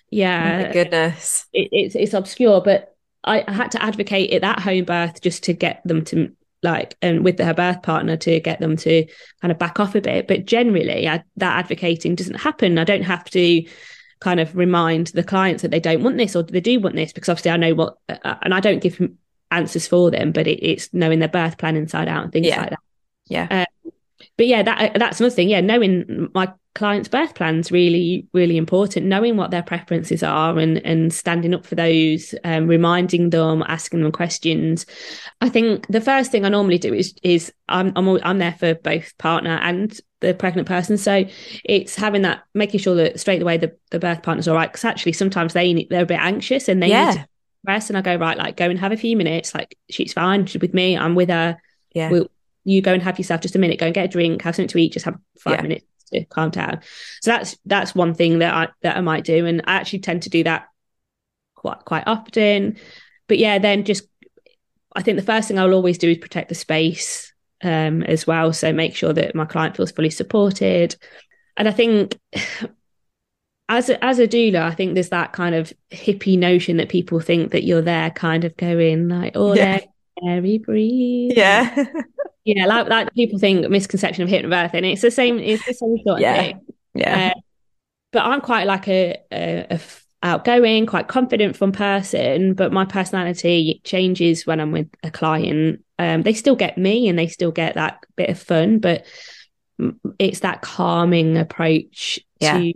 yeah. 0.09 0.67
Oh 0.67 0.73
goodness. 0.73 1.45
It, 1.53 1.69
it's, 1.71 1.95
it's 1.95 2.13
obscure, 2.13 2.61
but 2.61 2.95
I, 3.23 3.43
I 3.47 3.51
had 3.51 3.71
to 3.71 3.83
advocate 3.83 4.31
at 4.31 4.41
that 4.41 4.59
home 4.59 4.85
birth 4.85 5.21
just 5.21 5.43
to 5.43 5.53
get 5.53 5.81
them 5.85 6.03
to 6.05 6.31
like 6.63 6.95
and 7.01 7.23
with 7.23 7.39
her 7.39 7.53
birth 7.53 7.83
partner 7.83 8.17
to 8.17 8.39
get 8.39 8.59
them 8.59 8.75
to 8.77 9.05
kind 9.41 9.51
of 9.51 9.59
back 9.59 9.79
off 9.79 9.93
a 9.93 10.01
bit 10.01 10.27
but 10.27 10.45
generally 10.45 11.07
I, 11.07 11.23
that 11.35 11.59
advocating 11.59 12.15
doesn't 12.15 12.35
happen 12.35 12.79
i 12.79 12.83
don't 12.83 13.03
have 13.03 13.29
to 13.29 13.63
kind 14.19 14.39
of 14.39 14.55
remind 14.55 15.07
the 15.07 15.23
clients 15.23 15.61
that 15.61 15.69
they 15.69 15.79
don't 15.79 16.01
want 16.01 16.17
this 16.17 16.35
or 16.35 16.41
they 16.41 16.59
do 16.59 16.79
want 16.79 16.95
this 16.95 17.13
because 17.13 17.29
obviously 17.29 17.51
i 17.51 17.57
know 17.57 17.75
what 17.75 17.97
uh, 18.09 18.35
and 18.41 18.55
i 18.55 18.59
don't 18.59 18.81
give 18.81 18.99
answers 19.51 19.87
for 19.87 20.11
them, 20.11 20.31
but 20.31 20.47
it, 20.47 20.63
it's 20.63 20.93
knowing 20.93 21.19
their 21.19 21.27
birth 21.27 21.57
plan 21.57 21.75
inside 21.75 22.07
out 22.07 22.23
and 22.23 22.31
things 22.31 22.47
yeah. 22.47 22.61
like 22.61 22.69
that. 22.71 22.79
Yeah. 23.27 23.47
Um, 23.49 23.91
but 24.37 24.47
yeah, 24.47 24.63
that 24.63 24.93
that's 24.99 25.19
another 25.19 25.35
thing. 25.35 25.49
Yeah, 25.49 25.61
knowing 25.61 26.29
my 26.33 26.51
clients' 26.75 27.09
birth 27.09 27.33
plans 27.33 27.71
really, 27.71 28.27
really 28.33 28.55
important. 28.55 29.07
Knowing 29.07 29.35
what 29.35 29.49
their 29.49 29.63
preferences 29.63 30.21
are 30.21 30.57
and 30.59 30.77
and 30.85 31.11
standing 31.11 31.55
up 31.55 31.65
for 31.65 31.75
those, 31.75 32.35
um, 32.43 32.67
reminding 32.67 33.31
them, 33.31 33.63
asking 33.67 34.01
them 34.01 34.11
questions. 34.11 34.85
I 35.41 35.49
think 35.49 35.87
the 35.87 36.01
first 36.01 36.31
thing 36.31 36.45
I 36.45 36.49
normally 36.49 36.77
do 36.77 36.93
is 36.93 37.15
is 37.23 37.51
I'm 37.67 37.93
I'm 37.95 38.07
I'm 38.23 38.37
there 38.37 38.53
for 38.53 38.75
both 38.75 39.17
partner 39.17 39.59
and 39.61 39.99
the 40.19 40.33
pregnant 40.33 40.67
person. 40.67 40.97
So 40.97 41.25
it's 41.63 41.95
having 41.95 42.23
that, 42.23 42.43
making 42.53 42.79
sure 42.79 42.95
that 42.95 43.19
straight 43.19 43.41
away 43.41 43.57
the, 43.57 43.75
the 43.91 43.99
birth 43.99 44.23
partner's 44.23 44.47
all 44.47 44.55
right. 44.55 44.71
Because 44.71 44.85
actually, 44.85 45.13
sometimes 45.13 45.53
they 45.53 45.87
they're 45.89 46.03
a 46.03 46.07
bit 46.07 46.19
anxious 46.19 46.67
and 46.67 46.81
they 46.81 46.89
yeah. 46.89 47.11
need 47.11 47.25
and 47.67 47.97
I 47.97 48.01
go, 48.01 48.15
right, 48.15 48.37
like 48.37 48.57
go 48.57 48.69
and 48.69 48.79
have 48.79 48.91
a 48.91 48.97
few 48.97 49.17
minutes. 49.17 49.53
Like 49.53 49.77
she's 49.89 50.13
fine. 50.13 50.45
She's 50.45 50.61
with 50.61 50.73
me. 50.73 50.97
I'm 50.97 51.15
with 51.15 51.29
her. 51.29 51.57
Yeah. 51.93 52.09
We'll, 52.09 52.29
you 52.63 52.81
go 52.81 52.93
and 52.93 53.01
have 53.01 53.17
yourself 53.17 53.41
just 53.41 53.55
a 53.55 53.59
minute, 53.59 53.79
go 53.79 53.85
and 53.85 53.95
get 53.95 54.05
a 54.05 54.09
drink, 54.09 54.41
have 54.41 54.55
something 54.55 54.67
to 54.69 54.77
eat, 54.77 54.93
just 54.93 55.05
have 55.05 55.17
five 55.39 55.55
yeah. 55.55 55.61
minutes 55.61 55.85
to 56.11 56.25
calm 56.25 56.49
down. 56.49 56.81
So 57.21 57.31
that's 57.31 57.57
that's 57.65 57.95
one 57.95 58.13
thing 58.13 58.39
that 58.39 58.53
I 58.53 58.67
that 58.81 58.97
I 58.97 59.01
might 59.01 59.23
do. 59.23 59.45
And 59.45 59.61
I 59.65 59.75
actually 59.75 59.99
tend 59.99 60.23
to 60.23 60.29
do 60.29 60.43
that 60.43 60.67
quite 61.55 61.85
quite 61.85 62.03
often. 62.07 62.77
But 63.27 63.37
yeah, 63.37 63.59
then 63.59 63.83
just 63.85 64.07
I 64.95 65.01
think 65.01 65.17
the 65.17 65.25
first 65.25 65.47
thing 65.47 65.59
I'll 65.59 65.73
always 65.73 65.97
do 65.97 66.09
is 66.09 66.17
protect 66.17 66.49
the 66.49 66.55
space 66.55 67.33
um, 67.63 68.03
as 68.03 68.27
well. 68.27 68.51
So 68.53 68.73
make 68.73 68.95
sure 68.95 69.13
that 69.13 69.35
my 69.35 69.45
client 69.45 69.77
feels 69.77 69.91
fully 69.91 70.09
supported. 70.09 70.95
And 71.55 71.67
I 71.67 71.71
think 71.71 72.19
as 73.69 73.89
a, 73.89 74.03
as 74.03 74.19
a 74.19 74.27
doula, 74.27 74.61
I 74.61 74.71
think 74.71 74.93
there's 74.93 75.09
that 75.09 75.33
kind 75.33 75.53
of 75.53 75.73
hippie 75.91 76.37
notion 76.37 76.77
that 76.77 76.89
people 76.89 77.19
think 77.19 77.51
that 77.51 77.63
you're 77.63 77.81
there, 77.81 78.09
kind 78.11 78.43
of 78.43 78.55
going 78.57 79.09
like, 79.09 79.33
"Oh, 79.35 79.53
yeah. 79.53 79.79
airy 80.25 80.57
breathe." 80.59 81.33
Yeah, 81.35 81.85
yeah, 82.45 82.65
like 82.65 82.87
like 82.87 83.13
people 83.13 83.39
think 83.39 83.67
misconception 83.69 84.23
of 84.23 84.29
hypnobirthing. 84.29 84.91
It's 84.91 85.01
the 85.01 85.11
same. 85.11 85.39
It's 85.39 85.65
the 85.65 85.73
same 85.73 85.97
sort 86.05 86.21
yeah. 86.21 86.33
of 86.33 86.45
thing. 86.45 86.61
Yeah. 86.93 87.31
Uh, 87.35 87.39
but 88.13 88.23
I'm 88.25 88.41
quite 88.41 88.67
like 88.67 88.87
a, 88.87 89.17
a, 89.31 89.67
a 89.71 89.79
outgoing, 90.23 90.85
quite 90.85 91.07
confident 91.07 91.55
from 91.55 91.71
person, 91.71 92.53
but 92.53 92.71
my 92.71 92.85
personality 92.85 93.81
changes 93.83 94.45
when 94.47 94.59
I'm 94.59 94.71
with 94.71 94.89
a 95.03 95.11
client. 95.11 95.83
Um, 95.99 96.23
they 96.23 96.33
still 96.33 96.55
get 96.55 96.77
me 96.77 97.07
and 97.07 97.19
they 97.19 97.27
still 97.27 97.51
get 97.51 97.75
that 97.75 98.03
bit 98.15 98.29
of 98.29 98.39
fun, 98.39 98.79
but 98.79 99.05
it's 100.17 100.39
that 100.39 100.61
calming 100.61 101.37
approach 101.37 102.19
yeah. 102.39 102.57
to 102.57 102.73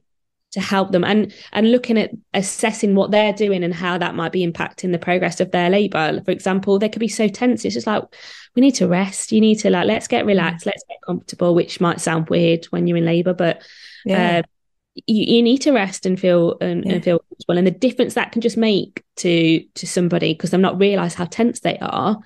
to 0.51 0.59
help 0.59 0.91
them 0.91 1.03
and 1.03 1.33
and 1.53 1.71
looking 1.71 1.97
at 1.97 2.11
assessing 2.33 2.93
what 2.93 3.11
they're 3.11 3.33
doing 3.33 3.63
and 3.63 3.73
how 3.73 3.97
that 3.97 4.15
might 4.15 4.31
be 4.31 4.45
impacting 4.45 4.91
the 4.91 4.99
progress 4.99 5.39
of 5.39 5.51
their 5.51 5.69
labor 5.69 6.21
for 6.23 6.31
example 6.31 6.77
they 6.77 6.89
could 6.89 6.99
be 6.99 7.07
so 7.07 7.27
tense 7.27 7.65
it's 7.65 7.73
just 7.73 7.87
like 7.87 8.03
we 8.55 8.61
need 8.61 8.75
to 8.75 8.87
rest 8.87 9.31
you 9.31 9.41
need 9.41 9.55
to 9.55 9.69
like 9.69 9.87
let's 9.87 10.07
get 10.07 10.25
relaxed 10.25 10.65
let's 10.65 10.83
get 10.87 10.97
comfortable 11.05 11.55
which 11.55 11.79
might 11.79 12.01
sound 12.01 12.29
weird 12.29 12.65
when 12.65 12.87
you're 12.87 12.97
in 12.97 13.05
labor 13.05 13.33
but 13.33 13.61
yeah. 14.05 14.39
Uh, 14.39 14.41
you, 15.07 15.35
you, 15.35 15.41
need 15.41 15.59
to 15.59 15.71
rest 15.71 16.05
and 16.05 16.19
feel 16.19 16.57
and, 16.59 16.83
yeah. 16.83 16.93
and 16.93 17.03
feel 17.03 17.19
comfortable 17.19 17.57
and 17.57 17.65
the 17.65 17.71
difference 17.71 18.15
that 18.15 18.33
can 18.33 18.41
just 18.41 18.57
make 18.57 19.03
to 19.15 19.63
to 19.75 19.87
somebody 19.87 20.33
because 20.33 20.49
they've 20.49 20.59
not 20.59 20.79
realized 20.79 21.17
how 21.17 21.23
tense 21.25 21.61
they 21.61 21.77
are 21.79 22.19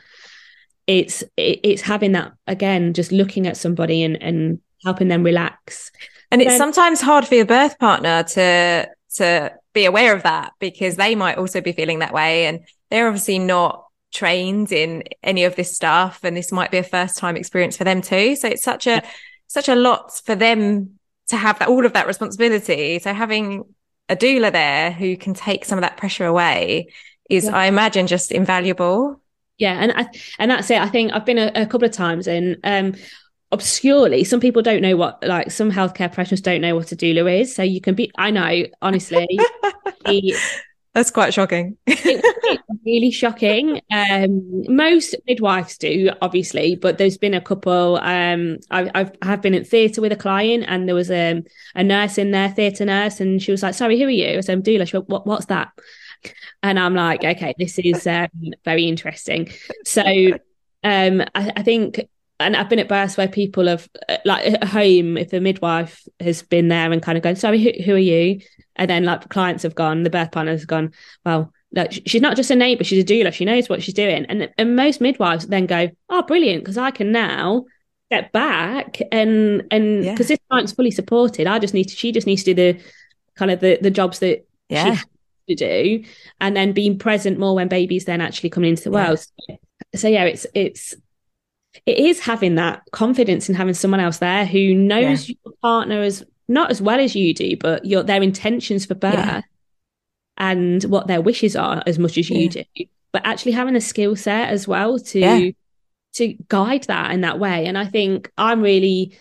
it's 0.88 1.22
it, 1.38 1.60
it's 1.64 1.84
having 1.84 2.14
that 2.14 2.34
again 2.48 2.94
just 2.94 3.12
looking 3.12 3.46
at 3.46 3.58
somebody 3.58 4.02
and 4.02 4.22
and 4.22 4.60
helping 4.84 5.10
them 5.10 5.22
relax 5.22 5.92
and 6.32 6.42
it's 6.42 6.58
sometimes 6.58 7.02
hard 7.02 7.28
for 7.28 7.36
your 7.36 7.46
birth 7.46 7.78
partner 7.80 8.24
to 8.24 8.90
to 9.16 9.54
be 9.74 9.86
aware 9.86 10.16
of 10.16 10.24
that 10.24 10.54
because 10.60 10.96
they 10.96 11.16
might 11.16 11.38
also 11.38 11.62
be 11.62 11.72
feeling 11.72 12.00
that 12.00 12.14
way. 12.14 12.48
And 12.48 12.62
they're 12.90 13.08
obviously 13.08 13.40
not 13.40 13.86
trained 14.12 14.72
in 14.72 15.04
any 15.22 15.44
of 15.44 15.56
this 15.56 15.76
stuff. 15.76 16.22
And 16.24 16.36
this 16.36 16.52
might 16.52 16.72
be 16.72 16.78
a 16.78 16.84
first 16.84 17.18
time 17.18 17.36
experience 17.36 17.78
for 17.78 17.84
them 17.84 18.02
too. 18.02 18.36
So 18.36 18.48
it's 18.48 18.64
such 18.64 18.88
a 18.88 19.04
such 19.48 19.70
a 19.70 19.76
lot 19.76 20.14
for 20.26 20.36
them 20.36 21.00
to 21.28 21.38
have 21.38 21.60
that, 21.60 21.68
all 21.68 21.86
of 21.86 21.94
that 21.94 22.08
responsibility. 22.08 23.00
So 23.00 23.14
having 23.14 23.64
a 24.10 24.16
doula 24.16 24.52
there 24.52 24.92
who 24.92 25.18
can 25.18 25.34
take 25.34 25.66
some 25.66 25.78
of 25.78 25.82
that 25.82 25.98
pressure 25.98 26.26
away 26.26 26.88
is 27.30 27.46
yeah. 27.46 27.56
i 27.56 27.66
imagine 27.66 28.08
just 28.08 28.32
invaluable. 28.32 29.22
Yeah. 29.58 29.78
And 29.80 29.92
I, 29.92 30.08
and 30.40 30.52
that's 30.52 30.70
it. 30.70 30.80
I 30.80 30.90
think 30.90 31.14
i've 31.14 31.26
been 31.26 31.38
a, 31.38 31.52
a 31.56 31.66
couple 31.66 31.88
of 31.88 31.94
times 31.94 32.28
in 32.28 32.58
um 32.64 32.96
obscurely. 33.52 34.24
Some 34.24 34.40
people 34.40 34.62
don't 34.62 34.82
know 34.82 34.98
what 34.98 35.24
like 35.24 35.52
some 35.52 35.72
healthcare 35.72 36.10
professionals 36.12 36.42
don't 36.42 36.62
know 36.62 36.76
what 36.76 36.92
a 36.92 36.96
doula 36.96 37.42
is. 37.42 37.56
So 37.56 37.64
you 37.64 37.82
can 37.82 37.96
be 37.96 38.12
i 38.18 38.32
know 38.32 38.64
honestly 38.82 39.28
that's 40.94 41.12
quite 41.12 41.34
shocking. 41.34 41.78
It's 41.88 42.86
really 42.86 43.12
shocking. 43.12 43.82
Um 43.92 44.64
most 44.68 45.16
midwives 45.28 45.78
do 45.78 46.12
obviously 46.22 46.76
but 46.76 46.98
there's 46.98 47.18
been 47.18 47.34
a 47.34 47.42
couple 47.42 47.98
um 47.98 48.58
I've, 48.70 48.92
I've 48.94 49.12
have 49.22 49.42
been 49.42 49.54
in 49.54 49.64
theatre 49.64 50.02
with 50.02 50.12
a 50.12 50.16
client 50.16 50.66
and 50.68 50.88
there 50.88 50.96
was 50.96 51.10
a, 51.10 51.32
um, 51.32 51.44
a 51.74 51.84
nurse 51.84 52.18
in 52.18 52.32
there 52.32 52.50
theatre 52.50 52.86
nurse 52.86 53.20
and 53.20 53.42
she 53.42 53.52
was 53.52 53.64
like 53.64 53.74
sorry 53.74 54.00
who 54.00 54.06
are 54.06 54.10
you? 54.10 54.38
I 54.38 54.42
said 54.42 54.54
i'm 54.54 54.64
doula. 54.64 54.88
She 54.88 54.98
went, 54.98 55.10
what, 55.10 55.26
what's 55.26 55.48
that? 55.48 55.72
And 56.62 56.80
i'm 56.80 56.94
like 56.96 57.24
okay 57.24 57.54
this 57.58 57.80
is 57.80 58.06
um, 58.08 58.28
very 58.64 58.86
interesting. 58.86 59.50
So 59.86 60.04
um 60.84 61.22
I, 61.34 61.52
I 61.56 61.64
think 61.64 62.08
and 62.40 62.56
I've 62.56 62.70
been 62.70 62.80
at 62.80 62.90
births 62.90 63.18
where 63.18 63.28
people 63.28 63.68
have 63.68 63.88
uh, 64.10 64.18
like 64.26 64.46
at 64.46 64.64
home 64.66 65.18
if 65.18 65.30
the 65.30 65.40
midwife 65.40 66.02
has 66.20 66.42
been 66.42 66.68
there 66.68 66.92
and 66.92 67.02
kind 67.02 67.18
of 67.18 67.24
going, 67.24 67.36
sorry, 67.36 67.62
who, 67.62 67.72
who 67.84 67.96
are 67.96 67.98
you? 67.98 68.42
And 68.76 68.90
then 68.90 69.06
like 69.06 69.30
clients 69.30 69.64
have 69.64 69.76
gone, 69.76 70.04
the 70.04 70.10
birth 70.10 70.32
partner 70.32 70.52
has 70.52 70.66
gone, 70.66 70.92
well, 71.26 71.54
like 71.74 71.94
she's 72.06 72.22
not 72.22 72.36
just 72.36 72.52
a 72.52 72.56
neighbor, 72.56 72.84
she's 72.84 73.04
a 73.04 73.08
doula. 73.08 73.34
She 73.34 73.46
knows 73.46 73.70
what 73.70 73.84
she's 73.84 73.94
doing. 73.94 74.26
And, 74.26 74.50
and 74.58 74.76
most 74.76 75.02
midwives 75.02 75.48
then 75.48 75.66
go, 75.66 75.90
oh, 76.10 76.24
brilliant, 76.24 76.64
because 76.64 76.78
I 76.78 76.92
can 76.92 77.12
now 77.12 77.66
get 78.12 78.32
back 78.32 79.00
and 79.12 79.64
and 79.72 80.04
because 80.04 80.30
yeah. 80.30 80.36
this 80.36 80.40
client's 80.50 80.72
fully 80.72 80.92
supported. 80.92 81.48
I 81.48 81.60
just 81.60 81.74
need 81.74 81.86
to, 81.86 81.96
she 81.96 82.12
just 82.12 82.28
needs 82.28 82.44
to 82.44 82.54
do 82.54 82.74
the 82.74 82.84
kind 83.36 83.52
of 83.52 83.60
the 83.60 83.80
the 83.82 83.92
jobs 83.92 84.20
that 84.20 84.48
yeah. 84.70 84.84
she 84.84 84.90
has 84.90 85.06
to 85.50 85.56
do, 85.56 86.04
and 86.40 86.56
then 86.56 86.72
being 86.72 86.98
present 86.98 87.40
more 87.40 87.56
when 87.56 87.68
babies 87.68 88.06
then 88.06 88.22
actually 88.22 88.50
coming 88.50 88.72
into 88.72 88.90
the 88.90 88.92
yeah. 88.92 89.08
world. 89.08 89.20
So, 89.20 89.58
so 89.96 90.08
yeah, 90.08 90.26
it's 90.26 90.46
it's 90.54 90.96
it 91.86 91.98
is 91.98 92.20
having 92.20 92.56
that 92.56 92.84
confidence 92.92 93.50
in 93.50 93.56
having 93.56 93.74
someone 93.74 94.00
else 94.00 94.18
there 94.18 94.46
who 94.46 94.74
knows 94.74 95.30
yeah. 95.30 95.36
your 95.44 95.54
partner 95.62 96.02
as 96.02 96.24
not 96.48 96.72
as 96.72 96.82
well 96.82 97.00
as 97.00 97.16
you 97.16 97.34
do, 97.34 97.58
but 97.58 97.86
your 97.86 98.04
their 98.04 98.22
intentions 98.22 98.86
for 98.86 98.96
birth 98.96 99.14
yeah. 99.14 99.42
and 100.38 100.84
what 100.84 101.08
their 101.08 101.22
wishes 101.22 101.56
are 101.56 101.82
as 101.86 102.00
much 102.00 102.18
as 102.18 102.30
you 102.30 102.50
yeah. 102.52 102.64
do. 102.76 102.86
But 103.12 103.26
actually 103.26 103.54
having 103.54 103.76
a 103.76 103.82
skill 103.82 104.16
set 104.16 104.50
as 104.50 104.68
well 104.68 105.00
to 105.00 105.54
to 106.16 106.36
guide 106.48 106.84
that 106.84 107.12
in 107.12 107.22
that 107.22 107.40
way. 107.40 107.66
And 107.66 107.78
I 107.78 107.86
think 107.86 108.32
I'm 108.38 108.62
really 108.62 109.18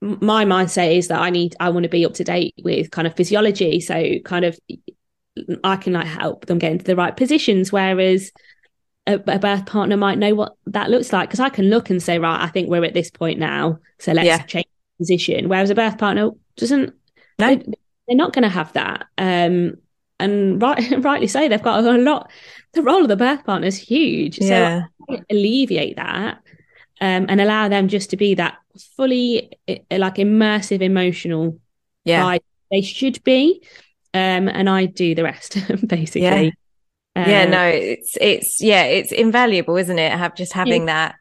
my 0.00 0.44
mindset 0.44 0.96
is 0.96 1.08
that 1.08 1.20
I 1.20 1.30
need 1.30 1.56
I 1.60 1.70
want 1.70 1.84
to 1.84 1.90
be 1.90 2.04
up 2.06 2.14
to 2.14 2.24
date 2.24 2.54
with 2.62 2.90
kind 2.90 3.06
of 3.06 3.14
physiology. 3.14 3.80
So 3.80 4.18
kind 4.24 4.44
of 4.44 4.58
I 5.64 5.76
can 5.76 5.92
like 5.92 6.06
help 6.06 6.46
them 6.46 6.58
get 6.58 6.72
into 6.72 6.84
the 6.84 6.96
right 6.96 7.16
positions. 7.16 7.72
Whereas 7.72 8.32
a, 9.06 9.14
a 9.14 9.38
birth 9.38 9.66
partner 9.66 9.96
might 9.96 10.18
know 10.18 10.34
what 10.34 10.56
that 10.66 10.90
looks 10.90 11.12
like 11.12 11.28
because 11.28 11.40
I 11.40 11.48
can 11.48 11.70
look 11.70 11.90
and 11.90 12.02
say, 12.02 12.18
right, 12.18 12.42
I 12.42 12.48
think 12.48 12.68
we're 12.68 12.84
at 12.84 12.94
this 12.94 13.10
point 13.10 13.38
now, 13.38 13.78
so 13.98 14.12
let's 14.12 14.26
yeah. 14.26 14.42
change 14.42 14.66
position. 14.98 15.48
Whereas 15.48 15.70
a 15.70 15.74
birth 15.74 15.98
partner 15.98 16.30
doesn't. 16.56 16.94
No. 17.38 17.54
They, 17.54 17.64
they're 18.06 18.16
not 18.16 18.32
going 18.32 18.42
to 18.42 18.48
have 18.48 18.72
that. 18.74 19.06
Um, 19.16 19.76
and 20.18 20.60
right, 20.60 20.90
rightly 20.98 21.26
so, 21.26 21.48
they've 21.48 21.62
got 21.62 21.84
a 21.84 21.98
lot. 21.98 22.30
The 22.72 22.82
role 22.82 23.02
of 23.02 23.08
the 23.08 23.16
birth 23.16 23.44
partner 23.44 23.66
is 23.66 23.76
huge. 23.76 24.38
Yeah. 24.38 24.84
So 25.08 25.20
alleviate 25.30 25.96
that 25.96 26.42
um, 27.00 27.26
and 27.28 27.40
allow 27.40 27.68
them 27.68 27.88
just 27.88 28.10
to 28.10 28.16
be 28.16 28.34
that 28.34 28.58
fully 28.96 29.50
like 29.90 30.16
immersive 30.16 30.82
emotional 30.82 31.58
yeah. 32.04 32.22
guide 32.22 32.42
they 32.70 32.82
should 32.82 33.22
be. 33.24 33.62
Um, 34.12 34.48
and 34.48 34.68
I 34.68 34.86
do 34.86 35.14
the 35.14 35.24
rest 35.24 35.56
basically. 35.86 36.22
Yeah. 36.22 36.50
Uh, 37.16 37.24
yeah, 37.26 37.44
no, 37.44 37.64
it's 37.64 38.16
it's 38.20 38.62
yeah, 38.62 38.84
it's 38.84 39.10
invaluable, 39.10 39.76
isn't 39.76 39.98
it? 39.98 40.12
Have 40.12 40.36
just 40.36 40.52
having 40.52 40.82
yeah. 40.82 41.08
that 41.08 41.14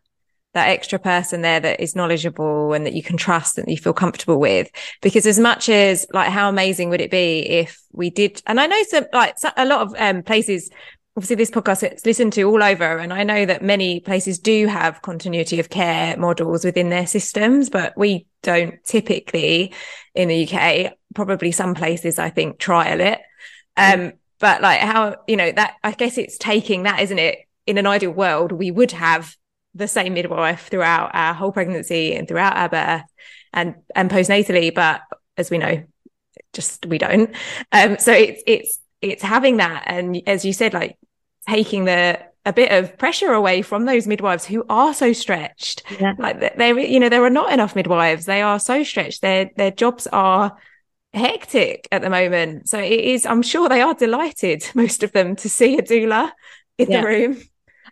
that 0.54 0.70
extra 0.70 0.98
person 0.98 1.42
there 1.42 1.60
that 1.60 1.80
is 1.80 1.96
knowledgeable 1.96 2.74
and 2.74 2.86
that 2.86 2.94
you 2.94 3.04
can 3.04 3.18
trust 3.18 3.58
and 3.58 3.68
that 3.68 3.72
you 3.72 3.78
feel 3.78 3.94
comfortable 3.94 4.40
with. 4.40 4.70
Because 5.02 5.26
as 5.26 5.40
much 5.40 5.70
as 5.70 6.06
like 6.12 6.30
how 6.30 6.50
amazing 6.50 6.90
would 6.90 7.02
it 7.02 7.12
be 7.12 7.40
if 7.48 7.82
we 7.92 8.10
did, 8.10 8.42
and 8.48 8.60
I 8.60 8.68
know 8.68 8.84
some 8.84 9.06
like 9.14 9.36
a 9.58 9.66
lot 9.66 9.82
of 9.82 9.96
um, 9.98 10.24
places. 10.24 10.70
Obviously, 11.18 11.36
this 11.38 11.52
podcast 11.52 11.84
it's 11.84 12.06
listened 12.06 12.34
to 12.34 12.44
all 12.44 12.64
over, 12.64 12.98
and 12.98 13.12
I 13.12 13.24
know 13.24 13.46
that 13.46 13.62
many 13.62 14.00
places 14.00 14.40
do 14.40 14.68
have 14.68 15.02
continuity 15.02 15.60
of 15.60 15.70
care 15.70 16.16
models 16.16 16.64
within 16.64 16.90
their 16.90 17.08
systems, 17.08 17.70
but 17.70 17.98
we 17.98 18.26
don't 18.42 18.76
typically 18.86 19.74
in 20.16 20.30
the 20.30 20.48
UK. 20.48 20.94
Probably 21.16 21.52
some 21.52 21.74
places, 21.74 22.20
I 22.20 22.30
think, 22.30 22.60
trial 22.60 23.02
it. 23.02 23.20
Um, 23.76 24.14
but 24.40 24.62
like 24.62 24.80
how, 24.80 25.18
you 25.28 25.36
know, 25.36 25.52
that 25.52 25.76
I 25.84 25.92
guess 25.92 26.18
it's 26.18 26.38
taking 26.38 26.84
that, 26.84 27.02
isn't 27.02 27.20
it? 27.20 27.40
In 27.68 27.78
an 27.78 27.86
ideal 27.86 28.12
world, 28.12 28.52
we 28.52 28.72
would 28.72 28.92
have 28.92 29.36
the 29.76 29.88
same 29.88 30.16
midwife 30.16 30.68
throughout 30.70 31.12
our 31.14 31.34
whole 31.34 31.52
pregnancy 31.52 32.16
and 32.16 32.28
throughout 32.28 32.58
our 32.58 32.70
birth 32.70 33.04
and 33.54 33.76
and 33.96 34.10
postnatally, 34.10 34.74
but 34.74 35.02
as 35.38 35.50
we 35.50 35.58
know, 35.58 35.84
just 36.54 36.86
we 36.86 36.98
don't. 36.98 37.32
Um, 37.72 37.98
so 37.98 38.12
it's 38.12 38.42
it's 38.48 38.80
it's 39.02 39.24
having 39.24 39.58
that, 39.58 39.84
and 39.86 40.22
as 40.28 40.46
you 40.46 40.54
said, 40.54 40.74
like 40.74 40.98
taking 41.48 41.86
the 41.86 42.20
a 42.46 42.54
bit 42.54 42.72
of 42.72 42.98
pressure 42.98 43.32
away 43.32 43.62
from 43.62 43.86
those 43.86 44.08
midwives 44.08 44.46
who 44.46 44.66
are 44.70 44.94
so 44.94 45.14
stretched. 45.14 45.84
Yeah. 46.00 46.14
Like 46.18 46.58
they, 46.58 46.92
you 46.92 47.00
know, 47.00 47.10
there 47.10 47.24
are 47.24 47.30
not 47.30 47.52
enough 47.52 47.76
midwives. 47.76 48.26
They 48.26 48.42
are 48.42 48.60
so 48.60 48.84
stretched. 48.84 49.22
Their 49.22 49.52
their 49.56 49.72
jobs 49.72 50.08
are 50.08 50.58
hectic 51.14 51.88
at 51.92 52.02
the 52.02 52.10
moment. 52.10 52.70
So 52.70 52.80
it 52.80 53.00
is, 53.00 53.26
I'm 53.26 53.42
sure 53.42 53.70
they 53.70 53.82
are 53.82 53.94
delighted, 53.94 54.64
most 54.76 55.04
of 55.04 55.12
them, 55.12 55.36
to 55.38 55.50
see 55.50 55.78
a 55.78 55.82
doula 55.82 56.32
in 56.78 56.92
yeah. 56.92 57.02
the 57.02 57.08
room. 57.08 57.42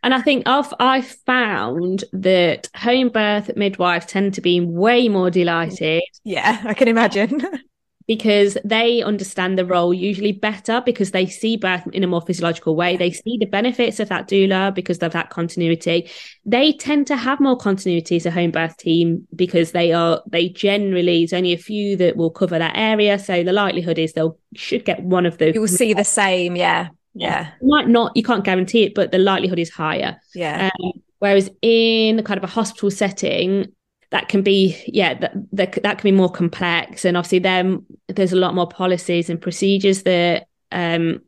And 0.03 0.13
I 0.13 0.21
think 0.21 0.47
I've 0.47 0.71
I've 0.80 1.08
found 1.25 2.03
that 2.13 2.69
home 2.75 3.10
birth 3.10 3.56
midwives 3.56 4.06
tend 4.06 4.36
to 4.36 4.41
be 4.41 4.60
way 4.60 5.10
more 5.10 5.32
delighted. 5.32 6.03
Yeah, 6.23 6.62
I 6.65 6.75
can 6.75 6.88
imagine. 6.88 7.41
because 8.07 8.57
they 8.63 9.01
understand 9.03 9.57
the 9.57 9.65
role 9.65 9.93
usually 9.93 10.31
better 10.31 10.81
because 10.85 11.11
they 11.11 11.25
see 11.25 11.57
birth 11.57 11.85
in 11.91 12.03
a 12.03 12.07
more 12.07 12.21
physiological 12.21 12.75
way. 12.75 12.95
They 12.95 13.11
see 13.11 13.37
the 13.37 13.45
benefits 13.45 13.99
of 13.99 14.07
that 14.09 14.29
doula 14.29 14.73
because 14.73 14.99
of 14.99 15.12
that 15.12 15.29
continuity. 15.29 16.10
They 16.45 16.71
tend 16.71 17.08
to 17.08 17.17
have 17.17 17.41
more 17.41 17.58
continuity 17.58 18.15
as 18.15 18.25
a 18.25 18.31
home 18.31 18.51
birth 18.51 18.77
team 18.77 19.27
because 19.35 19.73
they 19.73 19.91
are, 19.91 20.21
they 20.25 20.47
generally, 20.47 21.19
there's 21.19 21.33
only 21.33 21.51
a 21.51 21.58
few 21.58 21.97
that 21.97 22.15
will 22.15 22.31
cover 22.31 22.58
that 22.58 22.77
area. 22.77 23.19
So 23.19 23.43
the 23.43 23.53
likelihood 23.53 23.99
is 23.99 24.13
they'll 24.13 24.39
should 24.55 24.85
get 24.85 25.03
one 25.03 25.25
of 25.25 25.37
the. 25.37 25.53
You 25.53 25.62
will 25.62 25.67
see 25.67 25.93
the 25.93 26.05
same. 26.05 26.55
Yeah. 26.55 26.89
Yeah. 27.13 27.51
You 27.62 27.67
might 27.67 27.89
not, 27.89 28.15
you 28.15 28.23
can't 28.23 28.45
guarantee 28.45 28.83
it, 28.83 28.95
but 28.95 29.12
the 29.12 29.17
likelihood 29.17 29.60
is 29.60 29.69
higher. 29.69 30.17
Yeah. 30.33 30.69
Um, 30.81 30.91
whereas 31.19 31.49
in 31.62 32.23
kind 32.23 32.37
of 32.37 32.43
a 32.43 32.47
hospital 32.47 32.89
setting, 32.89 33.73
that 34.10 34.29
can 34.29 34.41
be 34.41 34.81
yeah 34.87 35.13
that, 35.15 35.33
that 35.51 35.83
that 35.83 35.97
can 35.99 36.08
be 36.08 36.15
more 36.17 36.31
complex. 36.31 37.05
And 37.05 37.17
obviously 37.17 37.39
then 37.39 37.85
there's 38.08 38.33
a 38.33 38.37
lot 38.37 38.55
more 38.55 38.67
policies 38.67 39.29
and 39.29 39.41
procedures 39.41 40.03
that 40.03 40.47
um 40.71 41.21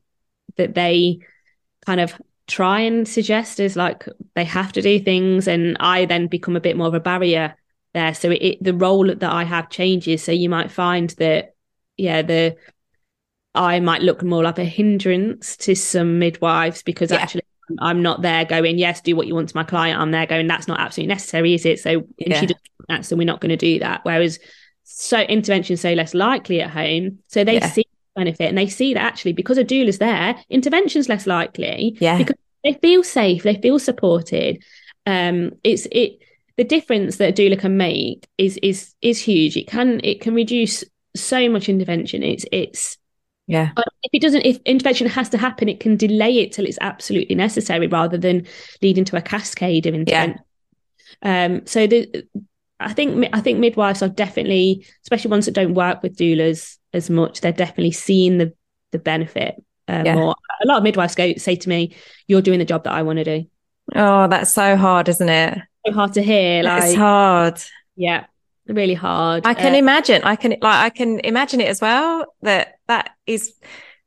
that 0.57 0.75
they 0.75 1.19
kind 1.85 1.99
of 2.01 2.13
try 2.47 2.81
and 2.81 3.07
suggest 3.07 3.59
is 3.59 3.75
like 3.75 4.07
they 4.35 4.45
have 4.45 4.71
to 4.73 4.81
do 4.81 4.99
things. 4.99 5.47
And 5.47 5.77
i 5.79 6.05
then 6.05 6.27
become 6.27 6.55
a 6.55 6.61
bit 6.61 6.77
more 6.77 6.87
of 6.87 6.93
a 6.93 6.99
barrier 6.99 7.55
there. 7.93 8.13
So 8.13 8.31
it, 8.31 8.41
it 8.41 8.63
the 8.63 8.73
role 8.73 9.07
that 9.07 9.31
i 9.31 9.43
have 9.43 9.69
changes. 9.69 10.23
So 10.23 10.31
you 10.31 10.49
might 10.49 10.71
find 10.71 11.09
that 11.11 11.55
yeah 11.97 12.21
the 12.21 12.55
I 13.55 13.79
might 13.79 14.01
look 14.01 14.23
more 14.23 14.43
like 14.43 14.59
a 14.59 14.63
hindrance 14.65 15.57
to 15.57 15.75
some 15.75 16.19
midwives 16.19 16.83
because 16.83 17.11
Yeah. 17.11 17.17
actually 17.17 17.41
I'm 17.79 18.01
not 18.01 18.21
there 18.21 18.45
going, 18.45 18.77
yes, 18.77 19.01
do 19.01 19.15
what 19.15 19.27
you 19.27 19.35
want 19.35 19.49
to 19.49 19.55
my 19.57 19.63
client. 19.63 19.99
I'm 19.99 20.11
there 20.11 20.25
going, 20.25 20.47
that's 20.47 20.67
not 20.67 20.79
absolutely 20.79 21.13
necessary, 21.13 21.53
is 21.53 21.65
it? 21.65 21.79
So 21.79 21.89
and 21.91 22.05
Yeah. 22.19 22.39
she 22.39 22.45
doesn't 22.47 22.61
that, 22.87 23.05
so 23.05 23.15
we're 23.15 23.25
not 23.25 23.41
going 23.41 23.49
to 23.51 23.57
do 23.57 23.79
that. 23.79 24.01
Whereas 24.03 24.39
so 24.83 25.19
intervention 25.19 25.77
so 25.77 25.93
less 25.93 26.13
likely 26.13 26.61
at 26.61 26.71
home. 26.71 27.19
So 27.27 27.43
they 27.43 27.55
Yeah. 27.55 27.69
see 27.69 27.83
the 28.15 28.19
benefit 28.21 28.49
and 28.49 28.57
they 28.57 28.67
see 28.67 28.93
that 28.95 29.03
actually 29.03 29.33
because 29.33 29.57
a 29.57 29.63
doula's 29.63 29.99
there, 29.99 30.35
intervention's 30.49 31.07
less 31.07 31.27
likely. 31.27 31.95
Yeah. 31.99 32.17
Because 32.17 32.35
they 32.63 32.73
feel 32.73 33.03
safe, 33.03 33.43
they 33.43 33.55
feel 33.61 33.79
supported. 33.79 34.63
Um, 35.05 35.51
it's 35.63 35.87
it 35.91 36.19
the 36.57 36.63
difference 36.65 37.17
that 37.17 37.29
a 37.29 37.33
doula 37.33 37.57
can 37.57 37.77
make 37.77 38.27
is 38.37 38.57
is 38.63 38.93
is 39.01 39.19
huge. 39.21 39.55
It 39.55 39.67
can 39.67 40.01
it 40.03 40.19
can 40.21 40.33
reduce 40.33 40.83
so 41.15 41.47
much 41.49 41.69
intervention. 41.69 42.21
It's 42.23 42.45
it's 42.51 42.97
Yeah. 43.47 43.71
If 44.03 44.09
it 44.13 44.21
doesn't, 44.21 44.45
if 44.45 44.59
intervention 44.65 45.07
has 45.07 45.29
to 45.29 45.37
happen, 45.37 45.67
it 45.69 45.79
can 45.79 45.97
delay 45.97 46.39
it 46.39 46.51
till 46.51 46.65
it's 46.65 46.77
absolutely 46.81 47.35
necessary 47.35 47.87
rather 47.87 48.17
than 48.17 48.47
leading 48.81 49.05
to 49.05 49.17
a 49.17 49.21
cascade 49.21 49.85
of 49.85 49.93
intervention. 49.93 50.39
Um, 51.21 51.65
so 51.65 51.85
the, 51.87 52.27
I 52.79 52.93
think 52.93 53.27
I 53.33 53.41
think 53.41 53.59
midwives 53.59 54.01
are 54.01 54.07
definitely, 54.09 54.85
especially 55.03 55.31
ones 55.31 55.45
that 55.45 55.55
don't 55.55 55.73
work 55.73 56.01
with 56.01 56.15
doulas 56.17 56.77
as 56.93 57.09
much, 57.09 57.41
they're 57.41 57.51
definitely 57.51 57.91
seeing 57.91 58.37
the 58.37 58.53
the 58.91 58.99
benefit 58.99 59.55
uh, 59.87 60.03
Yeah. 60.05 60.15
more. 60.15 60.35
A 60.63 60.67
lot 60.67 60.77
of 60.77 60.83
midwives 60.83 61.15
go 61.15 61.33
say 61.35 61.55
to 61.57 61.69
me, 61.69 61.95
"You're 62.27 62.41
doing 62.41 62.59
the 62.59 62.65
job 62.65 62.85
that 62.85 62.93
I 62.93 63.01
want 63.03 63.17
to 63.17 63.23
do." 63.25 63.47
Oh, 63.95 64.27
that's 64.27 64.53
so 64.53 64.75
hard, 64.77 65.09
isn't 65.09 65.29
it? 65.29 65.57
So 65.85 65.93
hard 65.93 66.13
to 66.13 66.21
hear. 66.21 66.63
Like, 66.63 66.83
it's 66.83 66.95
hard. 66.95 67.59
yeah, 67.95 68.25
really 68.67 68.93
hard. 68.93 69.45
I 69.45 69.53
can 69.55 69.73
Uh, 69.73 69.77
imagine. 69.77 70.21
I 70.23 70.35
can 70.37 70.51
like 70.51 70.61
I 70.63 70.89
can 70.89 71.19
imagine 71.19 71.59
it 71.59 71.67
as 71.67 71.81
well 71.81 72.33
that 72.43 72.75
that 72.87 73.11
is 73.27 73.53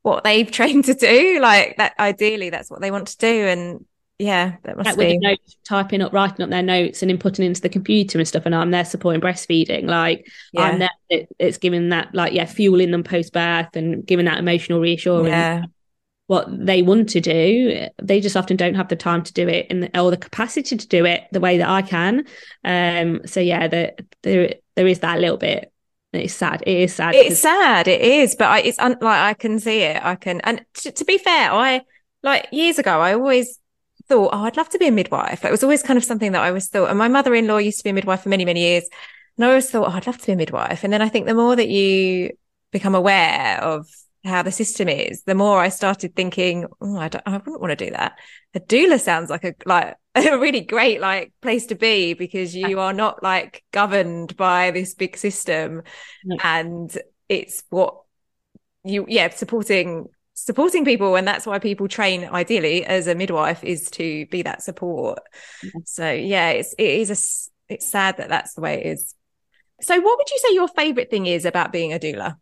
what 0.02 0.24
they've 0.24 0.50
trained 0.50 0.84
to 0.86 0.94
do. 0.94 1.40
Like 1.40 1.76
that 1.78 1.94
ideally 1.98 2.50
that's 2.50 2.70
what 2.70 2.80
they 2.80 2.90
want 2.90 3.08
to 3.08 3.18
do 3.18 3.46
and 3.46 3.84
yeah, 4.22 4.56
that 4.62 4.76
must 4.76 4.96
like 4.96 4.98
be 4.98 5.18
notes, 5.18 5.56
typing 5.64 6.00
up, 6.00 6.12
writing 6.12 6.42
up 6.44 6.50
their 6.50 6.62
notes, 6.62 7.02
and 7.02 7.10
inputting 7.10 7.44
into 7.44 7.60
the 7.60 7.68
computer 7.68 8.18
and 8.18 8.28
stuff. 8.28 8.46
And 8.46 8.54
I'm 8.54 8.70
there 8.70 8.84
supporting 8.84 9.20
breastfeeding. 9.20 9.86
Like 9.86 10.28
yeah. 10.52 10.62
I'm 10.62 10.78
there. 10.78 10.90
It, 11.08 11.28
it's 11.40 11.58
giving 11.58 11.88
that, 11.88 12.14
like, 12.14 12.32
yeah, 12.32 12.44
fueling 12.44 12.92
them 12.92 13.02
post 13.02 13.32
birth 13.32 13.74
and 13.74 14.06
giving 14.06 14.26
that 14.26 14.38
emotional 14.38 14.80
reassurance. 14.80 15.28
yeah. 15.28 15.62
What 16.28 16.46
they 16.66 16.82
want 16.82 17.08
to 17.10 17.20
do, 17.20 17.88
they 18.00 18.20
just 18.20 18.36
often 18.36 18.56
don't 18.56 18.76
have 18.76 18.88
the 18.88 18.96
time 18.96 19.22
to 19.24 19.32
do 19.32 19.48
it 19.48 19.66
and 19.70 19.90
or 19.94 20.10
the 20.10 20.16
capacity 20.16 20.76
to 20.76 20.88
do 20.88 21.04
it 21.04 21.24
the 21.32 21.40
way 21.40 21.58
that 21.58 21.68
I 21.68 21.82
can. 21.82 22.24
Um. 22.64 23.26
So 23.26 23.40
yeah, 23.40 23.66
there 23.66 23.94
there 24.22 24.54
there 24.76 24.86
is 24.86 25.00
that 25.00 25.18
little 25.18 25.36
bit. 25.36 25.71
It's 26.12 26.34
sad. 26.34 26.62
It 26.66 26.76
is 26.76 26.94
sad. 26.94 27.14
It's 27.14 27.40
sad. 27.40 27.88
It 27.88 28.00
is, 28.00 28.34
but 28.34 28.48
I, 28.48 28.58
it's 28.60 28.78
un, 28.78 28.96
like 29.00 29.20
I 29.20 29.34
can 29.34 29.58
see 29.58 29.80
it. 29.80 30.04
I 30.04 30.14
can, 30.14 30.40
and 30.42 30.64
to, 30.74 30.92
to 30.92 31.04
be 31.04 31.16
fair, 31.18 31.50
I 31.50 31.82
like 32.22 32.48
years 32.52 32.78
ago, 32.78 33.00
I 33.00 33.14
always 33.14 33.58
thought, 34.08 34.30
oh, 34.32 34.44
I'd 34.44 34.56
love 34.56 34.68
to 34.70 34.78
be 34.78 34.88
a 34.88 34.92
midwife. 34.92 35.42
Like, 35.42 35.50
it 35.50 35.52
was 35.52 35.62
always 35.62 35.82
kind 35.82 35.96
of 35.96 36.04
something 36.04 36.32
that 36.32 36.42
I 36.42 36.48
always 36.48 36.68
thought. 36.68 36.90
And 36.90 36.98
my 36.98 37.08
mother-in-law 37.08 37.58
used 37.58 37.78
to 37.78 37.84
be 37.84 37.90
a 37.90 37.94
midwife 37.94 38.22
for 38.22 38.28
many, 38.28 38.44
many 38.44 38.60
years, 38.60 38.84
and 39.36 39.46
I 39.46 39.48
always 39.48 39.70
thought, 39.70 39.88
oh, 39.88 39.96
I'd 39.96 40.06
love 40.06 40.18
to 40.18 40.26
be 40.26 40.32
a 40.32 40.36
midwife. 40.36 40.84
And 40.84 40.92
then 40.92 41.00
I 41.00 41.08
think 41.08 41.26
the 41.26 41.34
more 41.34 41.56
that 41.56 41.68
you 41.68 42.30
become 42.72 42.94
aware 42.94 43.58
of 43.62 43.86
how 44.24 44.42
the 44.42 44.52
system 44.52 44.88
is, 44.88 45.22
the 45.22 45.34
more 45.34 45.60
I 45.60 45.70
started 45.70 46.14
thinking, 46.14 46.66
oh, 46.80 46.98
I 46.98 47.08
don't, 47.08 47.26
I 47.26 47.38
wouldn't 47.38 47.60
want 47.60 47.76
to 47.76 47.84
do 47.86 47.90
that. 47.92 48.18
A 48.54 48.60
doula 48.60 49.00
sounds 49.00 49.30
like 49.30 49.44
a 49.44 49.54
like 49.64 49.96
a 50.32 50.38
really 50.38 50.60
great 50.60 51.00
like 51.00 51.32
place 51.40 51.66
to 51.66 51.74
be 51.74 52.14
because 52.14 52.54
you 52.54 52.80
are 52.80 52.92
not 52.92 53.22
like 53.22 53.64
governed 53.72 54.36
by 54.36 54.70
this 54.70 54.94
big 54.94 55.16
system 55.16 55.82
No. 56.24 56.36
and 56.42 56.98
it's 57.28 57.64
what 57.70 58.02
you 58.84 59.06
yeah 59.08 59.30
supporting 59.30 60.08
supporting 60.34 60.84
people. 60.84 61.14
And 61.16 61.26
that's 61.26 61.46
why 61.46 61.58
people 61.58 61.88
train 61.88 62.24
ideally 62.24 62.84
as 62.84 63.06
a 63.06 63.14
midwife 63.14 63.62
is 63.62 63.90
to 63.92 64.26
be 64.26 64.42
that 64.42 64.62
support. 64.62 65.20
So 65.84 66.10
yeah 66.10 66.50
it's 66.50 66.74
it 66.78 67.00
is 67.00 67.10
a 67.10 67.72
it's 67.74 67.90
sad 67.90 68.16
that 68.18 68.28
that's 68.28 68.54
the 68.54 68.60
way 68.60 68.80
it 68.80 68.86
is. 68.86 69.14
So 69.80 69.98
what 70.00 70.18
would 70.18 70.30
you 70.30 70.38
say 70.38 70.54
your 70.54 70.68
favorite 70.68 71.10
thing 71.10 71.26
is 71.26 71.44
about 71.44 71.72
being 71.72 71.92
a 71.92 71.98
doula 71.98 72.36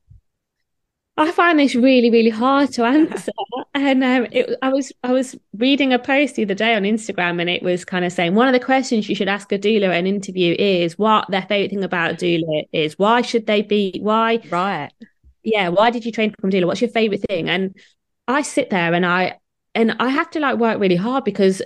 I 1.21 1.31
find 1.33 1.59
this 1.59 1.75
really, 1.75 2.11
really 2.11 2.31
hard 2.31 2.73
to 2.73 2.85
answer. 2.85 3.31
and 3.75 4.03
um, 4.03 4.27
it, 4.33 4.57
I 4.63 4.71
was 4.71 4.91
I 5.03 5.13
was 5.13 5.37
reading 5.53 5.93
a 5.93 5.99
post 5.99 6.37
the 6.37 6.45
other 6.45 6.55
day 6.55 6.75
on 6.75 6.85
Instagram, 6.85 7.43
and 7.43 7.51
it 7.51 7.63
was 7.63 7.85
kind 7.85 8.07
of 8.07 8.13
saying 8.13 8.35
one 8.35 8.49
of 8.49 8.55
the 8.55 8.65
questions 8.65 9.07
you 9.07 9.15
should 9.15 9.29
ask 9.29 9.53
a 9.53 9.59
doula 9.59 9.89
at 9.89 9.97
an 9.97 10.07
interview 10.07 10.57
is 10.59 10.99
what 10.99 11.31
their 11.31 11.43
favorite 11.43 11.69
thing 11.69 11.85
about 11.85 12.13
a 12.13 12.15
doula 12.15 12.65
is. 12.73 12.99
Why 12.99 13.21
should 13.21 13.47
they 13.47 13.61
be? 13.61 13.99
Why? 14.01 14.41
right 14.51 14.91
Yeah, 15.43 15.69
why 15.69 15.91
did 15.91 16.07
you 16.07 16.13
train 16.13 16.31
to 16.31 16.37
become 16.37 16.49
a 16.49 16.53
doula? 16.55 16.67
What's 16.67 16.81
your 16.81 16.89
favorite 16.89 17.23
thing? 17.29 17.51
And 17.51 17.77
I 18.27 18.41
sit 18.41 18.71
there 18.71 18.95
and 18.95 19.05
I 19.05 19.39
and 19.75 19.97
I 20.01 20.09
have 20.09 20.31
to 20.31 20.41
like 20.41 20.57
work 20.57 20.81
really 20.81 20.97
hard 20.97 21.25
because 21.25 21.61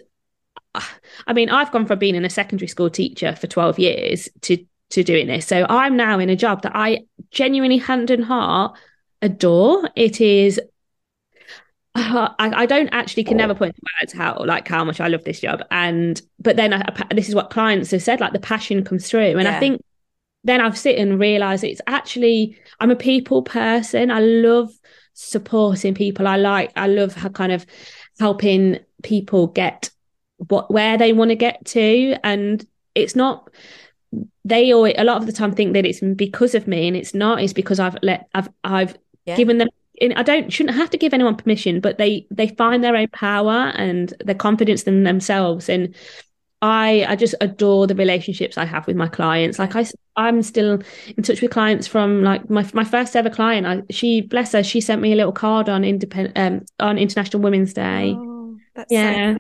I 0.74 1.32
mean 1.32 1.48
I've 1.48 1.70
gone 1.70 1.86
from 1.86 2.00
being 2.00 2.16
in 2.16 2.24
a 2.24 2.30
secondary 2.30 2.66
school 2.66 2.90
teacher 2.90 3.36
for 3.36 3.46
12 3.46 3.78
years 3.78 4.28
to 4.42 4.58
to 4.90 5.04
doing 5.04 5.28
this. 5.28 5.46
So 5.46 5.64
I'm 5.68 5.96
now 5.96 6.18
in 6.18 6.28
a 6.28 6.34
job 6.34 6.62
that 6.62 6.72
I 6.74 7.04
genuinely 7.30 7.78
hand 7.78 8.10
and 8.10 8.24
heart 8.24 8.76
adore. 9.24 9.90
It 9.96 10.20
is 10.20 10.60
uh, 11.94 12.28
I, 12.38 12.62
I 12.62 12.66
don't 12.66 12.88
actually 12.88 13.24
can 13.24 13.36
never 13.36 13.54
point 13.54 13.74
words 14.00 14.12
how 14.12 14.42
like 14.44 14.68
how 14.68 14.84
much 14.84 15.00
I 15.00 15.08
love 15.08 15.24
this 15.24 15.40
job. 15.40 15.62
And 15.70 16.20
but 16.38 16.56
then 16.56 16.72
I, 16.72 16.92
this 17.14 17.28
is 17.28 17.34
what 17.34 17.50
clients 17.50 17.90
have 17.90 18.02
said 18.02 18.20
like 18.20 18.32
the 18.32 18.38
passion 18.38 18.84
comes 18.84 19.08
through. 19.08 19.38
And 19.38 19.42
Yeah. 19.42 19.56
I 19.56 19.60
think 19.60 19.82
then 20.44 20.60
I've 20.60 20.78
sit 20.78 20.98
and 20.98 21.18
realized 21.18 21.64
it's 21.64 21.80
actually 21.86 22.58
I'm 22.80 22.90
a 22.90 22.96
people 22.96 23.42
person. 23.42 24.10
I 24.10 24.20
love 24.20 24.70
supporting 25.14 25.94
people. 25.94 26.26
I 26.26 26.36
like 26.36 26.72
I 26.76 26.86
love 26.86 27.14
how 27.14 27.30
kind 27.30 27.52
of 27.52 27.66
helping 28.20 28.78
people 29.02 29.48
get 29.48 29.90
what 30.36 30.70
where 30.70 30.98
they 30.98 31.12
want 31.12 31.30
to 31.30 31.36
get 31.36 31.64
to. 31.66 32.16
And 32.22 32.64
it's 32.94 33.16
not 33.16 33.48
they 34.44 34.72
always 34.72 34.94
a 34.98 35.04
lot 35.04 35.16
of 35.16 35.26
the 35.26 35.32
time 35.32 35.52
think 35.54 35.72
that 35.72 35.86
it's 35.86 36.00
because 36.00 36.54
of 36.54 36.66
me 36.66 36.86
and 36.86 36.96
it's 36.96 37.14
not. 37.14 37.40
It's 37.42 37.52
because 37.52 37.80
I've 37.80 37.96
let 38.02 38.28
I've 38.34 38.48
I've 38.62 38.96
Yeah. 39.26 39.36
given 39.36 39.58
them 39.58 39.68
I 40.16 40.22
don't 40.22 40.52
shouldn't 40.52 40.76
have 40.76 40.90
to 40.90 40.98
give 40.98 41.14
anyone 41.14 41.36
permission 41.36 41.80
but 41.80 41.98
they 41.98 42.26
they 42.30 42.48
find 42.48 42.82
their 42.82 42.96
own 42.96 43.08
power 43.08 43.72
and 43.76 44.12
their 44.24 44.34
confidence 44.34 44.82
in 44.84 45.04
themselves 45.04 45.68
and 45.68 45.94
I 46.62 47.04
I 47.08 47.16
just 47.16 47.34
adore 47.40 47.86
the 47.86 47.94
relationships 47.94 48.58
I 48.58 48.64
have 48.64 48.86
with 48.86 48.96
my 48.96 49.08
clients 49.08 49.58
like 49.58 49.76
I 49.76 49.86
I'm 50.16 50.42
still 50.42 50.80
in 51.16 51.22
touch 51.22 51.40
with 51.42 51.50
clients 51.52 51.86
from 51.86 52.22
like 52.22 52.48
my 52.50 52.68
my 52.72 52.84
first 52.84 53.14
ever 53.14 53.30
client 53.30 53.66
I 53.66 53.82
she 53.90 54.20
bless 54.20 54.52
her 54.52 54.62
she 54.62 54.80
sent 54.80 55.00
me 55.00 55.12
a 55.12 55.16
little 55.16 55.32
card 55.32 55.68
on 55.68 55.84
independent 55.84 56.36
um 56.38 56.64
on 56.80 56.98
International 56.98 57.42
Women's 57.42 57.72
Day 57.72 58.14
Oh, 58.16 58.56
that's 58.74 58.90
so 58.90 58.96
yeah 58.96 59.36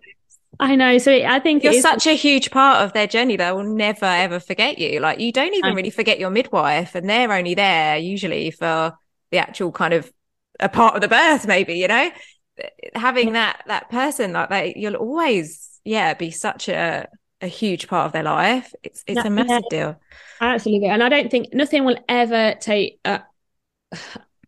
I 0.60 0.76
know 0.76 0.98
so 0.98 1.12
I 1.12 1.40
think 1.40 1.64
You're 1.64 1.72
such 1.72 2.06
a 2.06 2.14
huge 2.14 2.50
part 2.52 2.82
of 2.84 2.92
their 2.92 3.08
journey. 3.08 3.36
They 3.36 3.50
will 3.50 3.64
never 3.64 4.04
ever 4.04 4.38
forget 4.38 4.78
you. 4.78 5.00
Like 5.00 5.18
you 5.18 5.32
don't 5.32 5.52
even 5.54 5.74
really 5.74 5.90
forget 5.90 6.20
your 6.20 6.30
midwife, 6.30 6.94
and 6.94 7.08
they're 7.10 7.32
only 7.32 7.54
there 7.54 7.96
usually 7.98 8.52
for 8.52 8.96
the 9.34 9.40
actual 9.40 9.72
kind 9.72 9.94
of 9.94 10.12
a 10.60 10.70
part 10.70 10.96
of 10.96 11.02
the 11.02 11.08
birth, 11.08 11.46
maybe. 11.48 11.74
You 11.74 11.88
know, 11.88 12.10
having 12.94 13.32
that 13.32 13.62
that 13.66 13.90
person 13.90 14.32
like 14.32 14.50
that, 14.50 14.76
you'll 14.76 14.96
always 14.96 15.80
yeah 15.84 16.14
be 16.14 16.30
such 16.30 16.68
a 16.68 17.08
a 17.40 17.46
huge 17.48 17.88
part 17.88 18.06
of 18.06 18.12
their 18.12 18.22
life. 18.22 18.72
It's 18.82 19.04
it's 19.06 19.24
Yeah, 19.24 19.26
a 19.26 19.30
massive 19.30 19.68
deal. 19.68 20.00
Absolutely. 20.40 20.88
And 20.88 21.02
I 21.02 21.08
don't 21.08 21.30
think 21.30 21.54
nothing 21.54 21.84
will 21.84 21.98
ever 22.08 22.54
take 22.60 23.00
uh, 23.04 23.20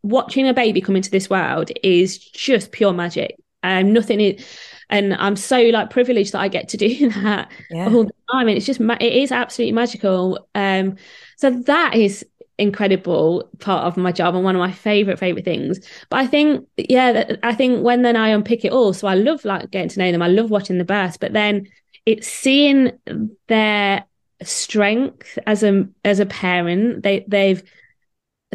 watching 0.02 0.48
a 0.48 0.54
baby 0.54 0.80
come 0.80 0.96
into 0.96 1.10
this 1.10 1.30
world 1.30 1.70
is 1.82 2.18
just 2.18 2.72
pure 2.72 2.92
magic. 2.92 3.36
And 3.62 3.94
nothing 3.94 4.20
is, 4.20 4.46
and 4.90 5.14
I'm 5.14 5.36
so 5.36 5.60
like 5.64 5.90
privileged 5.90 6.32
that 6.32 6.40
I 6.40 6.48
get 6.48 6.70
to 6.70 6.76
do 6.76 7.10
that 7.22 7.50
Yeah, 7.68 7.92
all 7.92 8.04
the 8.04 8.12
time. 8.32 8.48
And 8.48 8.56
it's 8.56 8.66
just, 8.66 8.80
ma- 8.80 8.98
it 9.00 9.12
is 9.14 9.32
absolutely 9.32 9.72
magical. 9.72 10.48
Um, 10.54 10.96
so 11.36 11.50
that 11.50 11.94
is 11.96 12.26
incredible 12.58 13.48
part 13.58 13.84
of 13.84 13.96
my 13.96 14.10
job 14.12 14.34
and 14.34 14.42
one 14.44 14.56
of 14.56 14.60
my 14.60 14.72
favorite 14.72 15.18
favorite 15.18 15.44
things. 15.44 15.78
But 16.10 16.20
i 16.20 16.26
think 16.26 16.66
yeah 16.76 17.32
i 17.42 17.54
think 17.54 17.84
when 17.84 18.02
then 18.02 18.16
i 18.16 18.28
unpick 18.28 18.64
it 18.64 18.72
all 18.72 18.92
so 18.92 19.06
i 19.08 19.14
love 19.14 19.44
like 19.44 19.70
getting 19.70 19.90
to 19.90 19.98
know 19.98 20.10
them 20.12 20.22
i 20.22 20.28
love 20.28 20.50
watching 20.50 20.78
the 20.78 20.84
birth 20.84 21.20
but 21.20 21.32
then 21.34 21.66
it's 22.06 22.26
seeing 22.28 22.92
their 23.48 24.04
strength 24.42 25.38
as 25.46 25.62
a 25.62 25.86
as 26.04 26.20
a 26.20 26.26
parent 26.26 27.02
they 27.02 27.24
they've 27.28 27.62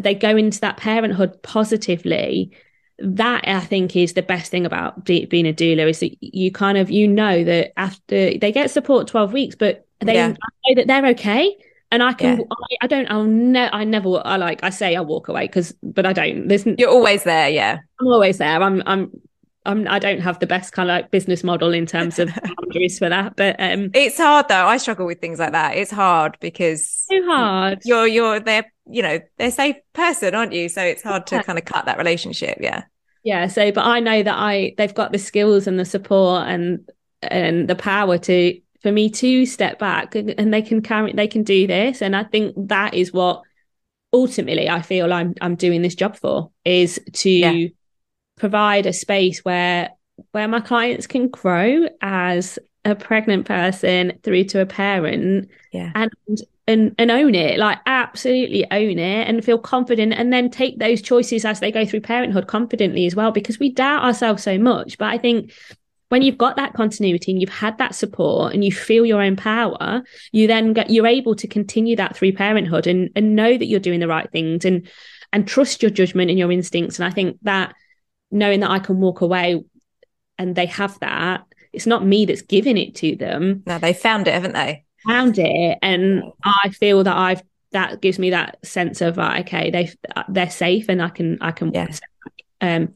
they 0.02 0.14
go 0.14 0.36
into 0.36 0.60
that 0.60 0.76
parenthood 0.76 1.42
positively. 1.42 2.52
That 2.98 3.42
i 3.48 3.58
think 3.60 3.96
is 3.96 4.12
the 4.12 4.22
best 4.22 4.50
thing 4.50 4.64
about 4.64 5.04
being 5.04 5.46
a 5.46 5.52
doula 5.52 5.88
is 5.88 6.00
that 6.00 6.16
you 6.20 6.52
kind 6.52 6.78
of 6.78 6.90
you 6.90 7.08
know 7.08 7.42
that 7.42 7.72
after 7.76 8.38
they 8.38 8.52
get 8.52 8.70
support 8.70 9.08
12 9.08 9.32
weeks 9.32 9.56
but 9.56 9.86
they 10.00 10.28
Yeah. 10.28 10.28
know 10.28 10.74
that 10.76 10.86
they're 10.86 11.06
okay 11.06 11.56
and 11.92 12.02
i 12.02 12.12
can 12.12 12.38
Yeah. 12.40 12.44
I, 12.50 12.76
I 12.82 12.86
don't 12.88 13.08
i'll 13.10 13.24
ne- 13.24 13.70
i 13.72 13.84
never 13.84 14.20
i 14.24 14.36
like 14.36 14.64
i 14.64 14.70
say 14.70 14.96
i 14.96 15.00
walk 15.00 15.28
away 15.28 15.46
because 15.46 15.72
but 15.82 16.04
i 16.06 16.12
don't 16.12 16.48
there's 16.48 16.66
you're 16.66 16.90
always 16.90 17.22
there. 17.22 17.48
Yeah, 17.48 17.78
i'm 18.00 18.06
always 18.08 18.38
there 18.38 18.60
i'm 18.60 18.82
i'm 18.86 19.12
I'm, 19.64 19.86
I 19.86 20.00
don't 20.00 20.18
have 20.18 20.40
the 20.40 20.48
best 20.48 20.72
kind 20.72 20.90
of 20.90 20.94
like 20.94 21.12
business 21.12 21.44
model 21.44 21.72
in 21.72 21.86
terms 21.86 22.18
of 22.18 22.30
boundaries 22.58 22.98
for 22.98 23.08
that, 23.08 23.36
but 23.36 23.54
um, 23.60 23.90
it's 23.94 24.16
hard 24.18 24.48
though. 24.48 24.66
I 24.66 24.76
struggle 24.76 25.06
with 25.06 25.20
things 25.20 25.38
like 25.38 25.52
that. 25.52 25.76
It's 25.76 25.92
hard 25.92 26.36
because 26.40 27.04
too 27.08 27.24
hard. 27.28 27.78
you're 27.84 28.08
you're 28.08 28.40
they're 28.40 28.64
you 28.86 29.02
know, 29.02 29.20
they're 29.38 29.48
a 29.48 29.52
safe 29.52 29.76
person, 29.92 30.34
aren't 30.34 30.52
you? 30.52 30.68
So 30.68 30.82
it's 30.82 31.02
hard 31.02 31.26
to 31.28 31.42
kind 31.44 31.58
of 31.58 31.64
cut 31.64 31.84
that 31.84 31.98
relationship. 31.98 32.58
Yeah. 32.60 32.84
Yeah. 33.22 33.46
So, 33.46 33.70
but 33.70 33.84
I 33.86 34.00
know 34.00 34.22
that 34.22 34.34
I, 34.36 34.74
they've 34.76 34.92
got 34.92 35.12
the 35.12 35.18
skills 35.18 35.66
and 35.68 35.78
the 35.78 35.84
support 35.84 36.48
and, 36.48 36.88
and 37.22 37.68
the 37.68 37.76
power 37.76 38.18
to, 38.18 38.60
for 38.82 38.90
me 38.90 39.10
to 39.10 39.46
step 39.46 39.78
back 39.78 40.14
and 40.14 40.52
they 40.52 40.62
can 40.62 40.82
carry, 40.82 41.12
they 41.12 41.28
can 41.28 41.44
do 41.44 41.66
this. 41.66 42.02
And 42.02 42.16
I 42.16 42.24
think 42.24 42.54
that 42.68 42.94
is 42.94 43.12
what 43.12 43.42
ultimately 44.12 44.68
I 44.68 44.82
feel 44.82 45.12
I'm, 45.12 45.34
I'm 45.40 45.54
doing 45.54 45.82
this 45.82 45.94
job 45.94 46.16
for 46.16 46.50
is 46.64 47.00
to 47.12 47.30
yeah. 47.30 47.68
provide 48.36 48.86
a 48.86 48.92
space 48.92 49.44
where, 49.44 49.90
where 50.32 50.48
my 50.48 50.60
clients 50.60 51.06
can 51.06 51.28
grow 51.28 51.86
as 52.00 52.58
a 52.84 52.94
pregnant 52.94 53.46
person 53.46 54.18
through 54.22 54.44
to 54.44 54.60
a 54.60 54.66
parent 54.66 55.48
yeah. 55.72 55.92
and 55.94 56.10
and 56.66 56.94
and 56.98 57.10
own 57.10 57.34
it 57.34 57.58
like 57.58 57.78
absolutely 57.86 58.64
own 58.70 58.98
it 58.98 59.28
and 59.28 59.44
feel 59.44 59.58
confident 59.58 60.12
and 60.12 60.32
then 60.32 60.50
take 60.50 60.78
those 60.78 61.02
choices 61.02 61.44
as 61.44 61.60
they 61.60 61.72
go 61.72 61.84
through 61.84 62.00
parenthood 62.00 62.46
confidently 62.46 63.06
as 63.06 63.16
well 63.16 63.32
because 63.32 63.58
we 63.58 63.70
doubt 63.70 64.02
ourselves 64.04 64.42
so 64.42 64.58
much 64.58 64.96
but 64.98 65.08
i 65.08 65.18
think 65.18 65.52
when 66.12 66.20
you've 66.20 66.36
got 66.36 66.56
that 66.56 66.74
continuity 66.74 67.32
and 67.32 67.40
you've 67.40 67.48
had 67.48 67.78
that 67.78 67.94
support 67.94 68.52
and 68.52 68.62
you 68.62 68.70
feel 68.70 69.06
your 69.06 69.22
own 69.22 69.34
power 69.34 70.02
you 70.30 70.46
then 70.46 70.74
get 70.74 70.90
you're 70.90 71.06
able 71.06 71.34
to 71.34 71.48
continue 71.48 71.96
that 71.96 72.14
through 72.14 72.34
parenthood 72.34 72.86
and 72.86 73.08
and 73.16 73.34
know 73.34 73.56
that 73.56 73.64
you're 73.64 73.80
doing 73.80 73.98
the 73.98 74.06
right 74.06 74.30
things 74.30 74.66
and 74.66 74.86
and 75.32 75.48
trust 75.48 75.80
your 75.82 75.90
judgment 75.90 76.28
and 76.28 76.38
your 76.38 76.52
instincts. 76.52 76.98
And 76.98 77.06
i 77.06 77.10
think 77.10 77.38
that 77.44 77.74
knowing 78.30 78.60
that 78.60 78.70
i 78.70 78.78
can 78.78 79.00
walk 79.00 79.22
away 79.22 79.64
and 80.36 80.54
they 80.54 80.66
have 80.66 81.00
that 81.00 81.46
it's 81.72 81.86
not 81.86 82.04
me 82.04 82.26
that's 82.26 82.42
giving 82.42 82.76
it 82.76 82.94
to 82.96 83.16
them. 83.16 83.62
No 83.66 83.78
they 83.78 83.94
found 83.94 84.28
it 84.28 84.34
haven't 84.34 84.52
they? 84.52 84.84
Found 85.06 85.38
it. 85.38 85.78
And 85.80 86.24
i 86.44 86.68
feel 86.68 87.04
that 87.04 87.16
i've 87.16 87.42
that 87.70 88.02
gives 88.02 88.18
me 88.18 88.28
that 88.28 88.58
sense 88.62 89.00
of 89.00 89.18
uh, 89.18 89.36
okay 89.40 89.70
they 89.70 89.90
they're 90.28 90.50
safe 90.50 90.90
and 90.90 91.00
i 91.00 91.08
can 91.08 91.38
i 91.40 91.52
can 91.52 91.72
yeah. 91.72 91.88
um 92.60 92.94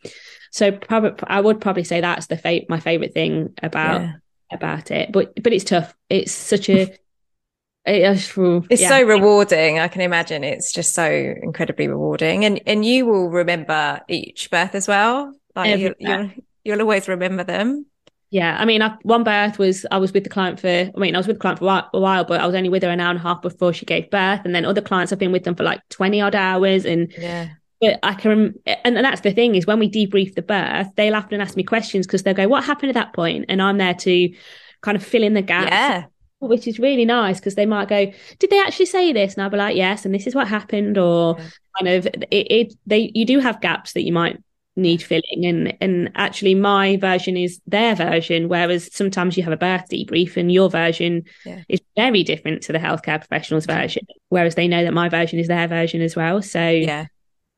so 0.57 0.73
probably 0.73 1.13
i 1.27 1.41
would 1.41 1.61
probably 1.61 1.85
say 1.85 2.01
that's 2.01 2.27
the 2.27 2.37
fa- 2.37 2.63
my 2.69 2.81
favorite 2.81 3.13
thing 3.13 3.53
about 3.63 4.01
yeah. 4.01 4.13
about 4.51 4.91
it 4.91 5.13
but 5.13 5.33
but 5.43 5.53
it's 5.53 5.65
tough 5.65 5.95
it's 6.09 6.33
such 6.33 6.69
a 6.71 6.83
it's, 7.85 8.33
it's 8.37 8.83
yeah. 8.83 8.89
so 8.89 9.03
rewarding 9.03 9.79
i 9.79 9.87
can 9.87 10.01
imagine 10.01 10.43
it's 10.43 10.73
just 10.73 10.95
so 10.95 11.07
incredibly 11.43 11.87
rewarding 11.89 12.45
and 12.45 12.61
and 12.67 12.85
you 12.85 13.05
will 13.05 13.29
remember 13.29 14.01
each 14.09 14.51
birth 14.51 14.75
as 14.75 14.89
well 14.89 15.33
like 15.55 15.79
you, 15.79 15.95
you'll, 15.99 16.31
you'll 16.65 16.81
always 16.81 17.07
remember 17.07 17.45
them 17.45 17.87
yeah, 18.31 18.57
I 18.59 18.65
mean, 18.65 18.83
I, 18.83 18.97
one 19.03 19.23
birth 19.23 19.59
was 19.59 19.87
I 19.91 19.99
was 19.99 20.13
with 20.13 20.25
the 20.25 20.31
client 20.31 20.59
for. 20.59 20.69
I 20.69 20.93
mean, 20.97 21.15
I 21.15 21.19
was 21.19 21.29
with 21.29 21.37
the 21.37 21.41
client 21.41 21.61
for 21.61 21.65
a 21.65 21.69
while, 21.69 21.91
a 21.95 22.01
while, 22.01 22.25
but 22.25 22.41
I 22.41 22.47
was 22.47 22.57
only 22.57 22.69
with 22.69 22.83
her 22.83 22.91
an 22.91 22.99
hour 22.99 23.11
and 23.11 23.21
a 23.21 23.23
half 23.23 23.41
before 23.41 23.73
she 23.73 23.87
gave 23.87 24.11
birth. 24.11 24.41
And 24.45 24.53
then 24.53 24.65
other 24.65 24.81
clients, 24.81 25.13
I've 25.13 25.21
been 25.21 25.31
with 25.31 25.45
them 25.45 25.55
for 25.55 25.63
like 25.63 25.81
twenty 25.91 26.21
odd 26.21 26.35
hours. 26.35 26.85
And 26.85 27.13
yeah, 27.17 27.51
but 27.93 27.99
I 28.03 28.15
can, 28.15 28.55
and, 28.67 28.97
and 28.97 29.05
that's 29.05 29.21
the 29.21 29.33
thing 29.33 29.55
is 29.55 29.67
when 29.67 29.79
we 29.79 29.91
debrief 29.91 30.35
the 30.35 30.43
birth, 30.43 30.89
they'll 30.97 31.17
often 31.17 31.41
ask 31.41 31.57
me 31.57 31.63
questions 31.63 32.07
because 32.07 32.23
they'll 32.23 32.35
go, 32.35 32.49
"What 32.49 32.65
happened 32.65 32.91
at 32.91 32.95
that 32.95 33.13
point?" 33.13 33.47
And 33.49 33.63
I'm 33.63 33.79
there 33.79 33.95
to 33.95 34.35
kind 34.83 34.97
of 34.97 35.05
fill 35.05 35.23
in 35.23 35.35
the 35.35 35.43
gaps. 35.43 35.71
Yeah. 35.71 36.05
Which 36.39 36.69
is 36.69 36.79
really 36.79 37.07
nice 37.07 37.39
because 37.39 37.55
they 37.55 37.67
might 37.67 37.89
go, 37.89 38.13
"Did 38.39 38.51
they 38.51 38.61
actually 38.61 38.87
say 38.87 39.13
this?" 39.13 39.35
And 39.35 39.43
I'll 39.43 39.51
be 39.51 39.57
like, 39.57 39.77
"Yes," 39.77 40.05
and 40.05 40.15
this 40.15 40.27
is 40.27 40.35
what 40.35 40.49
happened, 40.49 40.99
or 40.99 41.37
yeah. 41.39 41.45
kind 41.79 41.89
of 41.89 42.07
it, 42.07 42.53
it. 42.53 42.75
They 42.87 43.11
you 43.15 43.25
do 43.25 43.39
have 43.39 43.61
gaps 43.61 43.93
that 43.95 44.03
you 44.03 44.13
might 44.13 44.39
need 44.77 45.03
filling 45.03 45.45
and 45.47 45.75
and 45.81 46.11
actually 46.17 46.55
my 46.55 46.99
version 46.99 47.35
is 47.35 47.61
their 47.67 47.95
version 47.95 48.47
whereas 48.47 48.95
sometimes 48.95 49.35
you 49.35 49.43
have 49.43 49.53
a 49.53 49.57
birth 49.57 49.89
debrief 49.91 50.37
and 50.37 50.53
your 50.53 50.69
version 50.69 51.25
yeah. 51.47 51.63
is 51.69 51.81
very 51.97 52.23
different 52.23 52.63
to 52.63 52.73
the 52.73 52.79
healthcare 52.79 53.19
professionals 53.19 53.65
version 53.65 54.07
whereas 54.29 54.55
they 54.55 54.69
know 54.69 54.85
that 54.85 54.93
my 54.93 55.09
version 55.09 55.39
is 55.39 55.49
their 55.49 55.67
version 55.67 56.03
as 56.03 56.15
well 56.15 56.43
so 56.43 56.69
yeah 56.69 57.07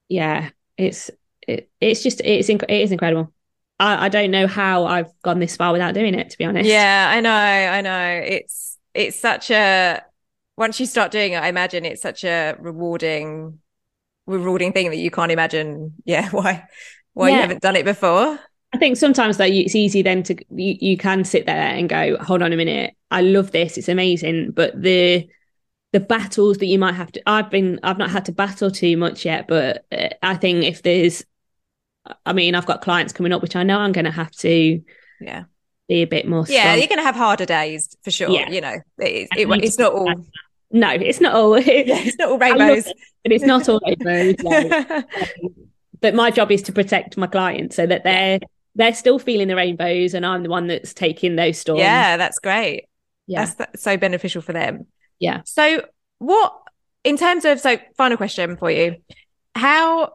yeah 0.08 0.50
it's 0.76 1.10
it, 1.46 1.70
it's 1.80 2.02
just 2.02 2.20
it's 2.24 2.48
inc- 2.48 2.64
it 2.64 2.82
is 2.82 2.92
incredible 2.92 3.32
I, 3.78 4.06
I 4.06 4.08
don't 4.08 4.30
know 4.30 4.46
how 4.46 4.86
I've 4.86 5.10
gone 5.22 5.38
this 5.38 5.56
far 5.56 5.72
without 5.72 5.94
doing 5.94 6.14
it 6.14 6.30
to 6.30 6.38
be 6.38 6.44
honest 6.44 6.68
yeah 6.68 7.08
I 7.10 7.20
know 7.20 7.30
I 7.30 7.80
know 7.80 8.22
it's 8.24 8.78
it's 8.94 9.18
such 9.18 9.50
a 9.50 10.02
once 10.56 10.80
you 10.80 10.86
start 10.86 11.12
doing 11.12 11.32
it 11.32 11.42
I 11.42 11.48
imagine 11.48 11.84
it's 11.84 12.02
such 12.02 12.24
a 12.24 12.56
rewarding 12.58 13.60
rewarding 14.26 14.72
thing 14.72 14.90
that 14.90 14.96
you 14.96 15.10
can't 15.10 15.32
imagine 15.32 15.94
yeah 16.04 16.28
why 16.32 16.66
why 17.18 17.30
yeah. 17.30 17.34
you 17.34 17.40
haven't 17.40 17.62
done 17.62 17.74
it 17.74 17.84
before. 17.84 18.38
I 18.72 18.78
think 18.78 18.96
sometimes 18.96 19.38
though 19.38 19.44
it's 19.44 19.74
easy 19.74 20.02
then 20.02 20.22
to 20.24 20.36
you, 20.50 20.76
you 20.80 20.96
can 20.96 21.24
sit 21.24 21.46
there 21.46 21.56
and 21.56 21.88
go, 21.88 22.16
hold 22.18 22.42
on 22.42 22.52
a 22.52 22.56
minute, 22.56 22.94
I 23.10 23.22
love 23.22 23.50
this, 23.50 23.76
it's 23.76 23.88
amazing, 23.88 24.52
but 24.52 24.80
the 24.80 25.28
the 25.92 26.00
battles 26.00 26.58
that 26.58 26.66
you 26.66 26.78
might 26.78 26.94
have 26.94 27.10
to 27.12 27.22
I've 27.28 27.50
been 27.50 27.80
I've 27.82 27.98
not 27.98 28.10
had 28.10 28.26
to 28.26 28.32
battle 28.32 28.70
too 28.70 28.96
much 28.96 29.24
yet, 29.24 29.46
but 29.48 29.84
uh, 29.90 30.08
I 30.22 30.36
think 30.36 30.64
if 30.64 30.82
there's 30.82 31.24
I 32.24 32.32
mean 32.32 32.54
I've 32.54 32.66
got 32.66 32.82
clients 32.82 33.12
coming 33.12 33.32
up 33.32 33.42
which 33.42 33.56
I 33.56 33.62
know 33.62 33.78
I'm 33.78 33.92
going 33.92 34.04
to 34.04 34.10
have 34.10 34.30
to 34.32 34.82
yeah 35.20 35.44
be 35.88 36.02
a 36.02 36.06
bit 36.06 36.28
more 36.28 36.44
yeah 36.48 36.62
strong. 36.62 36.78
you're 36.78 36.88
going 36.88 36.98
to 36.98 37.04
have 37.04 37.16
harder 37.16 37.46
days 37.46 37.96
for 38.02 38.10
sure 38.10 38.30
yeah. 38.30 38.50
you 38.50 38.60
know 38.60 38.76
it, 38.98 39.28
it, 39.36 39.64
it's 39.64 39.78
not 39.78 39.92
all 39.92 40.14
no 40.70 40.90
it's 40.90 41.20
not 41.20 41.34
all 41.34 41.58
yeah, 41.60 42.00
it's 42.00 42.18
not 42.18 42.30
all 42.30 42.38
rainbows 42.38 42.86
it, 42.86 42.96
but 43.22 43.32
it's 43.32 43.44
not 43.44 43.68
all 43.68 43.80
rainbows 43.86 44.36
no. 44.42 45.04
but 46.00 46.14
my 46.14 46.30
job 46.30 46.50
is 46.50 46.62
to 46.62 46.72
protect 46.72 47.16
my 47.16 47.26
clients 47.26 47.76
so 47.76 47.86
that 47.86 48.04
they're 48.04 48.38
they're 48.78 48.94
still 48.94 49.18
feeling 49.18 49.48
the 49.48 49.56
rainbows 49.56 50.14
and 50.14 50.24
I'm 50.24 50.44
the 50.44 50.48
one 50.48 50.68
that's 50.68 50.94
taking 50.94 51.34
those 51.34 51.58
storms. 51.58 51.80
Yeah, 51.80 52.16
that's 52.16 52.38
great. 52.38 52.84
Yeah. 53.26 53.44
That's, 53.44 53.54
that's 53.56 53.82
so 53.82 53.96
beneficial 53.96 54.40
for 54.40 54.52
them. 54.52 54.86
Yeah. 55.18 55.42
So 55.44 55.82
what 56.18 56.58
in 57.04 57.16
terms 57.16 57.44
of 57.44 57.60
so 57.60 57.78
final 57.96 58.16
question 58.16 58.56
for 58.56 58.70
you. 58.70 58.96
How 59.54 60.14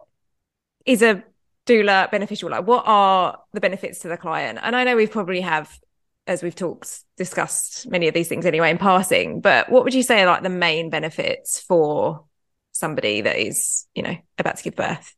is 0.85 1.01
a 1.01 1.23
doula 1.65 2.09
beneficial? 2.11 2.49
Like 2.49 2.67
what 2.67 2.83
are 2.85 3.39
the 3.53 3.61
benefits 3.61 3.99
to 3.99 4.07
the 4.07 4.17
client? 4.17 4.59
And 4.61 4.75
I 4.75 4.83
know 4.83 4.95
we 4.95 5.07
probably 5.07 5.41
have 5.41 5.77
as 6.25 6.41
we've 6.41 6.55
talked 6.55 7.03
discussed 7.17 7.85
many 7.89 8.07
of 8.07 8.13
these 8.13 8.29
things 8.29 8.45
anyway 8.45 8.71
in 8.71 8.77
passing, 8.77 9.41
but 9.41 9.69
what 9.69 9.83
would 9.83 9.93
you 9.93 10.03
say 10.03 10.21
are 10.21 10.25
like 10.25 10.41
the 10.41 10.49
main 10.49 10.89
benefits 10.89 11.59
for 11.59 12.23
somebody 12.71 13.21
that 13.21 13.37
is, 13.37 13.85
you 13.93 14.03
know, 14.03 14.15
about 14.37 14.55
to 14.57 14.63
give 14.63 14.75
birth? 14.75 15.13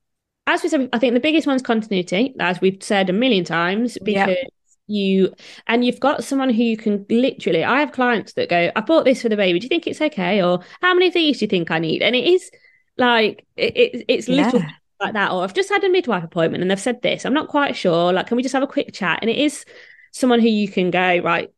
as 0.47 0.61
we 0.61 0.69
said, 0.69 0.89
I 0.93 0.99
think 0.99 1.13
the 1.13 1.19
biggest 1.19 1.47
one's 1.47 1.61
continuity, 1.61 2.35
as 2.39 2.61
we've 2.61 2.81
said 2.81 3.09
a 3.09 3.13
million 3.13 3.43
times, 3.43 3.97
because 4.03 4.29
yep. 4.29 4.47
You 4.87 5.33
and 5.67 5.83
you've 5.83 5.99
got 5.99 6.23
someone 6.23 6.49
who 6.49 6.63
you 6.63 6.77
can 6.77 7.05
literally. 7.09 7.63
I 7.63 7.79
have 7.79 7.91
clients 7.91 8.33
that 8.33 8.49
go, 8.49 8.71
"I 8.75 8.81
bought 8.81 9.05
this 9.05 9.21
for 9.21 9.29
the 9.29 9.37
baby. 9.37 9.59
Do 9.59 9.65
you 9.65 9.69
think 9.69 9.87
it's 9.87 10.01
okay?" 10.01 10.41
Or 10.41 10.59
"How 10.81 10.93
many 10.93 11.07
of 11.07 11.13
these 11.13 11.39
do 11.39 11.45
you 11.45 11.49
think 11.49 11.71
I 11.71 11.79
need?" 11.79 12.01
And 12.01 12.15
it 12.15 12.25
is 12.25 12.51
like 12.97 13.45
it, 13.55 13.75
it 13.75 14.05
it's 14.07 14.27
yeah. 14.27 14.45
little 14.45 14.63
like 14.99 15.13
that. 15.13 15.31
Or 15.31 15.43
I've 15.43 15.53
just 15.53 15.69
had 15.69 15.83
a 15.83 15.89
midwife 15.89 16.23
appointment 16.23 16.61
and 16.61 16.69
they've 16.69 16.79
said 16.79 17.01
this. 17.01 17.25
I'm 17.25 17.33
not 17.33 17.47
quite 17.47 17.75
sure. 17.75 18.13
Like, 18.13 18.27
can 18.27 18.37
we 18.37 18.43
just 18.43 18.53
have 18.53 18.63
a 18.63 18.67
quick 18.67 18.93
chat? 18.93 19.19
And 19.21 19.29
it 19.29 19.37
is 19.37 19.65
someone 20.11 20.39
who 20.39 20.47
you 20.49 20.67
can 20.67 20.91
go 20.91 21.19
right. 21.19 21.51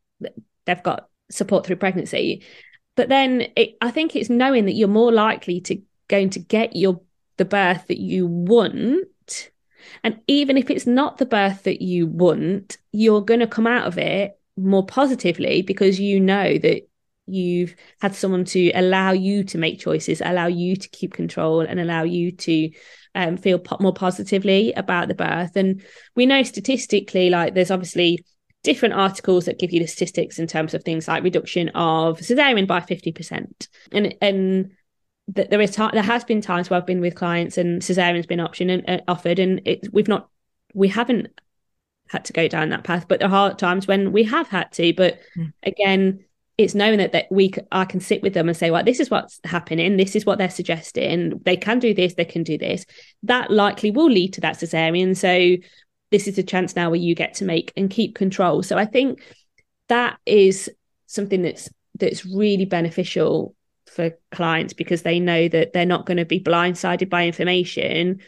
They've 0.65 0.83
got 0.83 1.07
support 1.29 1.65
through 1.65 1.75
pregnancy, 1.77 2.43
but 2.95 3.09
then 3.09 3.47
it, 3.55 3.75
I 3.81 3.91
think 3.91 4.15
it's 4.15 4.29
knowing 4.29 4.65
that 4.65 4.73
you're 4.73 4.87
more 4.87 5.11
likely 5.11 5.61
to 5.61 5.81
going 6.07 6.29
to 6.31 6.39
get 6.39 6.75
your 6.75 7.01
the 7.37 7.45
birth 7.45 7.87
that 7.87 7.99
you 7.99 8.27
want. 8.27 9.07
And 10.03 10.19
even 10.27 10.57
if 10.57 10.69
it's 10.69 10.87
not 10.87 11.17
the 11.17 11.25
birth 11.25 11.63
that 11.63 11.81
you 11.81 12.07
want, 12.07 12.77
you're 12.91 13.21
going 13.21 13.39
to 13.39 13.47
come 13.47 13.67
out 13.67 13.87
of 13.87 13.97
it 13.97 14.39
more 14.55 14.85
positively 14.85 15.61
because 15.61 15.99
you 15.99 16.19
know 16.19 16.57
that 16.57 16.87
you've 17.27 17.75
had 18.01 18.15
someone 18.15 18.45
to 18.45 18.71
allow 18.71 19.11
you 19.11 19.43
to 19.43 19.57
make 19.57 19.79
choices, 19.79 20.21
allow 20.21 20.47
you 20.47 20.75
to 20.75 20.89
keep 20.89 21.13
control, 21.13 21.61
and 21.61 21.79
allow 21.79 22.03
you 22.03 22.31
to 22.31 22.71
um, 23.15 23.37
feel 23.37 23.59
po- 23.59 23.77
more 23.79 23.93
positively 23.93 24.73
about 24.73 25.07
the 25.07 25.15
birth. 25.15 25.55
And 25.55 25.83
we 26.15 26.25
know 26.25 26.43
statistically, 26.43 27.29
like 27.29 27.53
there's 27.53 27.71
obviously 27.71 28.23
different 28.63 28.95
articles 28.95 29.45
that 29.45 29.59
give 29.59 29.71
you 29.71 29.79
the 29.79 29.87
statistics 29.87 30.39
in 30.39 30.47
terms 30.47 30.73
of 30.73 30.83
things 30.83 31.07
like 31.07 31.23
reduction 31.23 31.69
of 31.69 32.19
cesarean 32.19 32.67
by 32.67 32.79
50%. 32.79 33.67
And 33.91 34.15
and 34.21 34.71
that 35.29 35.49
there 35.49 35.61
is 35.61 35.75
t- 35.75 35.89
there 35.93 36.01
has 36.03 36.23
been 36.23 36.41
times 36.41 36.69
where 36.69 36.79
I've 36.79 36.85
been 36.85 37.01
with 37.01 37.15
clients 37.15 37.57
and 37.57 37.81
cesarean's 37.81 38.25
been 38.25 38.39
option 38.39 38.69
and 38.69 38.89
uh, 38.89 39.01
offered, 39.07 39.39
and 39.39 39.61
it, 39.65 39.87
we've 39.91 40.07
not 40.07 40.29
we 40.73 40.87
haven't 40.87 41.27
had 42.09 42.25
to 42.25 42.33
go 42.33 42.47
down 42.47 42.69
that 42.69 42.83
path, 42.83 43.07
but 43.07 43.19
there 43.19 43.31
are 43.31 43.53
times 43.53 43.87
when 43.87 44.11
we 44.11 44.23
have 44.23 44.47
had 44.47 44.71
to. 44.73 44.93
But 44.93 45.19
mm. 45.35 45.51
again, 45.63 46.23
it's 46.57 46.73
knowing 46.73 46.97
that 46.99 47.11
that 47.11 47.25
we 47.29 47.53
I 47.71 47.85
can 47.85 47.99
sit 47.99 48.21
with 48.21 48.33
them 48.33 48.47
and 48.47 48.57
say, 48.57 48.71
well, 48.71 48.83
this 48.83 48.99
is 48.99 49.09
what's 49.09 49.39
happening, 49.43 49.97
this 49.97 50.15
is 50.15 50.25
what 50.25 50.37
they're 50.37 50.49
suggesting. 50.49 51.39
They 51.43 51.57
can 51.57 51.79
do 51.79 51.93
this, 51.93 52.13
they 52.13 52.25
can 52.25 52.43
do 52.43 52.57
this. 52.57 52.85
That 53.23 53.51
likely 53.51 53.91
will 53.91 54.09
lead 54.09 54.33
to 54.33 54.41
that 54.41 54.55
cesarean. 54.55 55.15
So 55.15 55.61
this 56.09 56.27
is 56.27 56.37
a 56.37 56.43
chance 56.43 56.75
now 56.75 56.89
where 56.89 56.99
you 56.99 57.15
get 57.15 57.33
to 57.35 57.45
make 57.45 57.73
and 57.75 57.89
keep 57.89 58.15
control. 58.15 58.63
So 58.63 58.77
I 58.77 58.85
think 58.85 59.21
that 59.89 60.19
is 60.25 60.71
something 61.05 61.41
that's 61.41 61.69
that's 61.95 62.25
really 62.25 62.65
beneficial 62.65 63.55
for 63.89 64.11
clients 64.31 64.73
because 64.73 65.01
they 65.01 65.19
know 65.19 65.47
that 65.47 65.73
they're 65.73 65.85
not 65.85 66.05
going 66.05 66.17
to 66.17 66.25
be 66.25 66.39
blindsided 66.39 67.09
by 67.09 67.25
information 67.25 68.19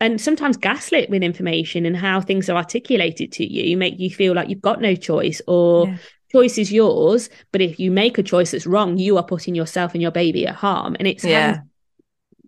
and 0.00 0.20
sometimes 0.20 0.56
gaslit 0.56 1.08
with 1.08 1.22
information 1.22 1.86
and 1.86 1.96
how 1.96 2.20
things 2.20 2.48
are 2.48 2.56
articulated 2.56 3.32
to 3.32 3.44
you 3.44 3.76
make 3.76 3.98
you 3.98 4.10
feel 4.10 4.34
like 4.34 4.48
you've 4.48 4.60
got 4.60 4.80
no 4.80 4.94
choice 4.94 5.40
or 5.46 5.86
yeah. 5.86 5.96
choice 6.32 6.58
is 6.58 6.72
yours 6.72 7.30
but 7.52 7.60
if 7.60 7.78
you 7.78 7.90
make 7.90 8.18
a 8.18 8.22
choice 8.22 8.50
that's 8.50 8.66
wrong 8.66 8.98
you 8.98 9.16
are 9.16 9.24
putting 9.24 9.54
yourself 9.54 9.92
and 9.94 10.02
your 10.02 10.10
baby 10.10 10.46
at 10.46 10.54
harm 10.54 10.96
and 10.98 11.06
it's 11.08 11.24
yeah 11.24 11.58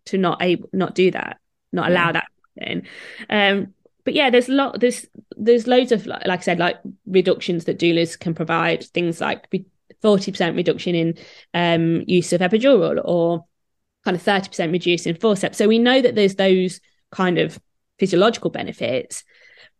to 0.06 0.18
not 0.18 0.42
able 0.42 0.68
not 0.72 0.94
do 0.94 1.10
that, 1.10 1.38
not 1.72 1.90
allow 1.90 2.12
that 2.12 2.26
in. 2.56 2.86
Um, 3.28 3.74
but 4.04 4.14
yeah, 4.14 4.30
there's 4.30 4.48
a 4.48 4.52
lot. 4.52 4.80
There's 4.80 5.06
there's 5.36 5.66
loads 5.66 5.92
of 5.92 6.06
like 6.06 6.26
I 6.26 6.38
said, 6.38 6.58
like 6.58 6.78
reductions 7.06 7.66
that 7.66 7.78
doulas 7.78 8.18
can 8.18 8.34
provide. 8.34 8.84
Things 8.84 9.20
like 9.20 9.50
forty 10.02 10.30
percent 10.30 10.56
reduction 10.56 10.94
in 10.94 11.14
um, 11.54 12.02
use 12.06 12.32
of 12.32 12.40
epidural, 12.40 13.00
or 13.04 13.44
kind 14.04 14.16
of 14.16 14.22
thirty 14.22 14.48
percent 14.48 14.72
reduce 14.72 15.06
in 15.06 15.16
forceps. 15.16 15.58
So 15.58 15.68
we 15.68 15.78
know 15.78 16.00
that 16.00 16.14
there's 16.14 16.36
those 16.36 16.80
kind 17.10 17.38
of 17.38 17.58
physiological 17.98 18.50
benefits. 18.50 19.24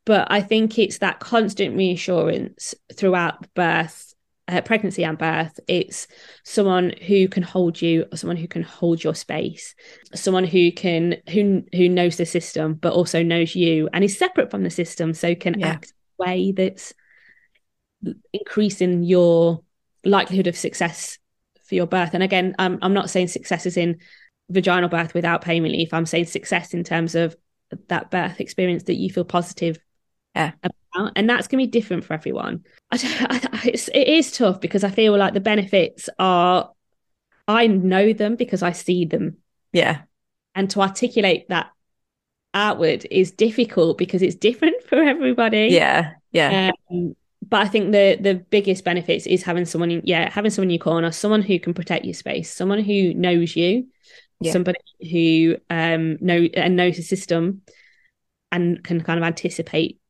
But 0.04 0.28
I 0.30 0.40
think 0.40 0.78
it's 0.78 0.98
that 0.98 1.18
constant 1.18 1.76
reassurance 1.76 2.74
throughout 2.94 3.52
birth 3.54 4.14
uh, 4.48 4.60
pregnancy 4.60 5.04
and 5.04 5.18
birth 5.18 5.58
it's 5.66 6.06
someone 6.44 6.94
who 7.06 7.28
can 7.28 7.42
hold 7.42 7.82
you 7.82 8.06
someone 8.14 8.36
who 8.36 8.46
can 8.46 8.62
hold 8.62 9.02
your 9.02 9.14
space 9.14 9.74
someone 10.14 10.44
who 10.44 10.70
can 10.70 11.16
who 11.28 11.64
who 11.74 11.88
knows 11.88 12.16
the 12.16 12.24
system 12.24 12.74
but 12.74 12.92
also 12.92 13.22
knows 13.22 13.56
you 13.56 13.88
and 13.92 14.04
is 14.04 14.16
separate 14.16 14.50
from 14.50 14.62
the 14.62 14.70
system 14.70 15.12
so 15.12 15.34
can 15.34 15.58
yeah. 15.58 15.66
act 15.66 15.92
a 16.20 16.22
way 16.22 16.52
that's 16.52 16.94
increasing 18.32 19.02
your 19.02 19.62
likelihood 20.06 20.46
of 20.46 20.56
success 20.56 21.18
for 21.66 21.74
your 21.74 21.86
birth 21.86 22.14
and 22.14 22.22
again 22.22 22.54
I'm, 22.58 22.78
I'm 22.82 22.94
not 22.94 23.10
saying 23.10 23.28
success 23.28 23.66
is 23.66 23.76
in 23.76 23.98
vaginal 24.48 24.88
birth 24.88 25.14
without 25.14 25.42
pain 25.42 25.62
relief 25.62 25.92
i'm 25.92 26.06
saying 26.06 26.26
success 26.26 26.72
in 26.72 26.84
terms 26.84 27.14
of 27.14 27.36
that 27.88 28.10
birth 28.10 28.40
experience 28.40 28.84
that 28.84 28.94
you 28.94 29.10
feel 29.10 29.24
positive 29.24 29.78
yeah. 30.34 30.52
about. 30.62 31.12
And 31.16 31.28
that's 31.28 31.48
going 31.48 31.62
to 31.62 31.66
be 31.66 31.70
different 31.70 32.04
for 32.04 32.14
everyone. 32.14 32.64
I, 32.90 32.98
I, 33.52 33.70
it's, 33.72 33.88
it 33.88 34.08
is 34.08 34.32
tough 34.32 34.60
because 34.60 34.84
I 34.84 34.90
feel 34.90 35.16
like 35.16 35.34
the 35.34 35.40
benefits 35.40 36.08
are, 36.18 36.70
I 37.48 37.66
know 37.66 38.12
them 38.12 38.36
because 38.36 38.62
I 38.62 38.72
see 38.72 39.04
them. 39.04 39.38
Yeah. 39.72 40.02
And 40.54 40.70
to 40.70 40.80
articulate 40.80 41.48
that 41.48 41.70
outward 42.54 43.06
is 43.10 43.32
difficult 43.32 43.98
because 43.98 44.22
it's 44.22 44.36
different 44.36 44.82
for 44.88 45.02
everybody. 45.02 45.68
Yeah. 45.70 46.12
Yeah. 46.32 46.70
Um, 46.90 47.16
but 47.48 47.62
I 47.62 47.68
think 47.68 47.92
the 47.92 48.18
the 48.20 48.34
biggest 48.34 48.84
benefits 48.84 49.26
is 49.26 49.42
having 49.42 49.64
someone, 49.64 49.90
in, 49.90 50.02
yeah, 50.04 50.30
having 50.30 50.50
someone 50.50 50.68
in 50.68 50.74
your 50.74 50.84
corner, 50.84 51.12
someone 51.12 51.42
who 51.42 51.58
can 51.58 51.74
protect 51.74 52.04
your 52.04 52.14
space, 52.14 52.52
someone 52.52 52.80
who 52.80 53.14
knows 53.14 53.56
you, 53.56 53.86
yeah. 54.40 54.52
somebody 54.52 54.78
who 55.10 55.56
um 55.70 56.18
know 56.20 56.48
and 56.54 56.76
knows 56.76 56.96
the 56.96 57.02
system, 57.02 57.62
and 58.52 58.82
can 58.82 59.02
kind 59.02 59.18
of 59.18 59.24
anticipate 59.24 60.00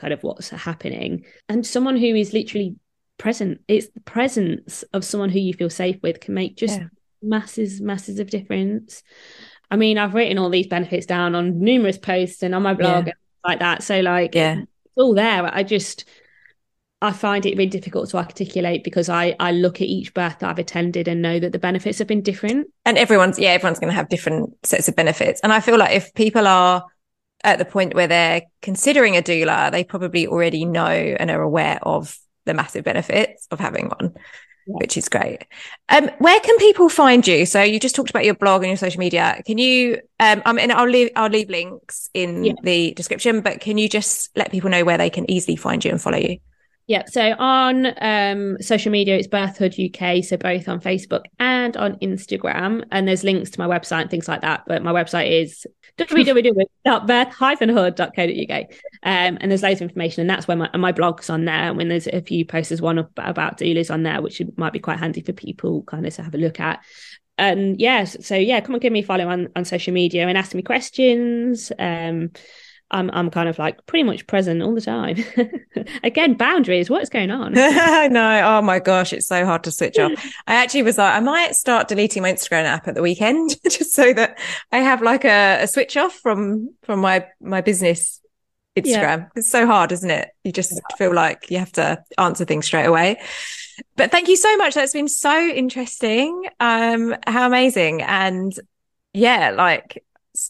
kind 0.00 0.12
of 0.14 0.22
what's 0.22 0.48
happening 0.48 1.24
and 1.48 1.66
someone 1.66 1.96
who 1.96 2.06
is 2.06 2.32
literally 2.32 2.74
present 3.18 3.60
it's 3.68 3.88
the 3.90 4.00
presence 4.00 4.82
of 4.94 5.04
someone 5.04 5.28
who 5.28 5.38
you 5.38 5.52
feel 5.52 5.68
safe 5.68 5.96
with 6.02 6.20
can 6.20 6.32
make 6.32 6.56
just 6.56 6.78
yeah. 6.78 6.86
masses 7.22 7.82
masses 7.82 8.18
of 8.18 8.30
difference 8.30 9.02
i 9.70 9.76
mean 9.76 9.98
i've 9.98 10.14
written 10.14 10.38
all 10.38 10.48
these 10.48 10.66
benefits 10.66 11.04
down 11.04 11.34
on 11.34 11.60
numerous 11.60 11.98
posts 11.98 12.42
and 12.42 12.54
on 12.54 12.62
my 12.62 12.72
blog 12.72 13.06
yeah. 13.06 13.12
and 13.12 13.46
like 13.46 13.58
that 13.58 13.82
so 13.82 14.00
like 14.00 14.34
yeah 14.34 14.60
it's 14.60 14.96
all 14.96 15.14
there 15.14 15.54
i 15.54 15.62
just 15.62 16.06
I 17.02 17.12
find 17.12 17.46
it 17.46 17.56
really 17.56 17.70
difficult 17.70 18.10
to 18.10 18.18
articulate 18.18 18.84
because 18.84 19.08
I 19.08 19.34
I 19.40 19.52
look 19.52 19.76
at 19.76 19.86
each 19.86 20.12
birth 20.12 20.38
that 20.40 20.50
I've 20.50 20.58
attended 20.58 21.08
and 21.08 21.22
know 21.22 21.40
that 21.40 21.52
the 21.52 21.58
benefits 21.58 21.98
have 21.98 22.08
been 22.08 22.20
different. 22.20 22.68
And 22.84 22.98
everyone's 22.98 23.38
yeah, 23.38 23.50
everyone's 23.50 23.78
going 23.78 23.90
to 23.90 23.94
have 23.94 24.08
different 24.08 24.54
sets 24.64 24.88
of 24.88 24.96
benefits. 24.96 25.40
And 25.40 25.52
I 25.52 25.60
feel 25.60 25.78
like 25.78 25.96
if 25.96 26.12
people 26.14 26.46
are 26.46 26.84
at 27.42 27.58
the 27.58 27.64
point 27.64 27.94
where 27.94 28.06
they're 28.06 28.42
considering 28.60 29.16
a 29.16 29.22
doula, 29.22 29.70
they 29.70 29.82
probably 29.82 30.26
already 30.26 30.66
know 30.66 30.84
and 30.84 31.30
are 31.30 31.40
aware 31.40 31.78
of 31.82 32.18
the 32.44 32.52
massive 32.52 32.84
benefits 32.84 33.46
of 33.50 33.58
having 33.58 33.88
one, 33.88 34.12
yeah. 34.66 34.74
which 34.76 34.98
is 34.98 35.08
great. 35.08 35.46
Um, 35.88 36.10
where 36.18 36.40
can 36.40 36.58
people 36.58 36.90
find 36.90 37.26
you? 37.26 37.46
So 37.46 37.62
you 37.62 37.80
just 37.80 37.94
talked 37.94 38.10
about 38.10 38.26
your 38.26 38.34
blog 38.34 38.62
and 38.62 38.68
your 38.68 38.76
social 38.76 38.98
media. 38.98 39.40
Can 39.46 39.56
you? 39.56 40.02
Um, 40.18 40.42
I 40.44 40.52
mean, 40.52 40.70
I'll 40.70 40.86
leave 40.86 41.10
I'll 41.16 41.30
leave 41.30 41.48
links 41.48 42.10
in 42.12 42.44
yeah. 42.44 42.52
the 42.62 42.92
description, 42.92 43.40
but 43.40 43.62
can 43.62 43.78
you 43.78 43.88
just 43.88 44.28
let 44.36 44.52
people 44.52 44.68
know 44.68 44.84
where 44.84 44.98
they 44.98 45.08
can 45.08 45.30
easily 45.30 45.56
find 45.56 45.82
you 45.82 45.92
and 45.92 46.02
follow 46.02 46.18
you? 46.18 46.36
Yeah, 46.90 47.04
so 47.06 47.34
on 47.38 47.86
um, 48.00 48.60
social 48.60 48.90
media, 48.90 49.16
it's 49.16 49.28
Birthhood 49.28 49.76
UK, 49.78 50.24
so 50.24 50.36
both 50.36 50.68
on 50.68 50.80
Facebook 50.80 51.26
and 51.38 51.76
on 51.76 51.94
Instagram. 52.00 52.82
And 52.90 53.06
there's 53.06 53.22
links 53.22 53.50
to 53.50 53.60
my 53.60 53.68
website 53.68 54.00
and 54.00 54.10
things 54.10 54.26
like 54.26 54.40
that. 54.40 54.64
But 54.66 54.82
my 54.82 54.90
website 54.90 55.30
is 55.30 55.68
www.birth-hood.co.uk. 55.98 58.64
Um, 59.04 59.38
and 59.40 59.52
there's 59.52 59.62
loads 59.62 59.80
of 59.80 59.82
information, 59.82 60.22
and 60.22 60.30
that's 60.30 60.48
where 60.48 60.56
my, 60.56 60.68
my 60.76 60.90
blog's 60.90 61.30
on 61.30 61.44
there. 61.44 61.68
And 61.68 61.76
when 61.76 61.88
there's 61.88 62.08
a 62.08 62.22
few 62.22 62.44
posts, 62.44 62.70
there's 62.70 62.82
one 62.82 62.98
about 62.98 63.58
doulas 63.58 63.94
on 63.94 64.02
there, 64.02 64.20
which 64.20 64.42
might 64.56 64.72
be 64.72 64.80
quite 64.80 64.98
handy 64.98 65.20
for 65.20 65.32
people 65.32 65.84
kind 65.84 66.04
of 66.04 66.12
to 66.14 66.24
have 66.24 66.34
a 66.34 66.38
look 66.38 66.58
at. 66.58 66.82
And 67.38 67.80
yeah, 67.80 68.02
so 68.02 68.34
yeah, 68.34 68.60
come 68.62 68.74
and 68.74 68.82
give 68.82 68.92
me 68.92 68.98
a 68.98 69.04
follow 69.04 69.28
on, 69.28 69.50
on 69.54 69.64
social 69.64 69.94
media 69.94 70.26
and 70.26 70.36
ask 70.36 70.56
me 70.56 70.62
questions. 70.62 71.70
Um, 71.78 72.32
I'm 72.90 73.10
I'm 73.12 73.30
kind 73.30 73.48
of 73.48 73.58
like 73.58 73.84
pretty 73.86 74.02
much 74.02 74.26
present 74.26 74.62
all 74.62 74.74
the 74.74 74.80
time. 74.80 75.16
Again, 76.02 76.34
boundaries. 76.34 76.90
What's 76.90 77.10
going 77.10 77.30
on? 77.30 77.54
Know. 78.10 78.42
Oh 78.44 78.62
my 78.62 78.78
gosh, 78.78 79.12
it's 79.12 79.26
so 79.26 79.44
hard 79.44 79.64
to 79.64 79.70
switch 79.70 79.98
off. 79.98 80.12
I 80.46 80.54
actually 80.54 80.82
was 80.82 80.98
like, 80.98 81.14
I 81.14 81.20
might 81.20 81.54
start 81.54 81.88
deleting 81.88 82.22
my 82.22 82.32
Instagram 82.32 82.64
app 82.64 82.88
at 82.88 82.94
the 82.94 83.02
weekend 83.02 83.56
just 83.64 83.92
so 83.92 84.12
that 84.14 84.38
I 84.72 84.78
have 84.78 85.02
like 85.02 85.24
a, 85.24 85.62
a 85.62 85.66
switch 85.66 85.96
off 85.96 86.14
from 86.14 86.74
from 86.82 87.00
my 87.00 87.26
my 87.40 87.60
business 87.60 88.20
Instagram. 88.76 89.18
Yeah. 89.18 89.26
It's 89.36 89.50
so 89.50 89.66
hard, 89.66 89.92
isn't 89.92 90.10
it? 90.10 90.30
You 90.44 90.52
just 90.52 90.80
feel 90.96 91.14
like 91.14 91.50
you 91.50 91.58
have 91.58 91.72
to 91.72 92.02
answer 92.18 92.44
things 92.44 92.66
straight 92.66 92.86
away. 92.86 93.20
But 93.96 94.10
thank 94.10 94.28
you 94.28 94.36
so 94.36 94.56
much. 94.56 94.74
That's 94.74 94.92
been 94.92 95.08
so 95.08 95.38
interesting. 95.38 96.48
Um, 96.58 97.14
how 97.26 97.46
amazing. 97.46 98.02
And 98.02 98.52
yeah, 99.12 99.50
like 99.50 100.04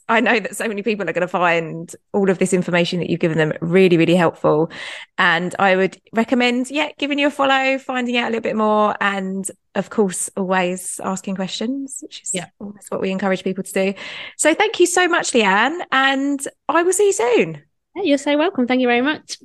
I 0.09 0.21
know 0.21 0.39
that 0.41 0.57
so 0.57 0.69
many 0.69 0.83
people 0.83 1.09
are 1.09 1.13
going 1.13 1.23
to 1.23 1.29
find 1.29 1.95
all 2.13 2.31
of 2.31 2.39
this 2.39 2.53
information 2.53 3.01
that 3.01 3.11
you've 3.11 3.21
given 3.21 3.39
them 3.39 3.53
really, 3.61 3.97
really 3.97 4.15
helpful. 4.15 4.71
And 5.19 5.55
I 5.59 5.77
would 5.77 6.01
recommend, 6.13 6.71
yeah, 6.71 6.91
giving 6.99 7.19
you 7.19 7.29
a 7.29 7.31
follow, 7.31 7.79
finding 7.79 8.17
out 8.17 8.27
a 8.27 8.31
little 8.31 8.43
bit 8.43 8.57
more, 8.57 8.95
and 9.01 9.51
of 9.75 9.91
course, 9.91 10.31
always 10.37 11.01
asking 11.03 11.37
questions, 11.37 11.99
which 12.03 12.23
is 12.23 12.31
yeah. 12.33 12.47
always 12.59 12.87
what 12.89 13.01
we 13.01 13.11
encourage 13.11 13.45
people 13.45 13.65
to 13.65 13.73
do. 13.73 13.95
So 14.37 14.55
thank 14.55 14.81
you 14.81 14.87
so 14.87 15.09
much, 15.09 15.33
Leanne, 15.33 15.81
and 15.93 16.41
I 16.69 16.83
will 16.83 16.93
see 16.93 17.07
you 17.07 17.13
soon. 17.13 17.63
You're 17.97 18.19
so 18.19 18.37
welcome. 18.37 18.67
Thank 18.67 18.81
you 18.81 18.89
very 18.89 19.03
much. 19.03 19.39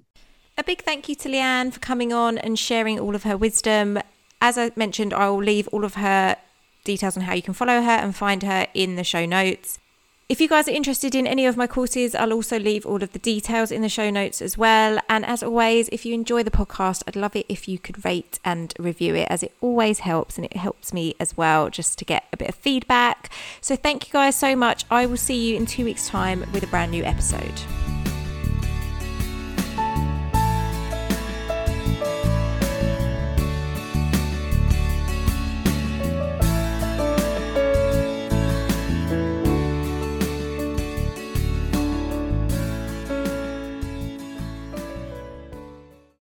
A 0.57 0.63
big 0.63 0.81
thank 0.83 1.09
you 1.09 1.15
to 1.15 1.29
Leanne 1.29 1.73
for 1.73 1.79
coming 1.79 2.13
on 2.13 2.37
and 2.37 2.57
sharing 2.57 2.99
all 2.99 3.15
of 3.15 3.23
her 3.23 3.35
wisdom. 3.35 3.99
As 4.41 4.57
I 4.57 4.71
mentioned, 4.75 5.13
I 5.13 5.29
will 5.29 5.43
leave 5.43 5.67
all 5.69 5.83
of 5.83 5.95
her 5.95 6.37
details 6.83 7.17
on 7.17 7.23
how 7.23 7.33
you 7.33 7.41
can 7.41 7.53
follow 7.53 7.81
her 7.81 7.91
and 7.91 8.15
find 8.15 8.43
her 8.43 8.67
in 8.73 8.95
the 8.95 9.03
show 9.03 9.25
notes. 9.25 9.79
If 10.27 10.41
you 10.41 10.47
guys 10.47 10.67
are 10.67 10.71
interested 10.71 11.13
in 11.13 11.27
any 11.27 11.45
of 11.45 11.55
my 11.55 11.67
courses, 11.67 12.15
I'll 12.15 12.33
also 12.33 12.57
leave 12.57 12.83
all 12.83 13.03
of 13.03 13.13
the 13.13 13.19
details 13.19 13.71
in 13.71 13.83
the 13.83 13.89
show 13.89 14.09
notes 14.09 14.41
as 14.41 14.57
well. 14.57 14.99
And 15.07 15.23
as 15.23 15.43
always, 15.43 15.87
if 15.89 16.03
you 16.03 16.15
enjoy 16.15 16.41
the 16.41 16.49
podcast, 16.49 17.03
I'd 17.07 17.15
love 17.15 17.35
it 17.35 17.45
if 17.47 17.67
you 17.67 17.77
could 17.77 18.03
rate 18.03 18.39
and 18.43 18.73
review 18.79 19.13
it, 19.13 19.27
as 19.29 19.43
it 19.43 19.53
always 19.61 19.99
helps 19.99 20.37
and 20.37 20.45
it 20.45 20.57
helps 20.57 20.91
me 20.91 21.13
as 21.19 21.37
well 21.37 21.69
just 21.69 21.99
to 21.99 22.05
get 22.05 22.23
a 22.33 22.37
bit 22.37 22.49
of 22.49 22.55
feedback. 22.55 23.31
So 23.61 23.75
thank 23.75 24.07
you 24.07 24.13
guys 24.13 24.35
so 24.35 24.55
much. 24.55 24.83
I 24.89 25.05
will 25.05 25.15
see 25.15 25.51
you 25.51 25.57
in 25.57 25.67
two 25.67 25.85
weeks' 25.85 26.07
time 26.07 26.43
with 26.51 26.63
a 26.63 26.67
brand 26.67 26.89
new 26.89 27.03
episode. 27.03 27.61